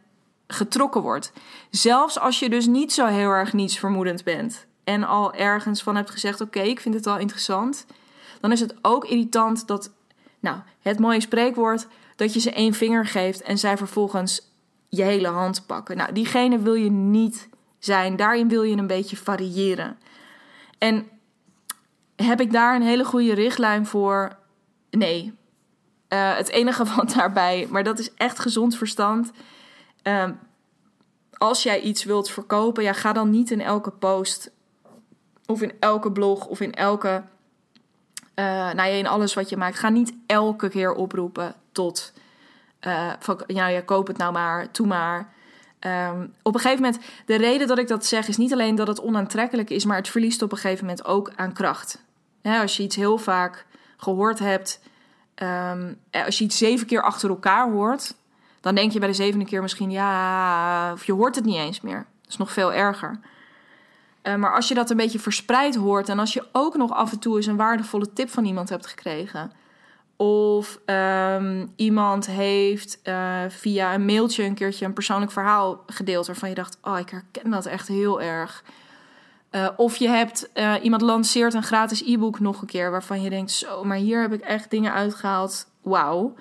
getrokken 0.47 1.01
wordt. 1.01 1.33
Zelfs 1.69 2.19
als 2.19 2.39
je 2.39 2.49
dus 2.49 2.65
niet 2.65 2.93
zo 2.93 3.05
heel 3.05 3.29
erg 3.29 3.53
nietsvermoedend 3.53 4.23
bent. 4.23 4.65
En 4.83 5.03
al 5.03 5.33
ergens 5.33 5.83
van 5.83 5.95
hebt 5.95 6.09
gezegd: 6.09 6.41
Oké, 6.41 6.59
ik 6.59 6.79
vind 6.79 6.95
het 6.95 7.05
wel 7.05 7.17
interessant. 7.17 7.85
Dan 8.39 8.51
is 8.51 8.59
het 8.59 8.75
ook 8.81 9.05
irritant 9.05 9.67
dat, 9.67 9.91
nou, 10.39 10.57
het 10.81 10.99
mooie 10.99 11.21
spreekwoord, 11.21 11.87
dat 12.15 12.33
je 12.33 12.39
ze 12.39 12.51
één 12.51 12.73
vinger 12.73 13.05
geeft 13.05 13.41
en 13.41 13.57
zij 13.57 13.77
vervolgens 13.77 14.49
je 14.89 15.03
hele 15.03 15.27
hand 15.27 15.65
pakken. 15.65 15.97
Nou, 15.97 16.11
diegene 16.11 16.59
wil 16.59 16.73
je 16.73 16.91
niet 16.91 17.49
zijn. 17.83 18.15
Daarin 18.15 18.47
wil 18.47 18.63
je 18.63 18.77
een 18.77 18.87
beetje 18.87 19.17
variëren. 19.17 19.97
En 20.77 21.07
heb 22.15 22.41
ik 22.41 22.51
daar 22.51 22.75
een 22.75 22.81
hele 22.81 23.05
goede 23.05 23.33
richtlijn 23.33 23.85
voor? 23.85 24.37
Nee. 24.89 25.33
Uh, 26.09 26.35
het 26.35 26.49
enige 26.49 26.85
wat 26.95 27.13
daarbij, 27.13 27.67
maar 27.69 27.83
dat 27.83 27.99
is 27.99 28.13
echt 28.13 28.39
gezond 28.39 28.77
verstand. 28.77 29.31
Uh, 30.03 30.29
als 31.37 31.63
jij 31.63 31.81
iets 31.81 32.03
wilt 32.03 32.29
verkopen, 32.29 32.83
ja, 32.83 32.93
ga 32.93 33.13
dan 33.13 33.29
niet 33.29 33.51
in 33.51 33.61
elke 33.61 33.91
post 33.91 34.51
of 35.45 35.61
in 35.61 35.73
elke 35.79 36.11
blog 36.11 36.45
of 36.45 36.59
in 36.59 36.73
elke, 36.73 37.23
uh, 38.35 38.45
nou 38.45 38.75
ja, 38.75 38.83
in 38.83 39.07
alles 39.07 39.33
wat 39.33 39.49
je 39.49 39.57
maakt, 39.57 39.79
ga 39.79 39.89
niet 39.89 40.13
elke 40.25 40.69
keer 40.69 40.93
oproepen 40.93 41.55
tot 41.71 42.13
uh, 42.81 43.13
van, 43.19 43.43
ja, 43.47 43.67
ja, 43.67 43.81
koop 43.81 44.07
het 44.07 44.17
nou 44.17 44.33
maar, 44.33 44.71
toe 44.71 44.87
maar. 44.87 45.33
Um, 45.87 46.33
op 46.41 46.53
een 46.53 46.59
gegeven 46.59 46.83
moment, 46.83 47.03
de 47.25 47.35
reden 47.35 47.67
dat 47.67 47.77
ik 47.77 47.87
dat 47.87 48.05
zeg, 48.05 48.27
is 48.27 48.37
niet 48.37 48.53
alleen 48.53 48.75
dat 48.75 48.87
het 48.87 49.01
onaantrekkelijk 49.01 49.69
is, 49.69 49.85
maar 49.85 49.97
het 49.97 50.09
verliest 50.09 50.41
op 50.41 50.51
een 50.51 50.57
gegeven 50.57 50.85
moment 50.85 51.05
ook 51.05 51.31
aan 51.35 51.53
kracht. 51.53 52.03
Als 52.43 52.77
je 52.77 52.83
iets 52.83 52.95
heel 52.95 53.17
vaak 53.17 53.65
gehoord 53.97 54.39
hebt, 54.39 54.81
um, 55.35 55.97
als 56.25 56.37
je 56.37 56.43
iets 56.43 56.57
zeven 56.57 56.87
keer 56.87 57.01
achter 57.01 57.29
elkaar 57.29 57.71
hoort, 57.71 58.15
dan 58.59 58.75
denk 58.75 58.91
je 58.91 58.99
bij 58.99 59.07
de 59.07 59.13
zevende 59.13 59.45
keer 59.45 59.61
misschien, 59.61 59.91
ja, 59.91 60.91
of 60.93 61.05
je 61.05 61.13
hoort 61.13 61.35
het 61.35 61.45
niet 61.45 61.55
eens 61.55 61.81
meer. 61.81 62.05
Dat 62.21 62.31
is 62.31 62.37
nog 62.37 62.51
veel 62.51 62.73
erger. 62.73 63.19
Uh, 64.23 64.35
maar 64.35 64.55
als 64.55 64.67
je 64.67 64.73
dat 64.73 64.89
een 64.89 64.97
beetje 64.97 65.19
verspreid 65.19 65.75
hoort 65.75 66.09
en 66.09 66.19
als 66.19 66.33
je 66.33 66.47
ook 66.51 66.77
nog 66.77 66.91
af 66.91 67.11
en 67.11 67.19
toe 67.19 67.35
eens 67.35 67.45
een 67.45 67.55
waardevolle 67.55 68.13
tip 68.13 68.29
van 68.29 68.45
iemand 68.45 68.69
hebt 68.69 68.87
gekregen, 68.87 69.51
of 70.21 70.79
um, 70.85 71.73
iemand 71.75 72.25
heeft 72.25 72.99
uh, 73.03 73.41
via 73.47 73.93
een 73.93 74.05
mailtje 74.05 74.43
een 74.43 74.53
keertje 74.53 74.85
een 74.85 74.93
persoonlijk 74.93 75.31
verhaal 75.31 75.83
gedeeld 75.85 76.27
waarvan 76.27 76.49
je 76.49 76.55
dacht: 76.55 76.77
Oh, 76.81 76.99
ik 76.99 77.09
herken 77.09 77.51
dat 77.51 77.65
echt 77.65 77.87
heel 77.87 78.21
erg. 78.21 78.63
Uh, 79.51 79.67
of 79.75 79.95
je 79.95 80.07
hebt 80.07 80.49
uh, 80.53 80.73
iemand 80.81 81.01
lanceert 81.01 81.53
een 81.53 81.63
gratis 81.63 82.01
e-book 82.01 82.39
nog 82.39 82.61
een 82.61 82.67
keer 82.67 82.91
waarvan 82.91 83.21
je 83.21 83.29
denkt: 83.29 83.51
Zo, 83.51 83.83
maar 83.83 83.97
hier 83.97 84.21
heb 84.21 84.33
ik 84.33 84.41
echt 84.41 84.69
dingen 84.69 84.93
uitgehaald. 84.93 85.67
Wauw. 85.81 86.33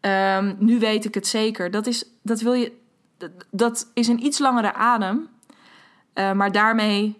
Um, 0.00 0.56
nu 0.58 0.78
weet 0.78 1.04
ik 1.04 1.14
het 1.14 1.26
zeker. 1.26 1.70
Dat 1.70 1.86
is, 1.86 2.04
dat 2.22 2.40
wil 2.40 2.52
je, 2.52 2.72
dat, 3.18 3.30
dat 3.50 3.90
is 3.94 4.08
een 4.08 4.24
iets 4.24 4.38
langere 4.38 4.72
adem. 4.74 5.28
maar 6.14 6.52
daarmee 6.52 7.18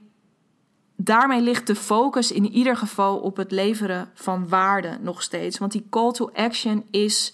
daarmee 0.97 1.41
ligt 1.41 1.67
de 1.67 1.75
focus 1.75 2.33
in 2.33 2.53
ieder 2.53 2.77
geval 2.77 3.19
op 3.19 3.37
het 3.37 3.51
leveren 3.51 4.11
van 4.15 4.49
waarde 4.49 4.99
nog 5.01 5.23
steeds. 5.23 5.59
Want 5.59 5.73
die 5.73 5.87
call 5.91 6.13
to 6.13 6.31
action 6.35 6.87
is, 6.91 7.33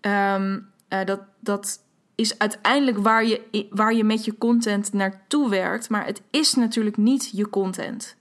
um, 0.00 0.68
uh, 0.88 1.04
dat, 1.04 1.20
dat 1.40 1.80
is 2.14 2.38
uiteindelijk 2.38 2.98
waar 2.98 3.24
je, 3.24 3.66
waar 3.70 3.94
je 3.94 4.04
met 4.04 4.24
je 4.24 4.38
content 4.38 4.92
naartoe 4.92 5.48
werkt. 5.48 5.88
Maar 5.88 6.06
het 6.06 6.22
is 6.30 6.54
natuurlijk 6.54 6.96
niet 6.96 7.30
je 7.32 7.50
content. 7.50 8.16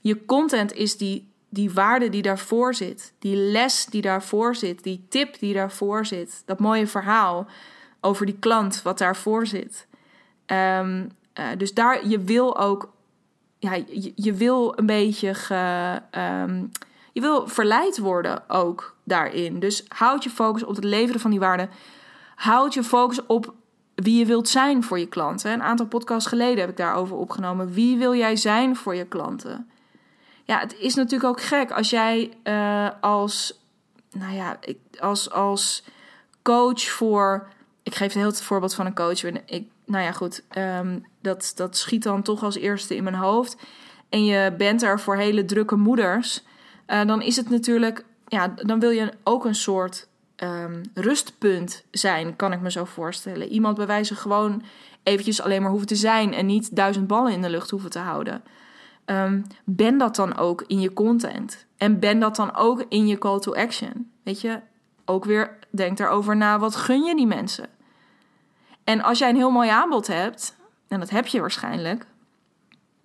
Je 0.00 0.24
content 0.24 0.72
is 0.72 0.96
die, 0.96 1.30
die 1.48 1.70
waarde 1.70 2.08
die 2.08 2.22
daarvoor 2.22 2.74
zit, 2.74 3.12
die 3.18 3.36
les 3.36 3.86
die 3.86 4.02
daarvoor 4.02 4.54
zit, 4.56 4.82
die 4.82 5.06
tip 5.08 5.38
die 5.38 5.54
daarvoor 5.54 6.06
zit, 6.06 6.42
dat 6.46 6.58
mooie 6.58 6.86
verhaal 6.86 7.46
over 8.00 8.26
die 8.26 8.38
klant 8.38 8.82
wat 8.82 8.98
daarvoor 8.98 9.46
zit. 9.46 9.86
Um, 10.46 11.10
uh, 11.38 11.46
dus 11.56 11.74
daar, 11.74 12.06
je 12.08 12.20
wil 12.20 12.58
ook 12.58 12.92
ja, 13.62 13.74
je, 13.74 14.12
je, 14.14 14.32
wil 14.32 14.78
een 14.78 14.86
beetje 14.86 15.34
ge, 15.34 16.00
um, 16.10 16.70
je 17.12 17.20
wil 17.20 17.48
verleid 17.48 17.98
worden 17.98 18.50
ook 18.50 18.96
daarin. 19.04 19.60
Dus 19.60 19.84
houd 19.88 20.24
je 20.24 20.30
focus 20.30 20.64
op 20.64 20.74
het 20.74 20.84
leveren 20.84 21.20
van 21.20 21.30
die 21.30 21.40
waarde. 21.40 21.68
Houd 22.34 22.74
je 22.74 22.84
focus 22.84 23.26
op 23.26 23.54
wie 23.94 24.18
je 24.18 24.26
wilt 24.26 24.48
zijn 24.48 24.82
voor 24.82 24.98
je 24.98 25.06
klanten. 25.06 25.52
Een 25.52 25.62
aantal 25.62 25.86
podcasts 25.86 26.28
geleden 26.28 26.60
heb 26.60 26.68
ik 26.68 26.76
daarover 26.76 27.16
opgenomen. 27.16 27.72
Wie 27.72 27.98
wil 27.98 28.14
jij 28.14 28.36
zijn 28.36 28.76
voor 28.76 28.94
je 28.94 29.06
klanten? 29.06 29.70
Ja, 30.44 30.58
het 30.58 30.76
is 30.78 30.94
natuurlijk 30.94 31.30
ook 31.30 31.42
gek 31.42 31.70
als 31.70 31.90
jij 31.90 32.32
uh, 32.44 32.88
als, 33.00 33.60
nou 34.10 34.34
ja, 34.34 34.58
als, 35.00 35.30
als 35.30 35.84
coach 36.42 36.82
voor. 36.82 37.48
Ik 37.82 37.94
geef 37.94 38.12
heel 38.12 38.26
het 38.26 38.42
voorbeeld 38.42 38.74
van 38.74 38.86
een 38.86 38.94
coach. 38.94 39.22
Ik, 39.22 39.66
nou 39.92 40.04
ja, 40.04 40.12
goed, 40.12 40.42
um, 40.58 41.06
dat, 41.20 41.52
dat 41.54 41.76
schiet 41.76 42.02
dan 42.02 42.22
toch 42.22 42.42
als 42.42 42.56
eerste 42.56 42.96
in 42.96 43.02
mijn 43.02 43.14
hoofd. 43.14 43.56
En 44.08 44.24
je 44.24 44.54
bent 44.58 44.82
er 44.82 45.00
voor 45.00 45.16
hele 45.16 45.44
drukke 45.44 45.76
moeders. 45.76 46.42
Uh, 46.86 47.04
dan 47.04 47.22
is 47.22 47.36
het 47.36 47.50
natuurlijk, 47.50 48.04
ja, 48.26 48.48
dan 48.48 48.80
wil 48.80 48.90
je 48.90 49.12
ook 49.22 49.44
een 49.44 49.54
soort 49.54 50.08
um, 50.36 50.80
rustpunt 50.94 51.84
zijn, 51.90 52.36
kan 52.36 52.52
ik 52.52 52.60
me 52.60 52.70
zo 52.70 52.84
voorstellen. 52.84 53.48
Iemand 53.48 53.76
bij 53.76 53.86
wijze 53.86 54.14
gewoon 54.14 54.62
eventjes 55.02 55.42
alleen 55.42 55.60
maar 55.60 55.70
hoeven 55.70 55.88
te 55.88 55.96
zijn 55.96 56.34
en 56.34 56.46
niet 56.46 56.76
duizend 56.76 57.06
ballen 57.06 57.32
in 57.32 57.42
de 57.42 57.50
lucht 57.50 57.70
hoeven 57.70 57.90
te 57.90 57.98
houden. 57.98 58.42
Um, 59.06 59.46
ben 59.64 59.98
dat 59.98 60.16
dan 60.16 60.36
ook 60.36 60.64
in 60.66 60.80
je 60.80 60.92
content. 60.92 61.66
En 61.76 61.98
ben 61.98 62.18
dat 62.18 62.36
dan 62.36 62.56
ook 62.56 62.84
in 62.88 63.06
je 63.06 63.18
call 63.18 63.38
to 63.38 63.54
action. 63.54 64.10
Weet 64.22 64.40
je, 64.40 64.60
ook 65.04 65.24
weer 65.24 65.58
denk 65.70 65.98
erover 65.98 66.36
na, 66.36 66.58
wat 66.58 66.76
gun 66.76 67.02
je 67.02 67.16
die 67.16 67.26
mensen? 67.26 67.66
En 68.84 69.02
als 69.02 69.18
jij 69.18 69.28
een 69.28 69.36
heel 69.36 69.50
mooi 69.50 69.68
aanbod 69.68 70.06
hebt, 70.06 70.56
en 70.88 71.00
dat 71.00 71.10
heb 71.10 71.26
je 71.26 71.40
waarschijnlijk, 71.40 72.06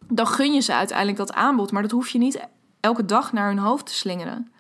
dan 0.08 0.28
gun 0.28 0.54
je 0.54 0.62
ze 0.62 0.74
uiteindelijk 0.74 1.18
dat 1.18 1.34
aanbod. 1.34 1.72
Maar 1.72 1.82
dat 1.82 1.92
hoef 1.92 2.10
je 2.10 2.18
niet 2.18 2.48
elke 2.80 3.06
dag 3.06 3.34
naar 3.34 3.48
hun 3.48 3.58
hoofd 3.58 3.86
te 3.86 3.94
slingeren. 3.94 4.52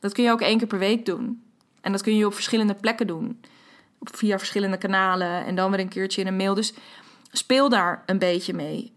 Dat 0.00 0.12
kun 0.12 0.24
je 0.24 0.30
ook 0.30 0.40
één 0.40 0.58
keer 0.58 0.66
per 0.66 0.78
week 0.78 1.06
doen. 1.06 1.42
En 1.80 1.92
dat 1.92 2.02
kun 2.02 2.16
je 2.16 2.26
op 2.26 2.34
verschillende 2.34 2.74
plekken 2.74 3.06
doen. 3.06 3.40
Via 4.00 4.38
verschillende 4.38 4.76
kanalen 4.76 5.44
en 5.44 5.54
dan 5.54 5.70
weer 5.70 5.80
een 5.80 5.88
keertje 5.88 6.20
in 6.20 6.26
een 6.26 6.36
mail. 6.36 6.54
Dus 6.54 6.74
speel 7.30 7.68
daar 7.68 8.02
een 8.06 8.18
beetje 8.18 8.54
mee. 8.54 8.92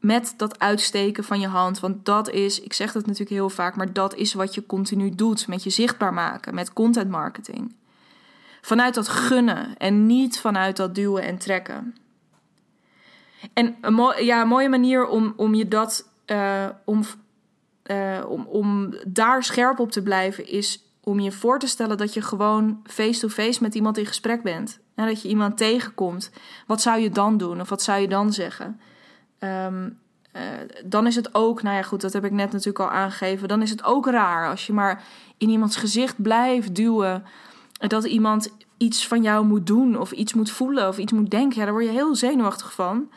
Met 0.00 0.34
dat 0.36 0.58
uitsteken 0.58 1.24
van 1.24 1.40
je 1.40 1.46
hand. 1.46 1.80
Want 1.80 2.04
dat 2.04 2.30
is, 2.30 2.60
ik 2.60 2.72
zeg 2.72 2.92
dat 2.92 3.02
natuurlijk 3.02 3.30
heel 3.30 3.50
vaak, 3.50 3.76
maar 3.76 3.92
dat 3.92 4.14
is 4.14 4.34
wat 4.34 4.54
je 4.54 4.66
continu 4.66 5.14
doet. 5.14 5.48
Met 5.48 5.62
je 5.62 5.70
zichtbaar 5.70 6.14
maken, 6.14 6.54
met 6.54 6.72
content 6.72 7.10
marketing. 7.10 7.74
Vanuit 8.68 8.94
dat 8.94 9.08
gunnen 9.08 9.76
en 9.76 10.06
niet 10.06 10.40
vanuit 10.40 10.76
dat 10.76 10.94
duwen 10.94 11.22
en 11.22 11.38
trekken. 11.38 11.96
En 13.52 13.76
een, 13.80 14.24
ja, 14.24 14.40
een 14.40 14.48
mooie 14.48 14.68
manier 14.68 15.06
om, 15.06 15.32
om 15.36 15.54
je 15.54 15.68
dat. 15.68 16.08
Uh, 16.26 16.66
om, 16.84 17.02
uh, 17.86 18.24
om, 18.28 18.46
om 18.46 18.94
daar 19.06 19.44
scherp 19.44 19.78
op 19.78 19.90
te 19.90 20.02
blijven 20.02 20.48
is 20.48 20.82
om 21.02 21.20
je 21.20 21.32
voor 21.32 21.58
te 21.58 21.66
stellen 21.66 21.96
dat 21.96 22.14
je 22.14 22.22
gewoon 22.22 22.80
face-to-face 22.84 23.62
met 23.62 23.74
iemand 23.74 23.98
in 23.98 24.06
gesprek 24.06 24.42
bent. 24.42 24.78
En 24.94 25.06
dat 25.06 25.22
je 25.22 25.28
iemand 25.28 25.56
tegenkomt. 25.56 26.30
Wat 26.66 26.80
zou 26.80 27.00
je 27.00 27.10
dan 27.10 27.36
doen? 27.36 27.60
Of 27.60 27.68
wat 27.68 27.82
zou 27.82 28.00
je 28.00 28.08
dan 28.08 28.32
zeggen? 28.32 28.80
Um, 29.38 29.98
uh, 30.36 30.42
dan 30.84 31.06
is 31.06 31.14
het 31.14 31.34
ook, 31.34 31.62
nou 31.62 31.76
ja, 31.76 31.82
goed, 31.82 32.00
dat 32.00 32.12
heb 32.12 32.24
ik 32.24 32.32
net 32.32 32.52
natuurlijk 32.52 32.78
al 32.78 32.90
aangegeven. 32.90 33.48
Dan 33.48 33.62
is 33.62 33.70
het 33.70 33.84
ook 33.84 34.06
raar 34.06 34.48
als 34.48 34.66
je 34.66 34.72
maar 34.72 35.02
in 35.36 35.48
iemands 35.48 35.76
gezicht 35.76 36.22
blijft 36.22 36.74
duwen. 36.74 37.24
Dat 37.78 38.04
iemand 38.04 38.54
iets 38.76 39.06
van 39.06 39.22
jou 39.22 39.46
moet 39.46 39.66
doen, 39.66 39.98
of 39.98 40.12
iets 40.12 40.34
moet 40.34 40.50
voelen, 40.50 40.88
of 40.88 40.98
iets 40.98 41.12
moet 41.12 41.30
denken. 41.30 41.58
Ja, 41.58 41.64
daar 41.64 41.72
word 41.72 41.84
je 41.84 41.90
heel 41.90 42.14
zenuwachtig 42.14 42.72
van. 42.72 43.10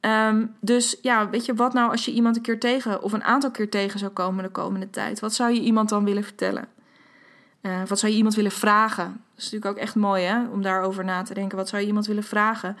Um, 0.00 0.54
dus 0.60 0.98
ja, 1.02 1.30
weet 1.30 1.46
je, 1.46 1.54
wat 1.54 1.72
nou 1.72 1.90
als 1.90 2.04
je 2.04 2.12
iemand 2.12 2.36
een 2.36 2.42
keer 2.42 2.60
tegen, 2.60 3.02
of 3.02 3.12
een 3.12 3.24
aantal 3.24 3.50
keer 3.50 3.70
tegen 3.70 3.98
zou 3.98 4.12
komen 4.12 4.44
de 4.44 4.50
komende 4.50 4.90
tijd? 4.90 5.20
Wat 5.20 5.34
zou 5.34 5.52
je 5.52 5.60
iemand 5.60 5.88
dan 5.88 6.04
willen 6.04 6.24
vertellen? 6.24 6.68
Uh, 7.62 7.82
wat 7.86 7.98
zou 7.98 8.12
je 8.12 8.18
iemand 8.18 8.34
willen 8.34 8.50
vragen? 8.50 9.04
Dat 9.04 9.44
is 9.44 9.44
natuurlijk 9.44 9.76
ook 9.76 9.82
echt 9.82 9.94
mooi 9.94 10.24
hè, 10.24 10.48
om 10.48 10.62
daarover 10.62 11.04
na 11.04 11.22
te 11.22 11.34
denken. 11.34 11.56
Wat 11.58 11.68
zou 11.68 11.82
je 11.82 11.88
iemand 11.88 12.06
willen 12.06 12.22
vragen? 12.22 12.76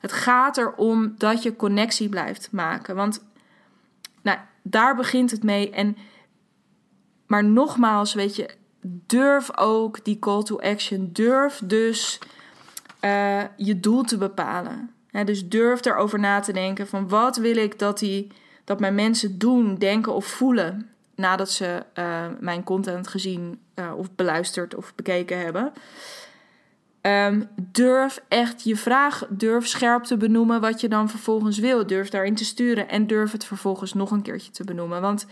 Het 0.00 0.12
gaat 0.12 0.56
erom 0.56 1.14
dat 1.18 1.42
je 1.42 1.56
connectie 1.56 2.08
blijft 2.08 2.48
maken. 2.52 2.96
Want 2.96 3.24
nou, 4.22 4.38
daar 4.62 4.96
begint 4.96 5.30
het 5.30 5.42
mee. 5.42 5.70
En, 5.70 5.96
maar 7.26 7.44
nogmaals, 7.44 8.14
weet 8.14 8.36
je, 8.36 8.54
durf 9.06 9.58
ook 9.58 10.04
die 10.04 10.18
call 10.18 10.42
to 10.42 10.58
action. 10.58 11.08
Durf 11.12 11.60
dus 11.64 12.18
uh, 13.00 13.42
je 13.56 13.80
doel 13.80 14.02
te 14.02 14.18
bepalen. 14.18 14.90
dus 15.24 15.48
durf 15.48 15.84
erover 15.84 16.18
na 16.18 16.40
te 16.40 16.52
denken 16.52 16.86
van 16.86 17.08
wat 17.08 17.36
wil 17.36 17.56
ik 17.56 17.78
dat, 17.78 17.98
die, 17.98 18.32
dat 18.64 18.80
mijn 18.80 18.94
mensen 18.94 19.38
doen, 19.38 19.74
denken 19.74 20.14
of 20.14 20.26
voelen 20.26 20.90
nadat 21.14 21.50
ze 21.50 21.82
uh, 21.94 22.24
mijn 22.40 22.64
content 22.64 23.08
gezien 23.08 23.60
uh, 23.74 23.92
of 23.96 24.14
beluisterd 24.14 24.74
of 24.74 24.94
bekeken 24.94 25.38
hebben. 25.38 25.72
Um, 27.06 27.48
durf 27.56 28.22
echt 28.28 28.64
je 28.64 28.76
vraag, 28.76 29.26
durf 29.28 29.66
scherp 29.66 30.04
te 30.04 30.16
benoemen 30.16 30.60
wat 30.60 30.80
je 30.80 30.88
dan 30.88 31.08
vervolgens 31.08 31.58
wil. 31.58 31.86
Durf 31.86 32.08
daarin 32.08 32.34
te 32.34 32.44
sturen 32.44 32.88
en 32.88 33.06
durf 33.06 33.32
het 33.32 33.44
vervolgens 33.44 33.94
nog 33.94 34.10
een 34.10 34.22
keertje 34.22 34.50
te 34.50 34.64
benoemen. 34.64 35.00
Want 35.00 35.26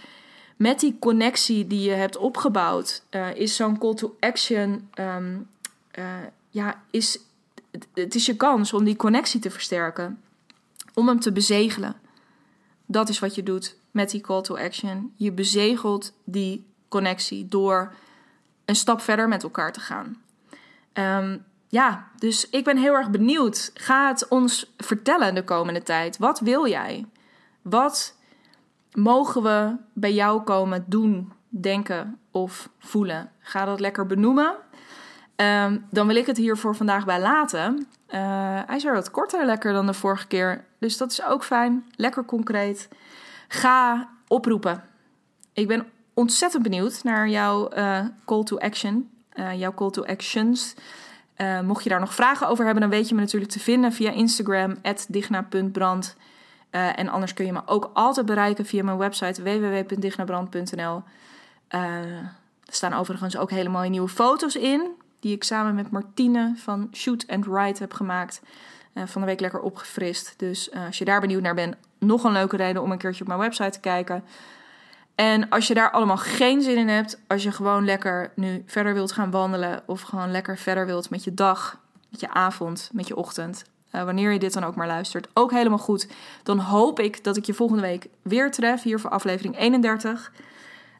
met 0.56 0.80
die 0.80 0.96
connectie 0.98 1.66
die 1.66 1.80
je 1.80 1.94
hebt 1.94 2.16
opgebouwd, 2.16 3.02
uh, 3.10 3.34
is 3.34 3.56
zo'n 3.56 3.78
call 3.78 3.94
to 3.94 4.16
action, 4.20 4.88
um, 4.94 5.48
ja, 6.50 6.82
is, 6.90 7.18
het 7.94 8.14
is 8.14 8.26
je 8.26 8.36
kans 8.36 8.72
om 8.72 8.84
die 8.84 8.96
connectie 8.96 9.40
te 9.40 9.50
versterken. 9.50 10.22
Om 10.94 11.08
hem 11.08 11.20
te 11.20 11.32
bezegelen. 11.32 11.96
Dat 12.86 13.08
is 13.08 13.18
wat 13.18 13.34
je 13.34 13.42
doet 13.42 13.76
met 13.90 14.10
die 14.10 14.20
call 14.20 14.42
to 14.42 14.56
action. 14.56 15.12
Je 15.16 15.32
bezegelt 15.32 16.12
die 16.24 16.66
connectie 16.88 17.48
door 17.48 17.92
een 18.64 18.76
stap 18.76 19.00
verder 19.00 19.28
met 19.28 19.42
elkaar 19.42 19.72
te 19.72 19.80
gaan. 19.80 20.22
Um, 20.92 21.44
ja, 21.68 22.08
dus 22.18 22.50
ik 22.50 22.64
ben 22.64 22.76
heel 22.76 22.94
erg 22.94 23.10
benieuwd. 23.10 23.70
Ga 23.74 24.08
het 24.08 24.28
ons 24.28 24.72
vertellen 24.76 25.34
de 25.34 25.44
komende 25.44 25.82
tijd. 25.82 26.18
Wat 26.18 26.40
wil 26.40 26.68
jij? 26.68 27.06
Wat 27.62 28.14
mogen 28.94 29.42
we 29.42 29.76
bij 29.92 30.12
jou 30.12 30.42
komen 30.42 30.84
doen, 30.88 31.32
denken 31.48 32.18
of 32.30 32.68
voelen? 32.78 33.30
Ga 33.38 33.64
dat 33.64 33.80
lekker 33.80 34.06
benoemen. 34.06 34.54
Um, 35.36 35.86
dan 35.90 36.06
wil 36.06 36.16
ik 36.16 36.26
het 36.26 36.36
hier 36.36 36.56
voor 36.56 36.76
vandaag 36.76 37.04
bij 37.04 37.20
laten. 37.20 37.86
Uh, 38.08 38.60
hij 38.66 38.76
is 38.76 38.84
wat 38.84 39.10
korter 39.10 39.46
lekker 39.46 39.72
dan 39.72 39.86
de 39.86 39.94
vorige 39.94 40.26
keer. 40.26 40.64
Dus 40.78 40.96
dat 40.96 41.10
is 41.10 41.24
ook 41.24 41.44
fijn. 41.44 41.84
Lekker 41.96 42.24
concreet. 42.24 42.88
Ga 43.48 44.08
oproepen. 44.28 44.82
Ik 45.52 45.68
ben 45.68 45.86
ontzettend 46.14 46.62
benieuwd 46.62 47.04
naar 47.04 47.28
jouw 47.28 47.76
uh, 47.76 48.00
call 48.24 48.42
to 48.42 48.58
action. 48.58 49.10
Uh, 49.34 49.58
jouw 49.58 49.74
call 49.74 49.90
to 49.90 50.04
actions. 50.04 50.74
Mocht 51.64 51.82
je 51.82 51.90
daar 51.90 52.00
nog 52.00 52.14
vragen 52.14 52.48
over 52.48 52.64
hebben, 52.64 52.82
dan 52.82 52.90
weet 52.90 53.08
je 53.08 53.14
me 53.14 53.20
natuurlijk 53.20 53.52
te 53.52 53.60
vinden 53.60 53.92
via 53.92 54.10
Instagram, 54.10 54.76
digna.brand. 55.08 56.16
en 56.74 57.08
anders 57.08 57.34
kun 57.34 57.46
je 57.46 57.52
me 57.52 57.62
ook 57.66 57.90
altijd 57.92 58.26
bereiken 58.26 58.66
via 58.66 58.82
mijn 58.82 58.98
website 58.98 59.42
www.dignabrand.nl. 59.42 61.02
er 61.68 62.32
staan 62.62 62.92
overigens 62.92 63.36
ook 63.36 63.50
hele 63.50 63.68
mooie 63.68 63.90
nieuwe 63.90 64.08
foto's 64.08 64.56
in, 64.56 64.90
die 65.20 65.34
ik 65.34 65.44
samen 65.44 65.74
met 65.74 65.90
Martine 65.90 66.52
van 66.56 66.88
Shoot 66.92 67.24
and 67.28 67.46
Write 67.46 67.82
heb 67.82 67.92
gemaakt. 67.92 68.42
van 68.94 69.20
de 69.20 69.26
week 69.26 69.40
lekker 69.40 69.60
opgefrist. 69.60 70.34
Dus 70.36 70.72
als 70.72 70.98
je 70.98 71.04
daar 71.04 71.20
benieuwd 71.20 71.42
naar 71.42 71.54
bent, 71.54 71.76
nog 71.98 72.24
een 72.24 72.32
leuke 72.32 72.56
reden 72.56 72.82
om 72.82 72.92
een 72.92 72.98
keertje 72.98 73.22
op 73.22 73.28
mijn 73.28 73.40
website 73.40 73.70
te 73.70 73.80
kijken. 73.80 74.24
En 75.14 75.48
als 75.48 75.66
je 75.66 75.74
daar 75.74 75.90
allemaal 75.90 76.16
geen 76.16 76.62
zin 76.62 76.76
in 76.76 76.88
hebt, 76.88 77.20
als 77.26 77.42
je 77.42 77.52
gewoon 77.52 77.84
lekker 77.84 78.32
nu 78.34 78.62
verder 78.66 78.94
wilt 78.94 79.12
gaan 79.12 79.30
wandelen 79.30 79.82
of 79.86 80.00
gewoon 80.00 80.30
lekker 80.30 80.58
verder 80.58 80.86
wilt 80.86 81.10
met 81.10 81.24
je 81.24 81.34
dag, 81.34 81.80
met 82.10 82.20
je 82.20 82.30
avond, 82.30 82.90
met 82.92 83.08
je 83.08 83.16
ochtend, 83.16 83.64
uh, 83.94 84.04
wanneer 84.04 84.32
je 84.32 84.38
dit 84.38 84.52
dan 84.52 84.64
ook 84.64 84.74
maar 84.74 84.86
luistert, 84.86 85.28
ook 85.34 85.50
helemaal 85.50 85.78
goed. 85.78 86.08
Dan 86.42 86.58
hoop 86.58 87.00
ik 87.00 87.24
dat 87.24 87.36
ik 87.36 87.44
je 87.44 87.54
volgende 87.54 87.82
week 87.82 88.06
weer 88.22 88.50
tref 88.50 88.82
hier 88.82 89.00
voor 89.00 89.10
aflevering 89.10 89.58
31. 89.58 90.32
Um, 90.34 90.40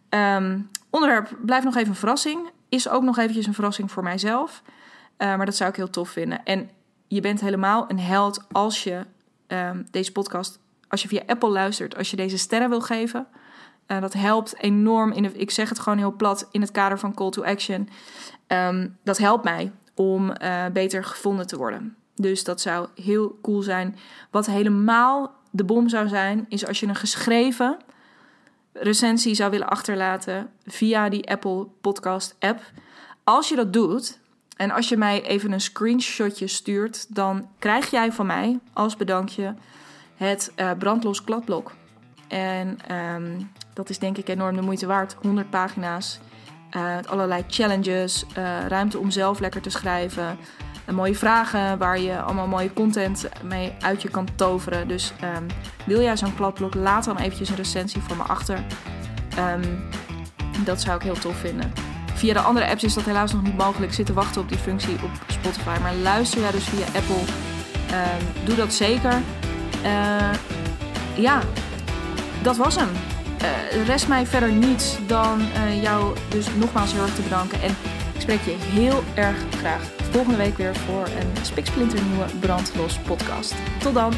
ehm, 0.09 0.61
onderwerp 0.91 1.37
blijft 1.41 1.65
nog 1.65 1.77
even 1.77 1.89
een 1.89 1.95
verrassing. 1.95 2.51
Is 2.69 2.89
ook 2.89 3.03
nog 3.03 3.19
eventjes 3.19 3.47
een 3.47 3.55
verrassing 3.55 3.91
voor 3.91 4.03
mijzelf. 4.03 4.63
Uh, 5.19 5.37
maar 5.37 5.47
dat 5.47 5.57
zou 5.57 5.71
ik 5.71 5.77
heel 5.77 5.91
tof 5.91 6.09
vinden. 6.09 6.45
En 6.45 6.71
je 7.09 7.21
bent 7.21 7.41
helemaal 7.41 7.85
een 7.89 8.01
held 8.01 8.45
als 8.53 8.85
je 8.85 9.07
um, 9.47 9.87
deze 9.91 10.13
podcast 10.13 10.59
als 10.89 11.03
je 11.03 11.09
via 11.09 11.23
Apple 11.27 11.49
luistert, 11.49 11.97
als 11.97 12.11
je 12.11 12.17
deze 12.17 12.39
sterren 12.39 12.69
wil 12.69 12.81
geven. 12.81 13.27
Uh, 13.87 14.01
dat 14.01 14.13
helpt 14.13 14.59
enorm. 14.59 15.13
In 15.13 15.23
de, 15.23 15.33
ik 15.33 15.51
zeg 15.51 15.69
het 15.69 15.79
gewoon 15.79 15.99
heel 15.99 16.13
plat 16.13 16.49
in 16.51 16.61
het 16.61 16.71
kader 16.71 16.99
van 16.99 17.15
call 17.15 17.31
to 17.31 17.43
action. 17.43 17.89
Um, 18.47 18.99
dat 19.05 19.19
helpt 19.19 19.45
mij 19.45 19.73
om 19.95 20.33
beter 20.73 21.05
gevonden 21.05 21.47
te 21.47 21.57
worden. 21.57 21.97
Dus 22.15 22.45
dat 22.45 22.61
zou 22.61 22.89
heel 22.95 23.39
cool 23.43 23.63
zijn. 23.63 23.97
Wat 24.31 24.47
helemaal 24.47 25.35
de 25.51 25.65
bom 25.65 25.89
zou 25.89 26.09
zijn, 26.09 26.47
is 26.49 26.67
als 26.67 26.81
je 26.81 26.87
een 26.87 26.95
geschreven 26.95 27.77
recensie 28.73 29.35
zou 29.35 29.51
willen 29.51 29.69
achterlaten 29.69 30.51
via 30.67 31.09
die 31.09 31.31
Apple 31.31 31.67
Podcast 31.81 32.37
app. 32.39 32.63
Als 33.25 33.49
je 33.49 33.57
dat 33.57 33.73
doet 33.73 34.19
en 34.57 34.71
als 34.71 34.89
je 34.89 34.97
mij 34.97 35.23
even 35.23 35.53
een 35.53 35.61
screenshotje 35.61 36.47
stuurt, 36.47 37.15
dan 37.15 37.49
krijg 37.59 37.91
jij 37.91 38.13
van 38.13 38.27
mij 38.27 38.59
als 38.73 38.97
bedankje 38.97 39.55
het 40.17 40.53
uh, 40.57 40.71
brandlos 40.79 41.25
kladblok. 41.25 41.73
En 42.29 42.79
um, 42.95 43.51
dat 43.75 43.91
is 43.91 43.99
denk 43.99 44.19
ik 44.19 44.29
enorm 44.29 44.57
de 44.57 44.63
moeite 44.63 44.87
waard. 44.87 45.17
100 45.23 45.51
pagina's 45.51 46.21
Uh, 46.77 46.97
allerlei 47.07 47.45
challenges, 47.49 48.25
uh, 48.39 48.67
ruimte 48.67 48.99
om 48.99 49.11
zelf 49.11 49.39
lekker 49.39 49.61
te 49.61 49.71
schrijven. 49.71 50.39
En 50.85 50.95
mooie 50.95 51.15
vragen 51.15 51.79
waar 51.79 52.01
je 52.01 52.21
allemaal 52.21 52.47
mooie 52.47 52.73
content 52.73 53.29
mee 53.43 53.73
uit 53.81 54.03
je 54.03 54.09
kan 54.09 54.29
toveren. 54.35 54.89
Dus 54.89 55.13
um, 55.37 55.47
wil 55.87 56.01
jij 56.01 56.17
zo'n 56.17 56.35
kladblok, 56.35 56.75
laat 56.75 57.05
dan 57.05 57.17
eventjes 57.17 57.49
een 57.49 57.57
recensie 57.57 58.01
voor 58.01 58.17
me 58.17 58.23
achter. 58.23 58.59
Um, 59.39 59.89
dat 60.65 60.81
zou 60.81 60.97
ik 60.97 61.03
heel 61.03 61.19
tof 61.19 61.37
vinden. 61.37 61.73
Via 62.15 62.33
de 62.33 62.41
andere 62.41 62.67
apps 62.67 62.85
is 62.85 62.95
dat 62.95 63.05
helaas 63.05 63.33
nog 63.33 63.43
niet 63.43 63.57
mogelijk. 63.57 63.91
Ik 63.91 63.97
zit 63.97 64.07
te 64.07 64.13
wachten 64.13 64.41
op 64.41 64.49
die 64.49 64.59
functie 64.59 64.95
op 64.95 65.11
Spotify. 65.27 65.79
Maar 65.83 65.95
luister 65.95 66.41
jij 66.41 66.51
dus 66.51 66.65
via 66.65 66.85
Apple, 66.85 67.23
um, 67.91 68.45
doe 68.45 68.57
dat 68.57 68.73
zeker. 68.73 69.13
Uh, 69.85 70.31
ja, 71.15 71.41
dat 72.43 72.57
was 72.57 72.77
hem. 72.77 72.89
Uh, 73.43 73.87
rest 73.87 74.09
mij 74.09 74.27
verder 74.27 74.53
niets 74.53 74.99
dan 75.07 75.41
uh, 75.41 75.83
jou 75.83 76.17
dus 76.29 76.47
nogmaals 76.55 76.93
heel 76.93 77.03
erg 77.03 77.15
te 77.15 77.23
bedanken. 77.23 77.63
En 77.63 77.77
spreek 78.25 78.41
je 78.41 78.57
heel 78.59 79.03
erg 79.15 79.37
graag 79.51 79.83
volgende 80.11 80.37
week 80.37 80.57
weer 80.57 80.75
voor 80.77 81.07
een 81.07 81.45
spiksplinter 81.45 82.03
nieuwe 82.03 82.27
Brandlos 82.41 82.99
podcast. 82.99 83.55
Tot 83.79 83.95
dan! 83.95 84.13